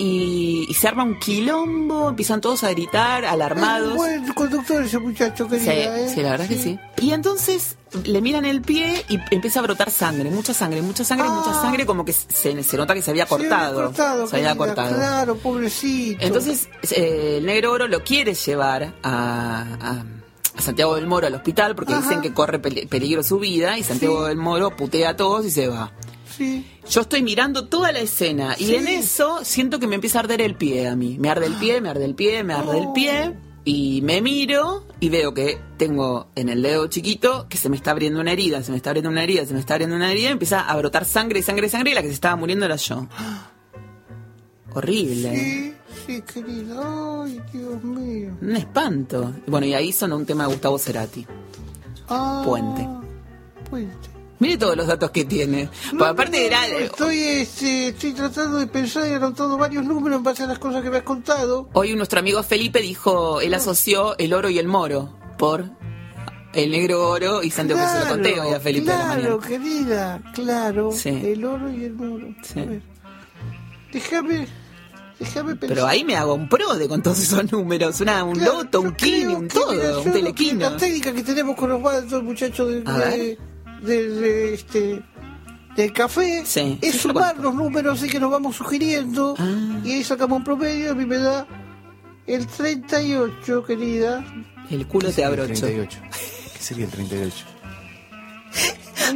Y, 0.00 0.66
y 0.68 0.74
se 0.74 0.86
arma 0.86 1.02
un 1.02 1.18
quilombo, 1.18 2.08
empiezan 2.10 2.40
todos 2.40 2.62
a 2.62 2.70
gritar, 2.70 3.24
alarmados. 3.24 3.88
Es 3.88 3.90
un 3.92 3.96
buen 3.96 4.32
conductor 4.32 4.82
ese 4.84 4.98
muchacho, 5.00 5.44
Sí, 5.50 5.58
querida, 5.58 5.98
¿eh? 6.00 6.08
sí, 6.14 6.22
la 6.22 6.30
verdad 6.30 6.46
que 6.48 6.56
sí. 6.56 6.78
Y 6.98 7.10
entonces 7.10 7.76
le 8.04 8.20
miran 8.20 8.44
el 8.44 8.62
pie 8.62 9.04
y 9.08 9.18
empieza 9.32 9.58
a 9.58 9.62
brotar 9.64 9.90
sangre, 9.90 10.30
mucha 10.30 10.54
sangre, 10.54 10.82
mucha 10.82 11.02
sangre, 11.04 11.26
Ah. 11.28 11.32
mucha 11.32 11.52
sangre, 11.60 11.84
como 11.84 12.04
que 12.04 12.12
se, 12.12 12.62
se 12.62 12.76
nota 12.76 12.94
que 12.94 13.02
se 13.02 13.10
había 13.10 13.26
Se 13.26 13.34
había 13.34 13.48
cortado. 13.48 13.82
cortado, 13.86 14.26
se 14.28 14.36
había 14.36 14.48
querida, 14.50 14.66
cortado. 14.66 14.94
Claro, 14.94 15.36
pobrecito. 15.36 16.24
Entonces 16.24 16.68
eh, 16.92 17.36
el 17.38 17.46
negro 17.46 17.72
oro 17.72 17.88
lo 17.88 18.04
quiere 18.04 18.34
llevar 18.34 18.94
a, 19.02 19.64
a- 19.80 20.04
a 20.56 20.60
Santiago 20.62 20.94
del 20.96 21.06
Moro 21.08 21.26
al 21.26 21.34
hospital 21.34 21.74
porque 21.74 21.92
Ajá. 21.94 22.02
dicen 22.02 22.20
que 22.20 22.32
corre 22.32 22.58
peli- 22.60 22.86
peligro 22.86 23.22
su 23.24 23.38
vida 23.40 23.78
y 23.78 23.82
Santiago 23.82 24.22
Sí. 24.22 24.28
del 24.28 24.36
Moro 24.38 24.76
putea 24.76 25.10
a 25.10 25.16
todos 25.16 25.44
y 25.46 25.50
se 25.50 25.66
va. 25.68 25.90
Sí. 26.38 26.64
Yo 26.88 27.00
estoy 27.02 27.22
mirando 27.22 27.66
toda 27.68 27.90
la 27.92 27.98
escena 27.98 28.54
y 28.58 28.74
en 28.76 28.86
eso 28.88 29.40
siento 29.44 29.78
que 29.80 29.86
me 29.88 29.96
empieza 29.96 30.18
a 30.18 30.22
arder 30.22 30.40
el 30.40 30.54
pie 30.54 30.86
a 30.88 30.94
mí. 30.96 31.18
Me 31.18 31.28
arde 31.28 31.46
el 31.46 31.54
pie, 31.54 31.80
me 31.80 31.88
arde 31.90 32.04
el 32.04 32.14
pie, 32.14 32.44
me 32.44 32.54
arde 32.54 32.78
el 32.78 32.86
Oh. 32.86 32.94
pie 32.94 33.34
y 33.64 34.00
me 34.02 34.22
miro 34.22 34.86
y 35.00 35.08
veo 35.10 35.34
que 35.34 35.58
tengo 35.76 36.28
en 36.36 36.48
el 36.48 36.62
dedo 36.62 36.86
chiquito 36.86 37.46
que 37.48 37.58
se 37.58 37.68
me 37.68 37.76
está 37.76 37.90
abriendo 37.90 38.20
una 38.20 38.32
herida, 38.32 38.62
se 38.62 38.70
me 38.70 38.76
está 38.76 38.90
abriendo 38.90 39.10
una 39.10 39.22
herida, 39.24 39.44
se 39.44 39.52
me 39.52 39.60
está 39.60 39.74
abriendo 39.74 39.96
una 39.96 40.10
herida 40.12 40.28
y 40.28 40.32
empieza 40.32 40.60
a 40.60 40.76
brotar 40.76 41.04
sangre 41.04 41.40
y 41.40 41.42
sangre 41.42 41.66
y 41.66 41.70
sangre 41.70 41.90
y 41.90 41.94
la 41.94 42.02
que 42.02 42.08
se 42.08 42.14
estaba 42.14 42.36
muriendo 42.36 42.64
era 42.66 42.76
yo. 42.76 43.06
Horrible. 44.74 45.34
Sí, 45.36 45.74
sí, 46.06 46.22
querida. 46.22 47.22
Ay, 47.24 47.40
Dios 47.52 47.82
mío. 47.82 48.36
Un 48.40 48.56
espanto. 48.56 49.32
Bueno, 49.46 49.66
y 49.66 49.74
ahí 49.74 49.92
sonó 49.92 50.16
un 50.16 50.26
tema 50.26 50.44
de 50.46 50.52
Gustavo 50.52 50.78
Cerati. 50.78 51.26
Ah, 52.08 52.42
Puente. 52.44 52.86
Puente. 53.68 54.08
Mire 54.40 54.56
todos 54.56 54.76
los 54.76 54.86
datos 54.86 55.10
que 55.10 55.24
tiene. 55.24 55.68
No, 55.92 56.04
aparte 56.04 56.46
era... 56.46 56.66
Estoy, 56.66 57.18
este, 57.18 57.88
estoy 57.88 58.12
tratando 58.12 58.58
de 58.58 58.66
pensar 58.68 59.06
y 59.08 59.12
he 59.12 59.14
anotado 59.16 59.58
varios 59.58 59.84
números 59.84 60.18
en 60.18 60.22
base 60.22 60.44
a 60.44 60.46
las 60.46 60.58
cosas 60.58 60.82
que 60.82 60.90
me 60.90 60.98
has 60.98 61.02
contado. 61.02 61.68
Hoy 61.72 61.94
nuestro 61.94 62.20
amigo 62.20 62.42
Felipe 62.42 62.80
dijo, 62.80 63.40
él 63.40 63.52
asoció 63.54 64.16
el 64.18 64.32
oro 64.32 64.48
y 64.48 64.58
el 64.58 64.68
moro 64.68 65.18
por 65.38 65.64
el 66.54 66.70
negro 66.70 67.10
oro 67.10 67.42
y 67.42 67.50
Santiago 67.50 67.80
que 67.82 67.88
se 67.88 68.04
lo 68.04 68.10
conté 68.10 68.40
hoy 68.40 68.54
a 68.54 68.60
Felipe 68.60 68.86
claro, 68.86 69.38
querida, 69.40 70.22
claro. 70.34 70.92
Sí. 70.92 71.08
El 71.08 71.44
oro 71.44 71.70
y 71.70 71.84
el 71.84 71.94
moro. 71.94 72.28
Sí. 72.42 72.60
A 72.60 72.64
ver. 72.64 72.82
Déjame, 73.92 74.46
déjame 75.18 75.56
pensar. 75.56 75.68
Pero 75.68 75.86
ahí 75.86 76.04
me 76.04 76.16
hago 76.16 76.34
un 76.34 76.48
pro 76.48 76.74
de 76.74 76.88
con 76.88 77.02
todos 77.02 77.18
esos 77.20 77.50
números, 77.50 78.00
una, 78.00 78.24
un 78.24 78.34
Claro, 78.34 78.62
loto, 78.62 78.80
un 78.80 78.94
kini, 78.94 79.34
un 79.34 79.48
todo, 79.48 80.02
un 80.02 80.12
telequino. 80.12 80.70
La 80.70 80.76
técnica 80.76 81.12
que 81.12 81.22
tenemos 81.22 81.56
con 81.56 81.70
los 81.70 82.22
muchachos 82.22 82.68
de, 82.68 83.38
de- 83.82 84.08
de- 84.08 84.54
este, 84.54 85.02
del 85.76 85.92
café 85.92 86.42
Sí, 86.44 86.78
es 86.82 86.92
sí, 86.96 87.08
lo 87.08 87.14
sumar 87.14 87.36
los 87.38 87.54
números 87.54 87.98
así 87.98 88.08
que 88.10 88.18
nos 88.20 88.30
vamos 88.30 88.56
sugiriendo 88.56 89.34
Ah. 89.38 89.80
y 89.84 89.92
ahí 89.92 90.04
sacamos 90.04 90.38
un 90.38 90.44
promedio. 90.44 90.92
A 90.92 90.94
mí 90.94 91.04
me 91.06 91.18
da 91.18 91.46
el 92.26 92.46
38, 92.46 93.64
querida. 93.64 94.24
El 94.70 94.86
culo 94.86 95.10
te 95.12 95.22
El 95.22 95.28
abrocho. 95.28 95.46
38. 95.60 95.98
¿Qué 96.54 96.62
sería 96.62 96.84
el 96.86 96.90
38? 96.90 97.44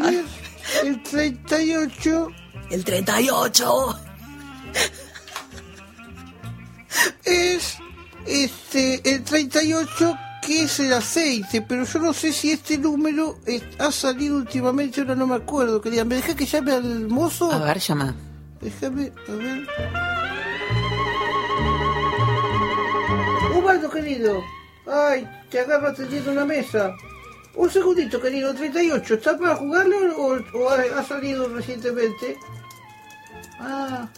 A 0.01 0.07
ver, 0.11 0.25
el 0.85 1.03
38 1.03 2.29
El 2.71 2.85
38. 2.85 3.97
es 7.25 7.77
este 8.27 9.15
el 9.15 9.25
38 9.25 10.17
que 10.43 10.62
es 10.64 10.80
el 10.80 10.93
aceite, 10.93 11.62
pero 11.62 11.84
yo 11.84 11.99
no 12.01 12.12
sé 12.12 12.32
si 12.32 12.51
este 12.51 12.76
número 12.76 13.38
es- 13.47 13.62
ha 13.78 13.90
salido 13.93 14.36
últimamente, 14.36 15.01
ahora 15.01 15.14
no 15.14 15.26
me 15.26 15.36
acuerdo, 15.36 15.80
querida. 15.80 16.05
¿Me 16.05 16.16
deja 16.16 16.34
que 16.34 16.45
llame 16.47 16.72
al 16.72 17.09
mozo? 17.09 17.51
A 17.53 17.59
ver, 17.59 17.78
llama. 17.78 18.14
Déjame, 18.61 19.12
a 19.28 19.32
ver. 19.32 19.66
Ubaldo, 23.57 23.88
querido. 23.90 24.43
Ay, 24.86 25.28
te 25.51 25.61
agarro 25.61 25.88
atendiendo 25.88 26.32
una 26.32 26.45
mesa. 26.45 26.93
Un 27.55 27.70
segundito, 27.70 28.20
querido, 28.20 28.53
38. 28.55 29.14
¿Está 29.14 29.36
para 29.38 29.55
jugarlo 29.57 29.97
o, 30.16 30.38
o 30.59 30.68
ha, 30.70 30.80
ha 30.99 31.05
salido 31.05 31.49
recientemente? 31.49 32.36
Ah, 33.61 34.09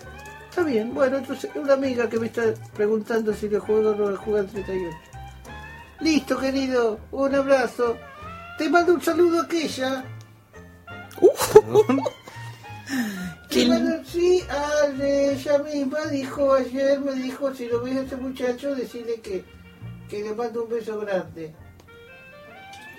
está 0.49 0.63
bien. 0.63 0.95
Bueno, 0.95 1.19
entonces 1.19 1.51
es 1.51 1.57
una 1.57 1.75
amiga 1.75 2.09
que 2.09 2.19
me 2.19 2.27
está 2.29 2.43
preguntando 2.75 3.35
si 3.35 3.49
le 3.49 3.59
juego 3.59 3.91
o 3.91 3.95
no 3.95 4.11
le 4.11 4.17
juega 4.17 4.41
el 4.41 4.47
38. 4.47 4.97
Listo, 6.05 6.39
querido. 6.39 7.01
Un 7.13 7.35
abrazo. 7.35 7.97
Te 8.59 8.69
mando 8.69 8.93
un 8.93 9.01
saludo 9.01 9.41
a 9.41 9.45
aquella. 9.45 10.05
Bueno, 13.67 14.03
sí, 14.05 14.43
eh, 15.01 15.33
ella 15.33 15.59
misma 15.59 16.07
dijo 16.11 16.55
ayer, 16.55 17.01
me 17.01 17.13
dijo, 17.13 17.55
si 17.55 17.67
lo 17.67 17.81
ves 17.83 17.97
a 17.97 18.01
este 18.01 18.17
muchacho, 18.17 18.75
decirle 18.75 19.21
que, 19.21 19.45
que 20.09 20.23
le 20.23 20.35
mando 20.35 20.65
un 20.65 20.71
beso 20.71 20.99
grande. 20.99 21.55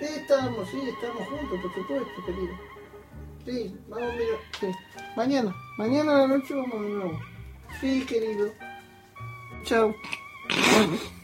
Estamos, 0.00 0.68
sí, 0.70 0.80
estamos 0.88 1.28
juntos, 1.28 1.60
por 1.60 1.74
supuesto, 1.74 2.24
querido. 2.24 2.54
Sí, 3.44 3.76
vamos, 3.86 4.14
mira, 4.14 4.36
sí. 4.58 4.66
Mañana, 5.14 5.54
mañana 5.76 6.16
a 6.16 6.18
la 6.20 6.26
noche 6.26 6.54
vamos 6.54 6.82
de 6.82 6.88
nuevo. 6.88 7.20
Sí, 7.80 8.06
querido. 8.06 8.50
Chao. 9.64 9.94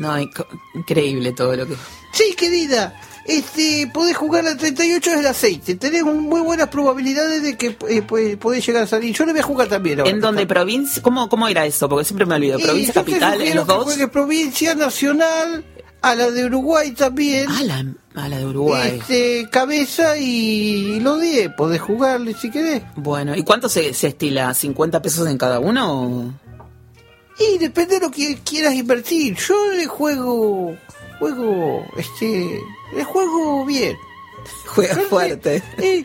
No, 0.00 0.18
inc- 0.18 0.46
increíble 0.74 1.32
todo 1.32 1.54
lo 1.56 1.66
que... 1.66 1.74
Sí, 2.12 2.34
querida. 2.36 2.98
Este, 3.26 3.88
podés 3.92 4.16
jugar 4.16 4.46
al 4.46 4.56
38 4.56 5.10
del 5.12 5.26
aceite. 5.26 5.74
Tenés 5.76 6.02
un- 6.02 6.22
muy 6.24 6.40
buenas 6.40 6.68
probabilidades 6.68 7.42
de 7.42 7.56
que 7.56 7.76
eh, 7.88 8.36
podés 8.36 8.66
llegar 8.66 8.84
a 8.84 8.86
salir. 8.86 9.14
Yo 9.14 9.24
le 9.26 9.32
voy 9.32 9.40
a 9.40 9.44
jugar 9.44 9.68
también. 9.68 10.00
ahora. 10.00 10.10
¿En 10.10 10.20
dónde? 10.20 10.46
¿Provincia? 10.46 11.02
¿Cómo, 11.02 11.28
¿Cómo 11.28 11.46
era 11.46 11.66
eso? 11.66 11.88
Porque 11.88 12.04
siempre 12.06 12.26
me 12.26 12.34
olvido. 12.36 12.58
¿Provincia, 12.58 12.94
capital, 12.94 13.40
en 13.42 13.56
los 13.56 13.66
dos? 13.66 13.94
provincia 14.10 14.74
nacional, 14.74 15.64
a 16.02 16.14
la 16.14 16.30
de 16.30 16.46
Uruguay 16.46 16.92
también. 16.92 17.46
Ah, 17.50 17.62
la, 17.62 17.84
a 18.22 18.28
la 18.28 18.38
de 18.38 18.46
Uruguay. 18.46 18.98
Este, 19.00 19.48
cabeza 19.50 20.16
y 20.16 20.98
los 21.00 21.20
10. 21.20 21.50
Podés 21.56 21.80
jugarle 21.82 22.34
si 22.34 22.50
querés. 22.50 22.82
Bueno, 22.96 23.36
¿y 23.36 23.42
cuánto 23.44 23.68
se, 23.68 23.92
se 23.94 24.08
estila? 24.08 24.50
¿50 24.50 25.00
pesos 25.02 25.28
en 25.28 25.36
cada 25.38 25.60
uno? 25.60 26.02
o- 26.02 26.32
Y 27.40 27.58
depende 27.58 27.94
de 27.94 28.00
lo 28.06 28.10
que 28.10 28.38
quieras 28.44 28.74
invertir. 28.74 29.34
Yo 29.36 29.54
le 29.72 29.86
juego. 29.86 30.76
Juego. 31.18 31.84
Este. 31.96 32.60
Le 32.94 33.04
juego 33.04 33.64
bien. 33.64 33.96
Juega 34.66 34.94
Yo 34.94 35.00
le- 35.02 35.06
fuerte. 35.08 35.62
Eh, 35.78 36.04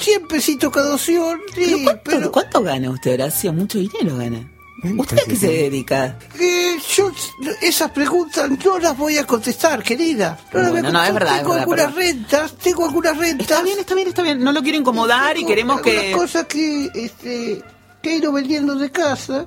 100 0.00 0.28
pesitos 0.28 0.72
cada 0.72 0.94
opción. 0.94 1.40
¿Pero 1.54 1.66
Sí, 1.78 1.84
cuánto, 1.84 2.02
pero. 2.04 2.32
cuánto 2.32 2.62
gana 2.62 2.90
usted, 2.90 3.14
Horacio? 3.14 3.52
Mucho 3.52 3.78
dinero 3.78 4.16
gana. 4.16 4.50
¿Usted 4.96 5.18
a 5.18 5.24
qué 5.28 5.36
se 5.36 5.46
dedica? 5.48 6.18
Eh, 6.38 6.78
yo 6.96 7.12
esas 7.60 7.90
preguntas 7.90 8.48
no 8.64 8.78
las 8.78 8.96
voy 8.96 9.18
a 9.18 9.26
contestar, 9.26 9.82
querida. 9.82 10.38
No, 10.54 10.60
las 10.60 10.70
voy 10.70 10.78
a 10.78 10.82
Bueno, 10.84 10.98
no, 10.98 11.04
es 11.04 11.12
verdad, 11.14 11.32
es 11.34 11.38
Tengo 11.42 11.50
verdad, 11.50 11.62
algunas 11.62 11.86
pero- 11.94 11.98
rentas, 12.06 12.52
tengo 12.56 12.84
algunas 12.86 13.16
rentas. 13.18 13.50
Está 13.50 13.62
bien, 13.62 13.78
está 13.78 13.94
bien, 13.94 14.08
está 14.08 14.22
bien. 14.22 14.40
No 14.42 14.52
lo 14.52 14.62
quiero 14.62 14.78
incomodar 14.78 15.36
y 15.36 15.44
queremos 15.44 15.82
que... 15.82 16.12
cosas 16.12 16.46
que, 16.46 16.88
este, 16.94 17.62
que 18.02 18.10
he 18.10 18.16
ido 18.16 18.32
vendiendo 18.32 18.74
de 18.76 18.90
casa. 18.90 19.46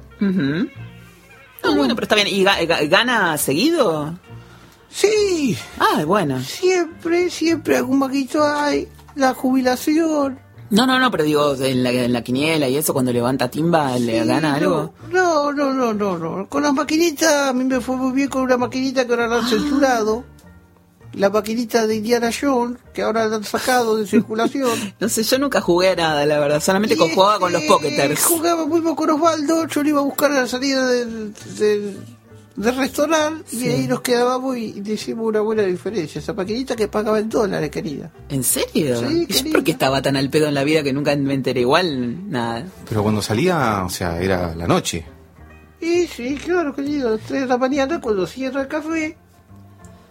No, 1.63 1.75
bueno, 1.75 1.95
pero 1.95 2.03
está 2.05 2.15
bien. 2.15 2.27
¿Y 2.27 2.43
ga- 2.43 2.59
ga- 2.67 2.87
gana 2.89 3.37
seguido? 3.37 4.13
Sí, 4.89 5.57
Ah, 5.79 6.03
bueno. 6.05 6.39
siempre, 6.41 7.29
siempre 7.29 7.77
algún 7.77 7.99
maquito 7.99 8.43
hay. 8.43 8.87
La 9.15 9.33
jubilación. 9.33 10.39
No, 10.69 10.87
no, 10.87 10.99
no, 10.99 11.11
pero 11.11 11.23
digo, 11.23 11.53
en 11.55 11.83
la, 11.83 11.91
en 11.91 12.13
la 12.13 12.23
quiniela 12.23 12.67
y 12.67 12.77
eso, 12.77 12.93
cuando 12.93 13.13
levanta 13.13 13.49
timba, 13.49 13.97
¿le 13.99 14.21
Sí, 14.21 14.27
gana 14.27 14.55
algo? 14.55 14.93
No, 15.11 15.51
no, 15.51 15.71
no, 15.73 15.93
no, 15.93 16.17
no. 16.17 16.49
Con 16.49 16.63
las 16.63 16.73
maquinitas, 16.73 17.49
a 17.49 17.53
mí 17.53 17.63
me 17.63 17.79
fue 17.79 17.95
muy 17.95 18.11
bien 18.13 18.27
con 18.29 18.41
una 18.43 18.57
maquinita 18.57 19.05
que 19.05 19.11
ahora 19.13 19.27
la 19.27 19.37
han 19.37 19.47
censurado. 19.47 20.23
La 21.13 21.29
maquinita 21.29 21.85
de 21.85 21.95
Indiana 21.97 22.31
Jones, 22.39 22.77
que 22.93 23.03
ahora 23.03 23.27
la 23.27 23.35
han 23.35 23.43
sacado 23.43 23.97
de 23.97 24.07
circulación. 24.07 24.71
No 24.99 25.09
sé, 25.09 25.23
yo 25.23 25.37
nunca 25.39 25.61
jugué 25.61 25.89
a 25.89 25.95
nada, 25.95 26.25
la 26.25 26.39
verdad. 26.39 26.59
Solamente 26.61 26.97
con- 26.97 27.09
jugaba 27.11 27.39
con 27.39 27.51
los 27.53 27.61
pocketers. 27.63 28.23
Jugaba 28.25 28.65
muy 28.65 28.81
bien 28.81 28.95
con 28.95 29.09
Osvaldo, 29.09 29.67
yo 29.67 29.83
lo 29.83 29.89
iba 29.89 29.99
a 29.99 30.03
buscar 30.03 30.31
a 30.31 30.41
la 30.41 30.47
salida 30.47 30.87
del, 30.89 31.33
del, 31.57 31.97
del 32.55 32.75
restaurante 32.77 33.43
y 33.55 33.67
ahí 33.69 33.87
nos 33.87 34.01
quedábamos 34.01 34.57
y 34.57 34.81
le 34.81 34.93
hicimos 34.93 35.27
una 35.27 35.41
buena 35.41 35.61
diferencia. 35.63 36.19
Esa 36.19 36.33
maquinita 36.33 36.75
que 36.75 36.87
pagaba 36.87 37.19
en 37.19 37.29
dólares, 37.29 37.69
querida. 37.69 38.11
¿En 38.29 38.43
serio? 38.43 38.99
Sí, 39.07 39.27
¿Y 39.29 39.51
por 39.51 39.63
qué 39.63 39.71
estaba 39.71 40.01
tan 40.01 40.15
al 40.17 40.29
pedo 40.31 40.47
en 40.47 40.53
la 40.55 40.63
vida 40.63 40.81
que 40.83 40.93
nunca 40.93 41.15
me 41.15 41.33
enteré? 41.35 41.61
Igual, 41.61 42.31
nada. 42.31 42.65
Pero 42.89 43.03
cuando 43.03 43.21
salía, 43.21 43.83
o 43.85 43.89
sea, 43.89 44.19
era 44.19 44.55
la 44.55 44.65
noche. 44.67 45.05
Y 45.81 46.07
sí, 46.07 46.35
claro, 46.43 46.73
querido, 46.73 47.09
a 47.09 47.11
las 47.11 47.21
3 47.21 47.41
de 47.41 47.47
la 47.47 47.57
mañana 47.57 47.99
cuando 48.01 48.25
cierra 48.25 48.61
el 48.61 48.67
café. 48.67 49.17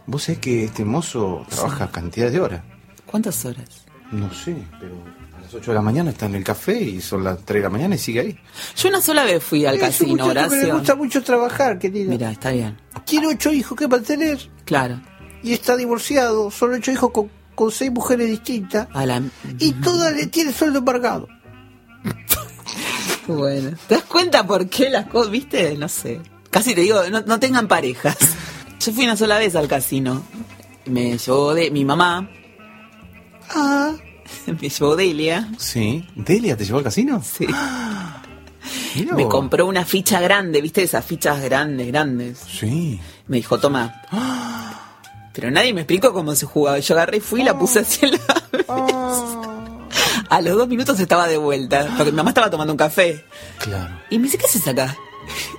Vos 0.06 0.24
sabés 0.24 0.40
que 0.40 0.64
este 0.64 0.84
mozo 0.84 1.46
trabaja 1.48 1.90
cantidad 1.90 2.30
de 2.30 2.40
horas. 2.40 2.62
¿Cuántas 3.06 3.44
horas? 3.44 3.68
No 4.10 4.32
sé, 4.32 4.56
pero 4.80 4.94
a 5.36 5.40
las 5.40 5.54
8 5.54 5.70
de 5.70 5.74
la 5.74 5.82
mañana 5.82 6.10
está 6.10 6.26
en 6.26 6.34
el 6.34 6.44
café 6.44 6.80
y 6.80 7.00
son 7.00 7.24
las 7.24 7.38
3 7.44 7.60
de 7.60 7.62
la 7.64 7.70
mañana 7.70 7.94
y 7.94 7.98
sigue 7.98 8.20
ahí. 8.20 8.38
Yo 8.76 8.88
una 8.88 9.00
sola 9.00 9.24
vez 9.24 9.42
fui 9.42 9.64
al 9.66 9.78
casino, 9.78 10.26
Horacio. 10.26 10.74
gusta 10.74 10.94
mucho 10.94 11.22
trabajar, 11.22 11.78
querida. 11.78 12.10
Mira, 12.10 12.30
está 12.30 12.50
bien. 12.50 12.76
Tiene 13.04 13.28
ocho 13.28 13.52
hijos 13.52 13.76
que 13.78 13.88
mantener 13.88 14.38
Claro. 14.64 15.00
y 15.42 15.52
está 15.52 15.76
divorciado. 15.76 16.50
Son 16.50 16.72
ocho 16.74 16.90
hijos 16.90 17.10
con, 17.12 17.30
con 17.54 17.70
seis 17.70 17.90
mujeres 17.92 18.28
distintas. 18.28 18.88
A 18.92 19.06
la... 19.06 19.22
Y 19.58 19.72
todas 19.74 20.14
le 20.14 20.26
tiene 20.26 20.52
sueldo 20.52 20.80
embargado. 20.80 21.28
Bueno. 23.26 23.76
¿Te 23.86 23.94
das 23.94 24.04
cuenta 24.04 24.44
por 24.46 24.68
qué 24.68 24.90
las 24.90 25.06
cosas, 25.06 25.30
viste? 25.30 25.76
No 25.78 25.88
sé. 25.88 26.20
Casi 26.50 26.74
te 26.74 26.80
digo, 26.82 27.00
no, 27.08 27.20
no 27.20 27.38
tengan 27.38 27.68
parejas. 27.68 28.16
Yo 28.84 28.92
fui 28.92 29.04
una 29.04 29.16
sola 29.16 29.38
vez 29.38 29.54
al 29.54 29.68
casino. 29.68 30.22
Me 30.86 31.16
llevó 31.16 31.54
de 31.54 31.70
mi 31.70 31.84
mamá, 31.84 32.28
Ah, 33.54 33.92
me 34.46 34.68
llevó 34.68 34.96
Delia. 34.96 35.48
Sí. 35.58 36.06
¿Delia 36.16 36.56
te 36.56 36.64
llevó 36.64 36.78
al 36.78 36.84
casino? 36.84 37.22
Sí. 37.22 37.46
Me 38.94 39.24
vos. 39.24 39.30
compró 39.32 39.66
una 39.66 39.84
ficha 39.84 40.20
grande, 40.20 40.60
¿viste? 40.60 40.82
Esas 40.82 41.04
fichas 41.04 41.40
grandes, 41.42 41.86
grandes. 41.88 42.38
Sí. 42.38 43.00
Me 43.26 43.38
dijo, 43.38 43.58
toma. 43.58 44.02
Pero 45.32 45.50
nadie 45.50 45.72
me 45.72 45.80
explicó 45.82 46.12
cómo 46.12 46.34
se 46.34 46.46
jugaba. 46.46 46.78
Yo 46.78 46.94
agarré 46.94 47.16
y 47.18 47.20
fui 47.20 47.40
y 47.40 47.44
la 47.44 47.58
puse 47.58 47.80
así 47.80 48.04
en 48.06 48.12
la 48.12 48.18
A 50.28 50.40
los 50.40 50.56
dos 50.56 50.68
minutos 50.68 50.98
estaba 51.00 51.26
de 51.26 51.36
vuelta, 51.38 51.86
porque 51.96 52.10
mi 52.12 52.16
mamá 52.16 52.30
estaba 52.30 52.50
tomando 52.50 52.72
un 52.72 52.76
café. 52.78 53.24
Claro. 53.58 53.94
Y 54.10 54.18
me 54.18 54.24
dice, 54.24 54.38
¿qué 54.38 54.46
haces 54.46 54.66
acá? 54.68 54.96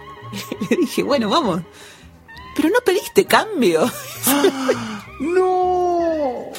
Le 0.69 0.77
dije, 0.77 1.03
bueno, 1.03 1.29
vamos. 1.29 1.61
Pero 2.55 2.69
no 2.69 2.79
pediste 2.85 3.25
cambio. 3.25 3.91
no. 5.19 6.51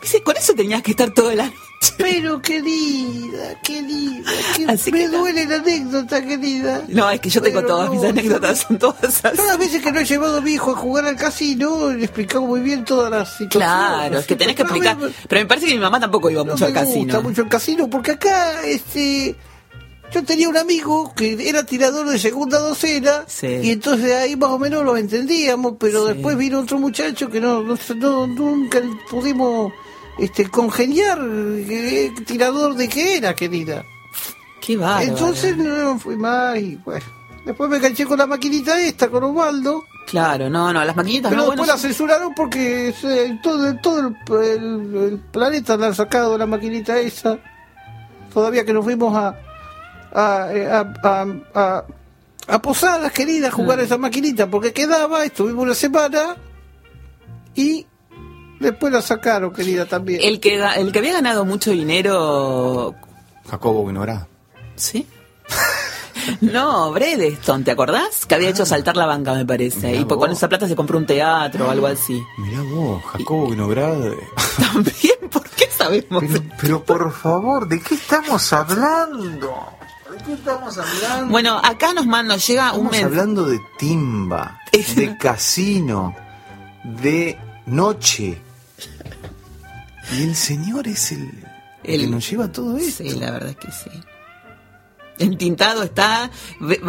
Me 0.00 0.02
dice, 0.02 0.22
con 0.22 0.36
eso 0.36 0.54
tenías 0.54 0.82
que 0.82 0.92
estar 0.92 1.10
toda 1.10 1.34
la 1.34 1.44
noche. 1.46 1.56
Pero 1.96 2.42
querida, 2.42 3.60
querida, 3.62 4.30
que 4.56 4.66
Así 4.66 4.90
me 4.90 4.98
que 5.00 5.08
no. 5.08 5.18
duele 5.18 5.46
la 5.46 5.56
anécdota, 5.56 6.24
querida. 6.24 6.82
No, 6.88 7.08
es 7.10 7.20
que 7.20 7.30
yo 7.30 7.40
tengo 7.40 7.56
Pero 7.60 7.68
todas 7.68 7.90
mis 7.90 8.02
no, 8.02 8.08
anécdotas, 8.08 8.58
son 8.66 8.78
todas 8.78 9.04
así. 9.24 9.36
Todas 9.36 9.46
las 9.46 9.58
veces 9.58 9.82
que 9.82 9.92
no 9.92 10.00
he 10.00 10.04
llevado 10.04 10.38
a 10.38 10.40
mi 10.40 10.52
hijo 10.52 10.72
a 10.72 10.76
jugar 10.76 11.04
al 11.06 11.16
casino, 11.16 11.90
le 11.90 12.04
explicamos 12.04 12.48
muy 12.48 12.60
bien 12.60 12.84
todas 12.84 13.10
las 13.10 13.36
situaciones. 13.36 13.68
Claro, 13.78 14.18
es 14.18 14.26
que 14.26 14.36
tenés 14.36 14.56
que 14.56 14.62
explicar. 14.62 14.96
Pero 15.28 15.40
me 15.40 15.46
parece 15.46 15.66
que 15.68 15.74
mi 15.74 15.80
mamá 15.80 16.00
tampoco 16.00 16.30
iba 16.30 16.42
No 16.44 16.52
mucho 16.52 16.64
me 16.64 16.68
al 16.68 16.74
casino. 16.86 17.04
gusta 17.04 17.20
mucho 17.20 17.42
el 17.42 17.48
casino, 17.48 17.88
porque 17.90 18.10
acá, 18.12 18.64
este, 18.64 19.36
yo 20.12 20.24
tenía 20.24 20.48
un 20.48 20.56
amigo 20.56 21.12
que 21.14 21.48
era 21.48 21.64
tirador 21.64 22.08
de 22.08 22.18
segunda 22.18 22.58
docena, 22.58 23.24
Sí. 23.26 23.46
y 23.62 23.70
entonces 23.70 24.12
ahí 24.14 24.36
más 24.36 24.50
o 24.50 24.58
menos 24.58 24.84
lo 24.84 24.96
entendíamos, 24.96 25.74
pero 25.78 26.06
Sí. 26.06 26.14
después 26.14 26.36
vino 26.36 26.60
otro 26.60 26.78
muchacho 26.78 27.28
que 27.28 27.40
no, 27.40 27.62
no, 27.62 27.76
no- 27.96 28.26
nunca 28.26 28.80
pudimos 29.10 29.72
este, 30.18 30.48
congeniar 30.50 31.18
eh, 31.22 32.12
tirador 32.26 32.74
de 32.74 32.88
qué 32.88 33.18
era, 33.18 33.34
querida. 33.34 33.84
Qué 34.60 34.76
bárbaro. 34.76 35.02
Entonces 35.08 35.56
no 35.56 35.98
fui 35.98 36.16
más 36.16 36.58
y 36.58 36.74
bueno. 36.84 37.04
Después 37.46 37.70
me 37.70 37.76
enganché 37.76 38.04
con 38.04 38.18
la 38.18 38.26
maquinita 38.26 38.78
esta, 38.80 39.08
con 39.08 39.22
Osvaldo. 39.24 39.84
Claro, 40.06 40.50
no, 40.50 40.72
no, 40.72 40.84
las 40.84 40.96
maquinitas 40.96 41.30
Pero 41.30 41.42
no, 41.42 41.46
después 41.50 41.58
bueno, 41.66 41.72
la 41.74 41.78
censuraron 41.78 42.34
porque 42.34 42.92
todo, 43.42 43.74
todo 43.80 44.00
el, 44.00 44.16
el- 44.44 44.96
el 44.96 45.18
planeta 45.18 45.76
la 45.76 45.86
han 45.86 45.94
sacado 45.94 46.36
la 46.36 46.46
maquinita 46.46 46.98
esa. 46.98 47.38
Todavía 48.34 48.64
que 48.64 48.72
nos 48.72 48.84
fuimos 48.84 49.14
a 49.16 49.38
a, 50.12 50.48
a, 50.48 50.94
a, 51.02 51.26
a- 51.54 51.84
a 52.50 52.62
Posadas, 52.62 53.12
querida, 53.12 53.48
a 53.48 53.50
jugar 53.50 53.78
a 53.78 53.82
esa 53.82 53.98
maquinita 53.98 54.46
porque 54.46 54.72
quedaba, 54.72 55.22
estuvimos 55.24 55.62
una 55.64 55.74
semana 55.74 56.36
y 57.54 57.86
después 58.58 58.90
la 58.92 59.02
sacaron, 59.02 59.52
querida, 59.52 59.84
también. 59.84 60.20
el 60.22 60.40
que, 60.40 60.58
el 60.76 60.90
que 60.92 60.98
había 60.98 61.12
ganado 61.14 61.44
mucho 61.44 61.70
dinero. 61.72 62.94
Jacobo 63.50 63.82
Winograd. 63.82 64.26
¿Sí? 64.76 65.06
No, 66.42 66.92
Bredeston, 66.92 67.64
¿te 67.64 67.70
acordás? 67.70 68.26
Que 68.26 68.34
había 68.34 68.50
hecho 68.50 68.66
saltar 68.66 68.96
la 68.98 69.06
banca, 69.06 69.32
me 69.32 69.46
parece. 69.46 69.96
Y 69.96 70.04
pues 70.04 70.18
con 70.20 70.30
esa 70.30 70.46
plata 70.46 70.68
se 70.68 70.76
compró 70.76 70.98
un 70.98 71.06
teatro 71.06 71.66
o 71.66 71.70
algo 71.70 71.86
así. 71.86 72.22
Mirá 72.36 72.60
vos, 72.62 73.02
Jacobo 73.04 73.46
Winograd. 73.46 74.08
eh. 74.08 74.18
También, 74.58 75.14
¿por 75.30 75.48
qué 75.48 75.68
sabemos? 75.70 76.22
Pero, 76.28 76.42
pero 76.60 76.84
por 76.84 77.12
favor, 77.12 77.66
¿de 77.66 77.80
qué 77.80 77.94
estamos 77.94 78.52
hablando? 78.52 79.54
¿De 80.18 80.24
qué 80.24 80.32
estamos 80.34 80.78
hablando? 80.78 81.30
Bueno, 81.32 81.60
acá 81.62 81.92
nos 81.92 82.06
manda, 82.06 82.36
llega 82.36 82.72
un 82.72 82.86
Estamos 82.86 82.92
mensaje. 82.92 83.04
hablando 83.04 83.44
de 83.46 83.60
timba, 83.78 84.58
de 84.72 85.16
casino, 85.18 86.14
de 86.84 87.38
noche. 87.66 88.40
Y 90.12 90.22
el 90.22 90.34
señor 90.34 90.88
es 90.88 91.12
el, 91.12 91.30
el 91.84 92.00
que 92.02 92.06
nos 92.06 92.28
lleva 92.30 92.50
todo 92.50 92.76
esto. 92.76 93.02
Sí, 93.04 93.10
la 93.18 93.30
verdad 93.30 93.50
es 93.50 93.56
que 93.56 93.70
sí. 93.72 93.90
Entintado 95.20 95.82
está, 95.82 96.30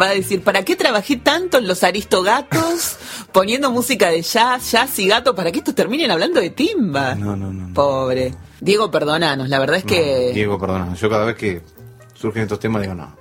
va 0.00 0.06
a 0.06 0.10
decir, 0.10 0.42
¿para 0.42 0.64
qué 0.64 0.76
trabajé 0.76 1.16
tanto 1.16 1.58
en 1.58 1.66
los 1.66 1.82
aristogatos 1.82 2.96
poniendo 3.32 3.72
música 3.72 4.08
de 4.08 4.22
jazz, 4.22 4.70
jazz 4.70 4.96
y 5.00 5.08
gato 5.08 5.34
para 5.34 5.50
que 5.50 5.58
estos 5.58 5.74
terminen 5.74 6.10
hablando 6.12 6.40
de 6.40 6.50
timba? 6.50 7.16
No, 7.16 7.34
no, 7.36 7.52
no. 7.52 7.66
no. 7.68 7.74
Pobre. 7.74 8.32
Diego, 8.60 8.88
perdónanos, 8.90 9.48
la 9.48 9.58
verdad 9.58 9.78
es 9.78 9.84
que... 9.84 10.30
Diego, 10.32 10.58
perdona. 10.60 10.94
Yo 10.94 11.10
cada 11.10 11.24
vez 11.24 11.36
que 11.36 11.60
surgen 12.14 12.42
estos 12.42 12.60
temas 12.60 12.82
digo 12.82 12.94
no. 12.94 13.19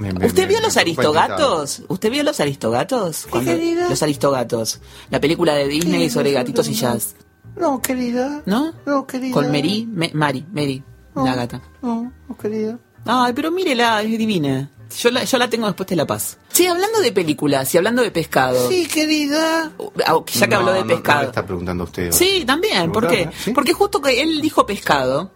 Me- 0.00 0.12
me- 0.12 0.26
¿Usted 0.26 0.42
me- 0.42 0.48
vio 0.48 0.60
los 0.60 0.76
aristogatos? 0.76 1.82
¿Usted 1.88 2.10
vio 2.10 2.22
los 2.22 2.40
aristogatos? 2.40 3.26
Cuando- 3.30 3.52
querida? 3.52 3.88
los 3.88 4.02
aristogatos. 4.02 4.80
La 5.10 5.20
película 5.20 5.54
de 5.54 5.68
Disney 5.68 6.10
sobre 6.10 6.32
gatitos 6.32 6.66
y 6.68 6.74
jazz. 6.74 7.14
No, 7.56 7.80
querida. 7.82 8.42
¿No? 8.46 8.72
No, 8.86 9.06
querida. 9.06 9.34
Con 9.34 9.46
Mary, 9.52 9.86
Mari, 10.14 10.46
Mary, 10.52 10.82
No, 11.14 11.24
la 11.24 11.34
gata. 11.34 11.60
No, 11.82 12.12
no, 12.28 12.36
querida. 12.38 12.78
Ay, 13.04 13.32
pero 13.34 13.50
mírela, 13.50 14.02
es 14.02 14.16
divina. 14.18 14.70
Yo 14.98 15.10
la, 15.10 15.22
yo 15.24 15.38
la 15.38 15.48
tengo 15.48 15.66
después 15.66 15.88
de 15.88 15.96
La 15.96 16.06
Paz. 16.06 16.38
Sí, 16.48 16.66
hablando 16.66 17.00
de 17.00 17.12
películas 17.12 17.72
y 17.74 17.78
hablando 17.78 18.02
de 18.02 18.10
pescado. 18.10 18.68
Sí, 18.68 18.86
querida. 18.88 19.70
Ah, 20.06 20.18
Ya 20.32 20.46
que 20.46 20.54
No, 20.54 20.56
habló 20.60 20.72
de 20.72 20.78
no, 20.80 20.84
no 20.84 20.88
le 20.90 20.94
pescado. 20.96 21.22
está 21.28 21.46
preguntando 21.46 21.84
a 21.84 21.86
usted. 21.86 22.10
Sí, 22.12 22.44
también. 22.46 22.90
¿Por 22.90 23.06
qué? 23.06 23.30
¿Sí? 23.44 23.52
Porque 23.52 23.72
justo 23.72 24.00
que 24.00 24.20
él 24.20 24.40
dijo 24.40 24.66
pescado. 24.66 25.30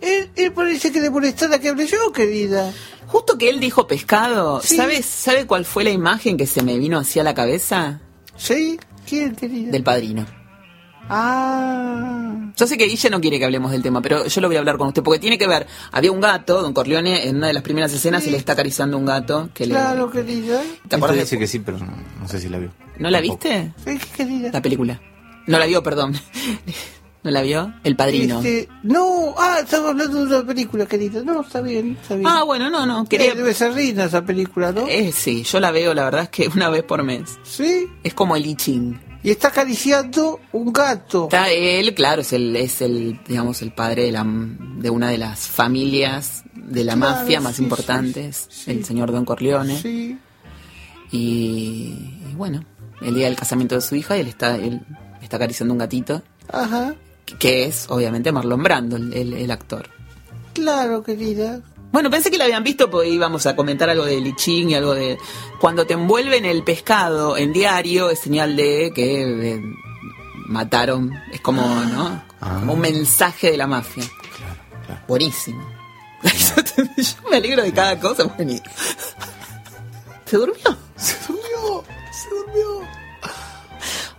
Él, 0.00 0.30
él 0.36 0.52
parece 0.52 0.92
que 0.92 1.00
le 1.00 1.10
molestara 1.10 1.58
que 1.58 1.68
hable 1.70 1.86
yo, 1.86 2.12
querida. 2.12 2.72
Justo 3.06 3.38
que 3.38 3.48
él 3.48 3.58
dijo 3.60 3.86
pescado. 3.86 4.60
Sí. 4.62 4.76
¿Sabes 4.76 5.06
sabe 5.06 5.46
cuál 5.46 5.64
fue 5.64 5.82
la 5.84 5.90
imagen 5.90 6.36
que 6.36 6.46
se 6.46 6.62
me 6.62 6.78
vino 6.78 6.98
hacia 6.98 7.24
la 7.24 7.34
cabeza? 7.34 8.00
¿Sí? 8.36 8.78
¿Quién, 9.08 9.34
querida? 9.34 9.70
Del 9.72 9.82
padrino. 9.82 10.26
Ah. 11.10 12.50
Yo 12.56 12.66
sé 12.66 12.76
que 12.76 12.84
Guille 12.86 13.08
no 13.10 13.20
quiere 13.20 13.38
que 13.38 13.44
hablemos 13.44 13.70
del 13.70 13.82
tema, 13.82 14.02
pero 14.02 14.26
yo 14.26 14.40
lo 14.40 14.48
voy 14.48 14.56
a 14.56 14.58
hablar 14.58 14.76
con 14.76 14.88
usted, 14.88 15.02
porque 15.02 15.18
tiene 15.18 15.38
que 15.38 15.46
ver, 15.46 15.66
había 15.92 16.12
un 16.12 16.20
gato, 16.20 16.60
don 16.60 16.72
Corleone, 16.74 17.26
en 17.28 17.36
una 17.36 17.46
de 17.46 17.52
las 17.54 17.62
primeras 17.62 17.92
escenas 17.92 18.22
se 18.24 18.30
le 18.30 18.36
está 18.36 18.52
acariciando 18.52 18.98
un 18.98 19.06
gato 19.06 19.48
que 19.54 19.64
Claro, 19.64 20.06
le... 20.06 20.12
querida. 20.12 20.60
¿Te 20.86 20.96
acuerdas? 20.96 21.18
dice 21.20 21.36
de- 21.36 21.40
que 21.40 21.46
sí, 21.46 21.60
pero 21.60 21.78
no, 21.78 21.86
no 22.20 22.28
sé 22.28 22.40
si 22.40 22.48
la 22.48 22.58
vio. 22.58 22.72
¿No 22.98 23.10
la 23.10 23.18
Tampoco. 23.22 23.48
viste? 23.48 23.72
Sí, 23.84 23.98
querida. 24.16 24.50
La 24.52 24.60
película. 24.60 25.00
No 25.46 25.58
la 25.58 25.64
vio, 25.66 25.82
perdón. 25.82 26.14
¿No 27.22 27.30
la 27.32 27.42
vio? 27.42 27.74
El 27.82 27.96
padrino. 27.96 28.38
Este, 28.38 28.68
no, 28.84 29.34
ah, 29.36 29.58
estaba 29.62 29.90
hablando 29.90 30.24
de 30.24 30.36
una 30.36 30.46
película, 30.46 30.86
querida. 30.86 31.22
No, 31.22 31.40
está 31.40 31.60
bien, 31.60 31.98
está 32.00 32.14
bien. 32.14 32.28
Ah, 32.28 32.44
bueno, 32.44 32.70
no, 32.70 32.86
no, 32.86 33.04
quería... 33.06 33.32
Eh, 33.32 33.34
debe 33.34 33.52
ser 33.54 33.74
linda 33.74 34.04
esa 34.04 34.24
película, 34.24 34.70
¿no? 34.72 34.86
Eh, 34.88 35.10
sí, 35.12 35.42
yo 35.42 35.58
la 35.58 35.72
veo, 35.72 35.94
la 35.94 36.04
verdad 36.04 36.22
es 36.24 36.28
que 36.28 36.48
una 36.54 36.68
vez 36.70 36.84
por 36.84 37.02
mes. 37.02 37.38
Sí. 37.42 37.86
Es 38.04 38.14
como 38.14 38.36
el 38.36 38.46
I 38.46 38.54
Ching. 38.54 39.00
Y 39.22 39.30
está 39.30 39.48
acariciando 39.48 40.40
un 40.52 40.72
gato. 40.72 41.24
Está 41.24 41.50
él, 41.50 41.92
claro, 41.92 42.22
es 42.22 42.32
el, 42.32 42.54
es 42.54 42.80
el, 42.82 43.18
digamos, 43.26 43.62
el 43.62 43.72
padre 43.72 44.04
de, 44.04 44.12
la, 44.12 44.24
de 44.24 44.90
una 44.90 45.10
de 45.10 45.18
las 45.18 45.40
familias 45.40 46.44
de 46.54 46.84
la 46.84 46.94
Claro, 46.94 47.16
mafia 47.16 47.40
más 47.40 47.56
sí, 47.56 47.64
importantes, 47.64 48.46
sí, 48.48 48.64
sí. 48.64 48.70
el 48.70 48.84
señor 48.84 49.10
Don 49.10 49.24
Corleone. 49.24 49.76
Sí. 49.76 50.16
Y, 51.10 51.16
y 52.30 52.34
bueno, 52.36 52.64
el 53.00 53.14
día 53.16 53.26
del 53.26 53.36
casamiento 53.36 53.74
de 53.74 53.80
su 53.80 53.96
hija, 53.96 54.16
él 54.16 54.28
está, 54.28 54.54
él 54.54 54.82
está 55.20 55.36
acariciando 55.36 55.74
un 55.74 55.78
gatito, 55.78 56.22
Ajá. 56.50 56.94
Que- 57.38 57.66
es 57.66 57.86
obviamente 57.88 58.32
Marlon 58.32 58.62
Brando, 58.62 58.96
el, 58.96 59.12
el- 59.12 59.32
el 59.34 59.50
actor. 59.50 59.88
Claro, 60.54 61.02
querida. 61.02 61.60
Bueno, 61.92 62.10
pensé 62.10 62.30
que 62.30 62.36
lo 62.38 62.44
habían 62.44 62.62
visto 62.64 62.90
porque 62.90 63.08
íbamos 63.08 63.46
a 63.46 63.56
comentar 63.56 63.88
algo 63.88 64.04
de 64.04 64.20
lichín 64.20 64.68
y 64.70 64.74
algo 64.74 64.94
de... 64.94 65.16
Cuando 65.60 65.86
te 65.86 65.94
envuelven 65.94 66.44
el 66.44 66.62
pescado 66.62 67.36
en 67.38 67.52
diario 67.52 68.10
es 68.10 68.18
señal 68.18 68.56
de 68.56 68.92
que 68.94 69.54
eh, 69.54 69.62
mataron, 70.46 71.12
es 71.32 71.40
como, 71.40 71.62
¿no? 71.62 72.22
Ah. 72.40 72.56
Como 72.60 72.74
un 72.74 72.80
mensaje 72.80 73.50
de 73.50 73.56
la 73.56 73.66
mafia. 73.66 74.04
Buenísimo. 75.06 75.66
Yo, 76.96 77.30
me 77.30 77.36
alegro 77.38 77.62
de 77.62 77.72
cada 77.72 77.98
cosa. 77.98 78.24
buenísimo. 78.24 78.68
¿Se 80.26 80.36
durmió? 80.36 80.76
Se 80.96 81.16
durmió, 81.26 81.84
se 82.12 82.28
durmió. 82.28 82.88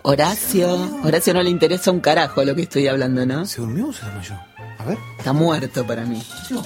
Horacio, 0.03 1.01
Horacio 1.03 1.33
no 1.33 1.43
le 1.43 1.49
interesa 1.49 1.91
un 1.91 1.99
carajo 1.99 2.43
lo 2.43 2.55
que 2.55 2.63
estoy 2.63 2.87
hablando, 2.87 3.25
¿no? 3.25 3.45
¿Se 3.45 3.61
durmió 3.61 3.87
o 3.87 3.93
se 3.93 4.05
desmayó? 4.05 4.39
A 4.77 4.85
ver. 4.85 4.97
Está 5.17 5.33
muerto 5.33 5.85
para 5.85 6.03
mí. 6.05 6.23
Horacio. 6.31 6.63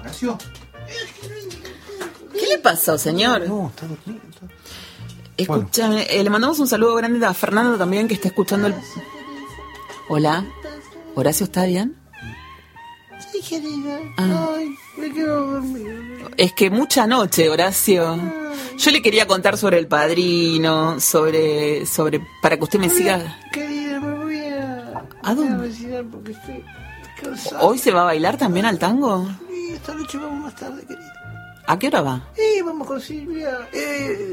Horacio. 0.00 0.38
¿Qué 2.32 2.46
le 2.46 2.58
pasó, 2.58 2.96
señor? 2.96 3.46
No, 3.46 3.68
está 3.68 3.86
dormido. 3.86 4.22
Escúchame, 5.36 6.06
eh, 6.08 6.22
le 6.22 6.30
mandamos 6.30 6.58
un 6.58 6.68
saludo 6.68 6.94
grande 6.94 7.24
a 7.24 7.34
Fernando 7.34 7.76
también 7.76 8.08
que 8.08 8.14
está 8.14 8.28
escuchando 8.28 8.68
el... 8.68 8.74
Hola, 10.08 10.44
Horacio, 11.14 11.44
¿está 11.44 11.64
bien? 11.64 12.02
querida. 13.48 13.98
Ah. 14.16 14.54
Ay, 14.56 14.76
me 14.96 15.10
quiero 15.10 15.46
dormir. 15.46 16.30
Es 16.36 16.52
que 16.52 16.70
mucha 16.70 17.06
noche, 17.06 17.48
Horacio. 17.48 18.41
Yo 18.78 18.90
le 18.90 19.02
quería 19.02 19.26
contar 19.26 19.56
sobre 19.58 19.78
el 19.78 19.86
padrino, 19.86 20.98
sobre, 21.00 21.86
sobre, 21.86 22.20
para 22.40 22.56
que 22.56 22.64
usted 22.64 22.78
me 22.78 22.88
siga. 22.90 23.38
Querida, 23.52 24.00
me 24.00 24.14
voy 24.24 24.38
a... 24.38 25.04
¿A 25.22 25.34
dónde? 25.34 25.68
Me 25.68 25.68
voy 25.68 25.94
a 25.96 26.02
porque 26.10 26.32
estoy 26.32 26.64
cansado. 27.22 27.68
¿Hoy 27.68 27.78
se 27.78 27.90
va 27.92 28.02
a 28.02 28.04
bailar 28.04 28.36
también 28.38 28.66
al 28.66 28.78
tango? 28.78 29.28
Y 29.50 29.72
esta 29.72 29.94
noche 29.94 30.18
vamos 30.18 30.44
más 30.44 30.56
tarde, 30.56 30.82
querida. 30.86 31.12
¿A 31.66 31.78
qué 31.78 31.86
hora 31.88 32.02
va? 32.02 32.28
Eh, 32.36 32.62
vamos 32.64 32.86
con 32.88 33.00
Silvia. 33.00 33.68
Eh, 33.72 34.32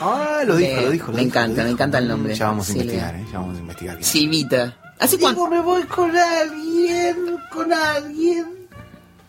Ah, 0.00 0.40
lo 0.46 0.56
dijo, 0.56 0.70
Eh, 0.70 0.82
lo 0.82 0.90
dijo. 0.90 1.06
lo 1.08 1.12
me 1.12 1.24
dijo, 1.24 1.28
encanta, 1.30 1.54
dijo. 1.56 1.64
me 1.66 1.70
encanta 1.72 1.98
el 1.98 2.08
nombre. 2.08 2.34
Ya 2.34 2.46
vamos 2.46 2.68
a 2.68 2.72
Sí, 2.72 2.78
investigar, 2.78 3.14
¿eh? 3.16 3.24
Ya 3.30 3.38
vamos 3.38 3.56
a 3.56 3.60
investigar. 3.60 4.00
es. 4.00 4.06
Silvita. 4.06 4.76
¿Hace 4.98 5.18
cuánto? 5.18 5.46
me 5.48 5.60
voy 5.60 5.82
con 5.84 6.16
alguien, 6.16 7.36
con 7.52 7.72
alguien. 7.72 8.46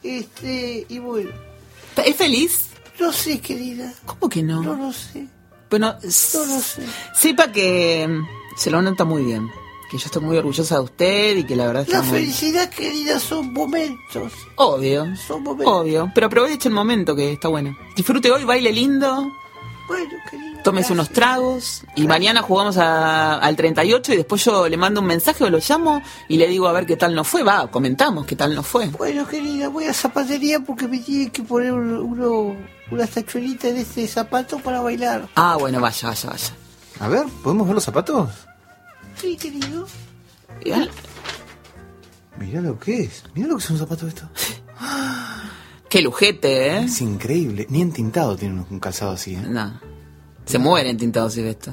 Este, 0.04 0.86
y 0.88 1.00
bueno. 1.00 1.32
¿Es 2.06 2.16
feliz? 2.16 2.70
No 3.00 3.12
sé, 3.12 3.40
querida. 3.40 3.94
¿Cómo 4.06 4.30
que 4.30 4.42
no? 4.44 4.62
No 4.62 4.76
lo 4.76 4.94
sé. 4.94 5.28
Bueno, 5.70 5.94
No 5.94 6.46
lo 6.46 6.60
sé. 6.62 6.84
sepa 7.14 7.52
que 7.52 8.08
mm, 8.08 8.58
se 8.58 8.70
lo 8.72 8.82
nota 8.82 9.04
muy 9.04 9.24
bien. 9.24 9.50
Que 9.90 9.98
yo 9.98 10.06
estoy 10.06 10.22
muy 10.24 10.38
orgullosa 10.38 10.76
de 10.76 10.82
usted 10.82 11.38
y 11.38 11.44
que 11.44 11.56
la 11.56 11.68
verdad 11.68 11.84
está 11.84 11.98
La 11.98 12.04
muy... 12.04 12.20
felicidad, 12.20 12.70
querida, 12.70 13.20
son 13.20 13.54
momentos. 13.54 14.32
Obvio, 14.56 15.16
Son 15.16 15.44
momentos. 15.44 15.74
obvio. 15.74 16.12
Pero 16.16 16.28
aproveche 16.28 16.70
el 16.70 16.74
momento 16.74 17.16
que 17.16 17.34
está 17.34 17.50
bueno. 17.50 17.78
Disfrute 17.96 18.32
hoy, 18.32 18.44
baile 18.46 18.72
lindo, 18.72 19.32
Bueno, 19.88 20.10
querida. 20.32 20.64
tómese 20.64 20.92
unos 20.94 21.10
tragos 21.12 21.84
y 21.96 22.08
mañana 22.08 22.42
jugamos 22.42 22.78
a- 22.78 23.36
al 23.38 23.56
38 23.56 24.14
y 24.14 24.18
después 24.18 24.44
yo 24.44 24.68
le 24.68 24.78
mando 24.78 25.02
un 25.02 25.08
mensaje 25.08 25.44
o 25.44 25.50
lo 25.52 25.60
llamo 25.60 26.02
y 26.28 26.38
le 26.38 26.48
digo 26.48 26.68
a 26.68 26.72
ver 26.72 26.88
qué 26.88 26.96
tal 26.96 27.14
nos 27.14 27.28
fue. 27.28 27.44
Va, 27.44 27.70
comentamos 27.70 28.26
qué 28.26 28.36
tal 28.36 28.56
nos 28.56 28.66
fue. 28.66 28.88
Bueno, 28.88 29.28
querida, 29.28 29.70
voy 29.70 29.86
a 29.86 29.94
zapatería 29.94 30.62
porque 30.62 30.88
me 30.88 30.98
tienen 30.98 31.30
que 31.30 31.44
poner 31.44 31.74
uno- 31.74 32.56
una 32.92 33.08
tachuelita 33.08 33.68
en 33.70 33.78
este 33.78 34.08
zapato 34.08 34.60
para 34.60 34.82
bailar. 34.82 35.28
Ah, 35.36 35.58
bueno, 35.60 35.80
vaya, 35.82 36.10
vaya, 36.10 36.30
vaya. 36.30 36.54
A 37.00 37.08
ver, 37.08 37.26
¿podemos 37.44 37.66
ver 37.68 37.76
los 37.76 37.84
zapatos? 37.84 38.30
Sí, 39.20 39.36
querido. 39.38 39.88
¿Eh? 40.62 40.88
Mirá 42.40 42.62
lo 42.62 42.78
que 42.80 43.04
es. 43.04 43.24
Mirá 43.34 43.48
lo 43.48 43.58
que 43.58 43.64
son 43.64 43.78
zapatos 43.78 44.10
estos. 44.10 44.30
Qué 45.90 46.02
lujete, 46.02 46.68
¿eh? 46.68 46.84
Es 46.84 47.02
increíble. 47.02 47.66
Ni 47.70 47.82
entintado 47.82 48.36
tiene 48.36 48.66
un- 48.70 48.80
calzado 48.80 49.12
así, 49.14 49.36
¿eh? 49.36 49.44
No. 49.48 49.80
Se 50.46 50.58
mueren 50.60 50.98
tintados 50.98 51.34
si 51.34 51.42
ves 51.42 51.52
esto. 51.56 51.72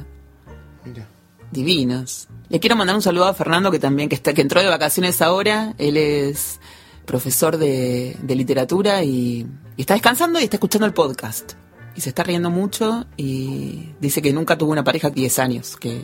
Mira. 0.84 1.06
Divinos. 1.50 2.28
Le 2.48 2.60
quiero 2.60 2.76
mandar 2.76 2.94
un 2.96 3.02
saludo 3.02 3.26
a 3.26 3.34
Fernando 3.34 3.70
que 3.70 3.78
también 3.78 4.08
que 4.08 4.14
está 4.14 4.32
que 4.32 4.42
entró 4.42 4.60
de 4.60 4.68
vacaciones 4.68 5.20
ahora. 5.20 5.74
Él 5.78 5.96
es 5.96 6.60
profesor 7.04 7.56
de, 7.56 8.16
de 8.22 8.34
literatura 8.34 9.02
y, 9.02 9.46
y 9.76 9.80
está 9.80 9.94
descansando 9.94 10.40
y 10.40 10.44
está 10.44 10.56
escuchando 10.56 10.86
el 10.86 10.92
podcast. 10.94 11.52
Y 11.94 12.00
se 12.00 12.08
está 12.08 12.22
riendo 12.22 12.48
mucho 12.50 13.06
y 13.18 13.90
dice 14.00 14.22
que 14.22 14.32
nunca 14.32 14.56
tuvo 14.56 14.72
una 14.72 14.82
pareja 14.84 15.10
10 15.10 15.38
años. 15.40 15.76
Que 15.76 16.00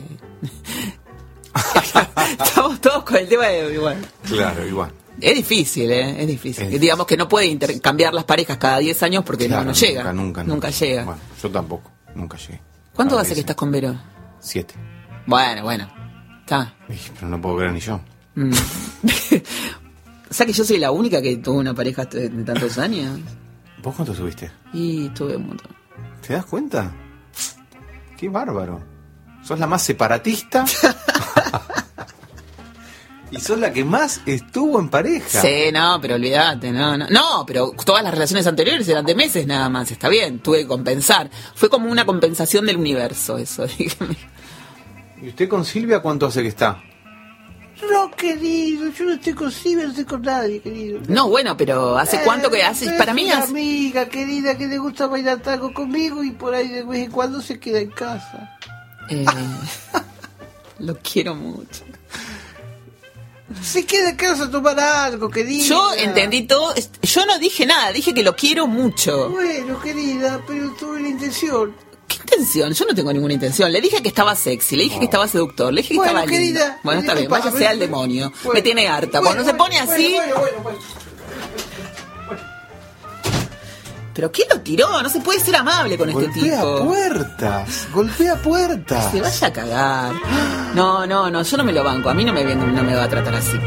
estamos 2.39 2.79
todos 2.81 3.03
con 3.03 3.17
el 3.17 3.27
tema 3.27 3.47
de 3.47 3.73
igual. 3.73 3.97
Claro, 4.27 4.67
igual. 4.67 4.91
Es 5.19 5.35
difícil, 5.35 5.91
¿eh? 5.91 6.21
Es 6.21 6.27
difícil. 6.27 6.73
Es 6.73 6.79
Digamos 6.79 7.05
que 7.05 7.17
no 7.17 7.27
puede 7.27 7.47
intercambiar 7.47 8.13
las 8.13 8.23
parejas 8.23 8.57
cada 8.57 8.77
10 8.77 9.03
años 9.03 9.23
porque 9.25 9.47
Claro, 9.47 9.63
no, 9.63 9.69
no 9.71 9.73
llega. 9.73 10.03
Nunca, 10.13 10.43
nunca, 10.43 10.43
nunca. 10.43 10.69
llega. 10.69 11.03
Bueno, 11.05 11.21
yo 11.41 11.49
tampoco. 11.51 11.91
Nunca 12.15 12.37
llegué. 12.37 12.61
¿Cuánto 12.93 13.17
hace 13.17 13.33
que 13.33 13.39
estás 13.41 13.55
con 13.55 13.71
Vero? 13.71 13.95
Siete. 14.39 14.75
Bueno, 15.25 15.63
bueno. 15.63 15.91
Está. 16.41 16.73
Pero 17.15 17.27
no 17.29 17.41
puedo 17.41 17.57
creer 17.57 17.73
ni 17.73 17.79
yo. 17.79 17.99
Mm. 18.35 18.51
o 20.29 20.33
sea 20.33 20.45
que 20.45 20.53
yo 20.53 20.63
soy 20.63 20.77
la 20.77 20.91
única 20.91 21.21
que 21.21 21.37
tuvo 21.37 21.59
una 21.59 21.73
pareja 21.73 22.05
de 22.05 22.29
tantos 22.29 22.77
años. 22.77 23.19
¿Vos 23.81 23.95
cuánto 23.95 24.13
subiste? 24.13 24.51
Y 24.73 25.09
tuve 25.09 25.37
un 25.37 25.47
montón. 25.47 25.71
¿Te 26.25 26.33
das 26.33 26.45
cuenta? 26.45 26.91
Qué 28.17 28.29
bárbaro. 28.29 28.81
Sos 29.43 29.59
la 29.59 29.67
más 29.67 29.81
separatista. 29.81 30.65
y 33.31 33.39
sos 33.39 33.57
la 33.57 33.71
que 33.71 33.85
más 33.85 34.21
estuvo 34.25 34.79
en 34.79 34.89
pareja. 34.89 35.41
Sí, 35.41 35.71
no, 35.71 35.99
pero 36.01 36.15
olvídate, 36.15 36.71
no, 36.71 36.97
no. 36.97 37.07
No, 37.09 37.45
pero 37.47 37.71
todas 37.85 38.03
las 38.03 38.13
relaciones 38.13 38.45
anteriores 38.45 38.87
eran 38.89 39.05
de 39.05 39.15
meses 39.15 39.47
nada 39.47 39.69
más, 39.69 39.89
está 39.91 40.09
bien, 40.09 40.39
tuve 40.39 40.59
que 40.59 40.67
compensar. 40.67 41.29
Fue 41.55 41.69
como 41.69 41.89
una 41.89 42.05
compensación 42.05 42.65
del 42.65 42.77
universo 42.77 43.37
eso, 43.37 43.65
dígame. 43.77 44.17
¿Y 45.21 45.29
usted 45.29 45.47
con 45.47 45.65
Silvia 45.65 46.01
cuánto 46.01 46.27
hace 46.27 46.41
que 46.41 46.49
está? 46.49 46.83
No, 47.89 48.11
querido, 48.11 48.89
yo 48.91 49.05
no 49.05 49.13
estoy 49.13 49.33
con 49.33 49.51
Silvia, 49.51 49.85
no 49.85 49.89
estoy 49.91 50.05
con 50.05 50.21
nadie, 50.21 50.59
querido. 50.59 50.99
No, 51.07 51.29
bueno, 51.29 51.55
pero 51.55 51.97
¿hace 51.97 52.21
cuánto 52.23 52.49
que 52.51 52.59
Eh, 52.59 52.63
haces? 52.63 52.89
es 52.89 52.93
Para 52.95 53.13
mí 53.13 53.29
hace... 53.31 53.49
amiga 53.51 54.09
querida 54.09 54.57
que 54.57 54.67
le 54.67 54.77
gusta 54.77 55.07
bailar 55.07 55.39
tango 55.41 55.73
conmigo 55.73 56.23
y 56.23 56.31
por 56.31 56.53
ahí 56.53 56.67
de 56.67 56.83
vez 56.83 57.05
en 57.05 57.11
cuando 57.11 57.41
se 57.41 57.59
queda 57.59 57.79
en 57.79 57.91
casa. 57.91 58.57
Eh, 59.09 59.25
lo 60.79 60.97
quiero 60.97 61.35
mucho. 61.35 61.83
Se 63.63 63.83
queda 63.85 64.09
en 64.09 64.15
casa 64.15 64.43
a 64.43 64.51
tomar 64.51 64.79
algo, 64.79 65.29
querida. 65.29 65.63
Yo 65.65 65.93
entendí 65.93 66.43
todo, 66.43 66.73
yo 67.01 67.25
no 67.25 67.39
dije 67.39 67.65
nada, 67.65 67.91
dije 67.91 68.13
que 68.13 68.21
lo 68.23 68.35
quiero 68.35 68.67
mucho. 68.67 69.29
Bueno, 69.29 69.79
querida, 69.81 70.39
pero 70.45 70.69
tuve 70.73 71.01
la 71.01 71.07
intención. 71.09 71.73
¿Qué 72.09 72.17
intención? 72.17 72.73
Yo 72.73 72.85
no 72.85 72.93
tengo 72.95 73.13
ninguna 73.13 73.33
intención. 73.35 73.71
Le 73.71 73.79
dije 73.79 74.01
que 74.01 74.09
estaba 74.09 74.35
sexy, 74.35 74.75
le 74.75 74.83
dije 74.83 74.99
que 74.99 75.05
estaba 75.05 75.27
seductor, 75.27 75.71
le 75.71 75.81
dije 75.81 75.93
que 75.93 75.97
Bueno, 75.97 76.19
estaba 76.19 76.25
lindo. 76.25 76.59
querida, 76.59 76.79
Bueno, 76.83 76.99
está 77.01 77.13
bien, 77.13 77.29
váyase 77.29 77.67
al 77.67 77.79
demonio. 77.79 78.31
bueno, 78.43 78.53
Me 78.55 78.61
tiene 78.61 78.87
harta. 78.89 79.19
bueno, 79.21 79.35
Cuando 79.35 79.45
se 79.45 79.53
pone 79.57 79.79
así... 79.79 80.13
Bueno, 80.17 80.35
bueno, 80.39 80.57
bueno. 80.63 80.79
¿Pero 84.13 84.31
qué 84.33 84.43
lo 84.51 84.59
tiró? 84.59 85.01
No 85.01 85.07
se 85.07 85.21
puede 85.21 85.39
ser 85.39 85.55
amable 85.55 85.97
con 85.97 86.09
este 86.09 86.25
Golpea 86.25 86.59
tipo. 86.61 86.85
puertas. 86.85 87.87
Golpea 87.93 88.35
puertas. 88.35 89.11
Se 89.11 89.21
vaya 89.21 89.47
a 89.47 89.53
cagar. 89.53 90.13
No, 90.75 91.05
no, 91.07 91.29
no, 91.31 91.41
yo 91.43 91.55
no 91.57 91.63
me 91.63 91.71
lo 91.71 91.83
banco. 91.85 92.09
A 92.09 92.13
mí 92.13 92.25
no 92.25 92.33
me, 92.33 92.43
no 92.43 92.83
me 92.83 92.95
va 92.95 93.03
a 93.05 93.09
tratar 93.09 93.35
así. 93.35 93.57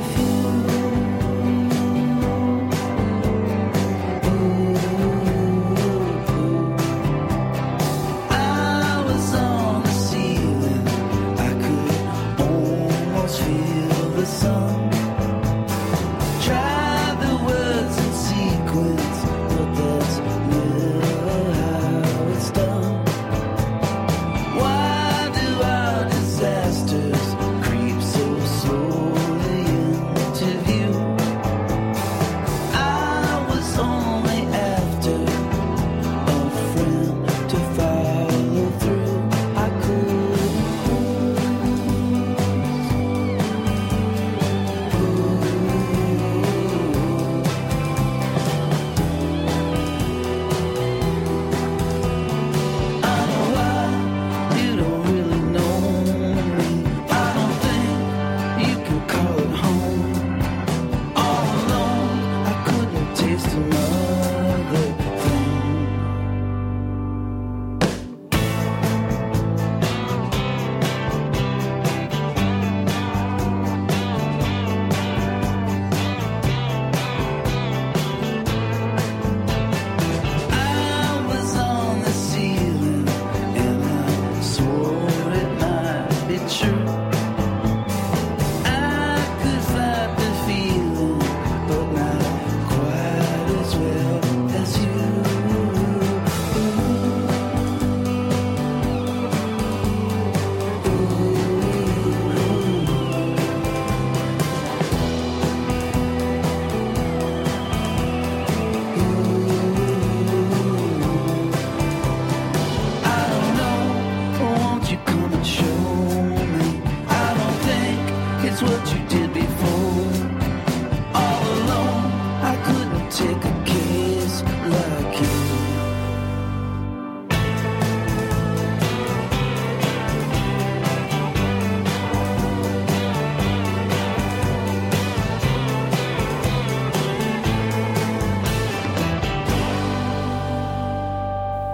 perfume 0.00 0.77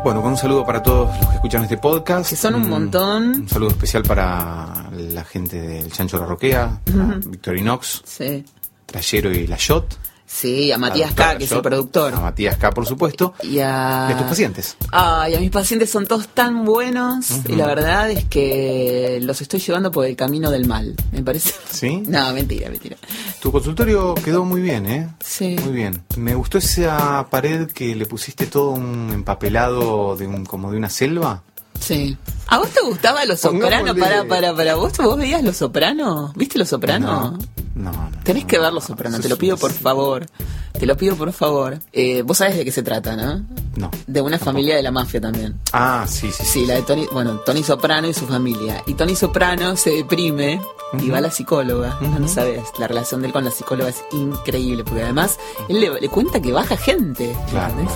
Bueno, 0.05 0.21
con 0.21 0.33
un 0.33 0.37
saludo 0.37 0.67
para 0.67 0.83
todos 0.83 1.17
los 1.19 1.29
que 1.29 1.35
escuchan 1.37 1.63
este 1.63 1.79
podcast. 1.79 2.29
Que 2.29 2.37
son 2.37 2.55
un 2.57 2.69
montón. 2.69 3.29
Un 3.41 3.49
saludo 3.49 3.71
especial 3.71 4.03
para 4.03 4.91
la 4.93 5.25
gente 5.25 5.59
del 5.61 5.91
Chancho 5.91 6.19
La 6.19 6.27
Roquea, 6.27 6.65
a 6.65 7.19
Victorinox, 7.27 8.03
Sí. 8.05 8.45
Tallero 8.85 9.33
y 9.33 9.47
La 9.47 9.57
Shot. 9.59 9.97
Sí, 10.35 10.73
a 10.73 10.79
Matías 10.79 11.15
K, 11.15 11.39
que 11.39 11.45
es 11.45 11.53
el 11.53 11.63
productor. 11.63 12.13
A 12.13 12.19
Matías 12.19 12.57
K, 12.57 12.73
por 12.73 12.87
supuesto. 12.87 13.35
Y 13.45 13.61
a... 13.61 14.09
Y 14.11 14.15
tus 14.15 14.27
pacientes. 14.27 14.77
Ay, 14.91 15.37
a 15.37 15.39
mis 15.39 15.53
pacientes 15.53 15.91
son 15.91 16.09
todos 16.09 16.27
tan 16.27 16.65
buenos 16.65 17.27
y 17.49 17.55
la 17.55 17.67
verdad 17.67 18.11
es 18.11 18.25
que 18.25 19.21
los 19.23 19.41
estoy 19.41 19.61
llevando 19.61 19.93
por 19.93 20.07
el 20.07 20.17
camino 20.17 20.51
del 20.51 20.67
mal, 20.67 20.97
me 21.13 21.23
parece. 21.23 21.55
¿Sí? 21.71 22.03
No, 22.15 22.33
mentira, 22.33 22.69
mentira. 22.69 22.97
Tu 23.41 23.53
consultorio 23.53 24.15
quedó 24.17 24.45
muy 24.45 24.61
bien, 24.61 24.87
¿eh? 24.87 25.09
Sí. 25.21 25.57
Muy 25.63 25.73
bien. 25.73 26.03
Me 26.17 26.35
gustó 26.35 26.59
esa 26.59 27.29
pared 27.31 27.71
que 27.71 27.95
le 27.95 28.07
pusiste 28.07 28.47
todo 28.47 28.71
un 28.71 29.11
empapelado 29.13 30.17
de 30.17 30.27
un 30.27 30.45
como 30.45 30.71
de 30.71 30.79
una 30.79 30.91
selva. 30.91 31.43
Sí. 31.79 32.17
¿A 32.49 32.59
vos 32.59 32.71
te 32.71 32.81
gustaba 32.83 33.25
Los 33.25 33.41
Sopranos? 33.41 33.97
Para, 33.97 34.25
para, 34.25 34.55
para. 34.55 34.75
¿Vos, 34.75 34.97
¿Vos 34.97 35.17
veías 35.17 35.43
Los 35.43 35.57
Sopranos? 35.57 36.35
¿Viste 36.35 36.59
Los 36.59 36.69
Sopranos? 36.69 37.33
No, 37.33 37.39
no. 37.75 37.93
no, 37.93 38.11
Tenés 38.23 38.45
que 38.45 38.59
ver 38.59 38.69
no, 38.69 38.75
Los 38.77 38.85
Sopranos, 38.85 39.21
eso 39.21 39.23
te 39.23 39.29
lo 39.29 39.39
pido 39.39 39.57
por 39.57 39.73
favor. 39.73 40.27
Te 40.73 40.87
lo 40.87 40.97
pido 40.97 41.15
por 41.17 41.33
favor. 41.33 41.79
Eh, 41.93 42.23
vos 42.23 42.39
sabés 42.39 42.57
de 42.57 42.65
qué 42.65 42.73
se 42.73 42.83
trata, 42.83 43.15
¿no? 43.17 43.45
No. 43.77 43.91
De 44.07 44.21
una 44.21 44.33
tampoco. 44.39 44.45
familia 44.53 44.77
de 44.77 44.83
la 44.83 44.91
mafia 44.91 45.21
también. 45.21 45.59
Ah, 45.73 46.05
sí, 46.09 46.31
sí, 46.33 46.45
Sí, 46.45 46.67
la 46.67 46.75
de 46.75 46.83
Tony, 46.83 47.07
bueno, 47.13 47.41
Tony 47.47 47.63
Soprano 47.63 48.09
y 48.09 48.15
su 48.15 48.27
familia. 48.27 48.83
Y 48.87 48.95
Tony 48.95 49.15
Soprano 49.15 49.77
se 49.77 49.91
deprime 49.91 50.61
y 51.01 51.11
va 51.11 51.19
a 51.19 51.21
la 51.21 51.31
psicóloga. 51.31 51.97
No, 52.01 52.19
no 52.19 52.29
sabes, 52.29 52.63
la 52.79 52.89
relación 52.89 53.21
de 53.21 53.29
él 53.29 53.33
con 53.33 53.45
la 53.45 53.51
psicóloga 53.51 53.91
es 53.91 54.03
increíble, 54.13 54.83
porque 54.85 55.03
además 55.03 55.39
él 55.69 55.81
le, 55.81 56.01
le 56.01 56.09
cuenta 56.09 56.41
que 56.41 56.53
baja 56.53 56.77
gente. 56.77 57.37
Claro. 57.51 57.71
¿entendés? 57.73 57.95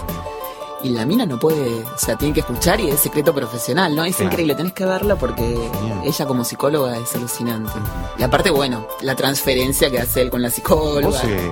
Y 0.83 0.91
la 0.91 1.05
mina 1.05 1.27
no 1.27 1.39
puede, 1.41 1.83
o 1.85 1.99
sea, 1.99 2.17
tiene 2.17 2.33
que 2.35 2.41
escuchar 2.41 2.81
y 2.81 2.89
es 2.89 3.01
secreto 3.01 3.35
profesional, 3.35 3.97
¿no? 3.97 4.05
Es 4.05 4.15
Claro. 4.17 4.31
increíble, 4.31 4.55
tenés 4.55 4.73
que 4.75 4.85
verla 4.85 5.17
porque 5.17 5.59
ella 6.05 6.27
como 6.27 6.45
psicóloga 6.45 6.97
es 6.99 7.15
alucinante. 7.17 7.73
Y 8.17 8.23
aparte, 8.23 8.51
bueno, 8.51 8.87
la 9.01 9.17
transferencia 9.17 9.91
que 9.91 9.99
hace 10.01 10.23
él 10.23 10.31
con 10.31 10.41
la 10.41 10.51
psicóloga. 10.51 11.09
¿Vos 11.09 11.25
eh, 11.25 11.51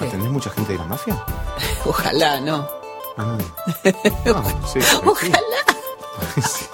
atendés 0.00 0.30
mucha 0.30 0.48
gente 0.50 0.72
de 0.72 0.78
la 0.78 0.84
mafia? 0.86 1.22
Ojalá, 1.84 2.40
¿no? 2.40 2.66
Ah, 3.18 3.36
Ah, 4.34 4.42
sí, 4.72 4.80
sí. 4.80 4.96
Ojalá. 5.04 5.38
Sí. 6.36 6.64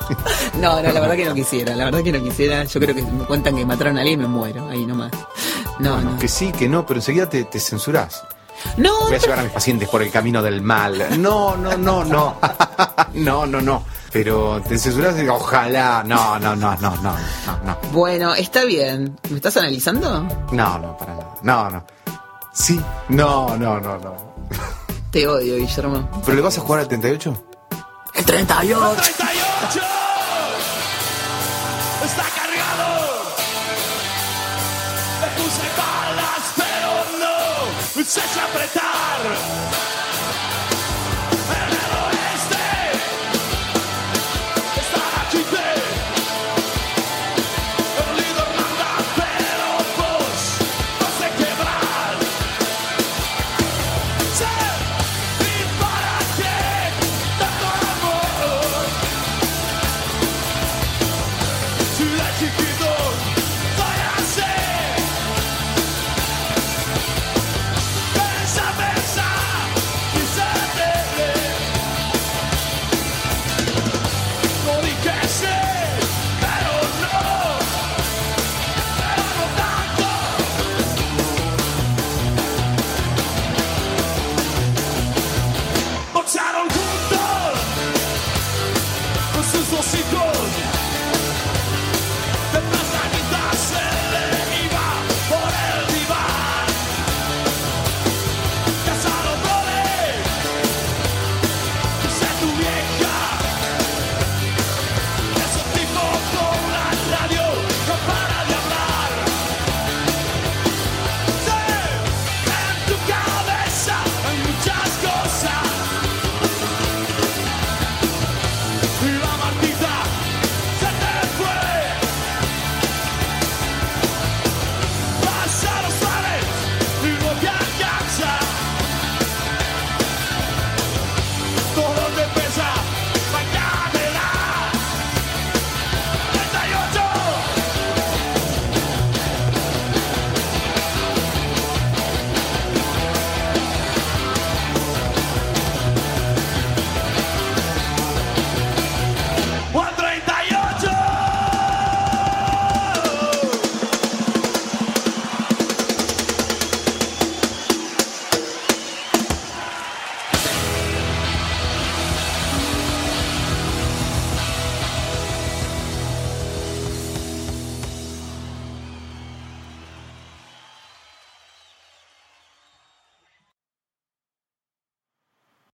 No, 0.61 0.80
no, 0.83 0.93
la 0.93 1.01
verdad 1.01 1.16
que 1.16 1.24
no 1.24 1.35
quisiera, 1.35 1.74
la 1.74 1.85
verdad 1.87 2.03
que 2.03 2.12
no 2.12 2.22
quisiera. 2.22 2.62
Yo 2.64 2.78
creo 2.80 2.95
que 2.95 3.03
me 3.03 3.24
cuentan 3.24 3.57
que 3.57 3.66
mataron 3.66 3.97
a 3.99 4.01
alguien 4.03 4.20
y 4.20 4.22
me 4.22 4.28
muero, 4.28 4.68
ahí 4.68 4.87
nomás. 4.87 5.11
No, 5.80 5.95
Bueno, 5.95 6.11
no. 6.12 6.18
que 6.18 6.28
sí, 6.28 6.53
que 6.53 6.68
no, 6.68 6.85
pero 6.87 6.99
enseguida 7.01 7.28
te, 7.28 7.43
te 7.45 7.59
censurás. 7.59 8.22
No, 8.76 9.00
Voy 9.02 9.14
a 9.14 9.18
llevar 9.18 9.38
a 9.40 9.42
mis 9.42 9.52
pacientes 9.52 9.88
por 9.88 10.02
el 10.02 10.10
camino 10.10 10.42
del 10.42 10.62
mal. 10.62 11.20
No, 11.20 11.56
no, 11.56 11.76
no, 11.76 12.04
no. 12.04 12.36
No, 13.14 13.44
no, 13.46 13.60
no. 13.60 13.84
Pero 14.10 14.62
te 14.66 14.78
censurás 14.78 15.18
y 15.22 15.28
ojalá. 15.28 16.02
No, 16.06 16.38
no, 16.38 16.56
no, 16.56 16.74
no, 16.76 16.96
no, 16.96 17.16
no, 17.46 17.58
no. 17.64 17.78
Bueno, 17.92 18.34
está 18.34 18.64
bien. 18.64 19.18
¿Me 19.28 19.36
estás 19.36 19.56
analizando? 19.58 20.22
No, 20.50 20.78
no, 20.78 20.96
para 20.96 21.14
nada. 21.14 21.34
No, 21.42 21.70
no. 21.70 21.84
Sí. 22.54 22.80
No, 23.10 23.56
no, 23.58 23.78
no, 23.80 23.98
no. 23.98 24.34
Te 25.10 25.26
odio, 25.28 25.56
Guillermo. 25.56 26.08
¿Pero 26.24 26.36
le 26.36 26.42
vas 26.42 26.56
a 26.56 26.60
jugar 26.62 26.80
al 26.80 26.88
38? 26.88 27.44
El 28.14 28.24
38. 28.24 29.02
38 29.02 29.80
está 32.04 32.22
cargado. 32.22 33.22
Le 35.20 35.42
puse 35.42 35.66
balas, 35.76 36.44
pero 36.56 36.90
no 37.96 38.04
sé 38.04 38.20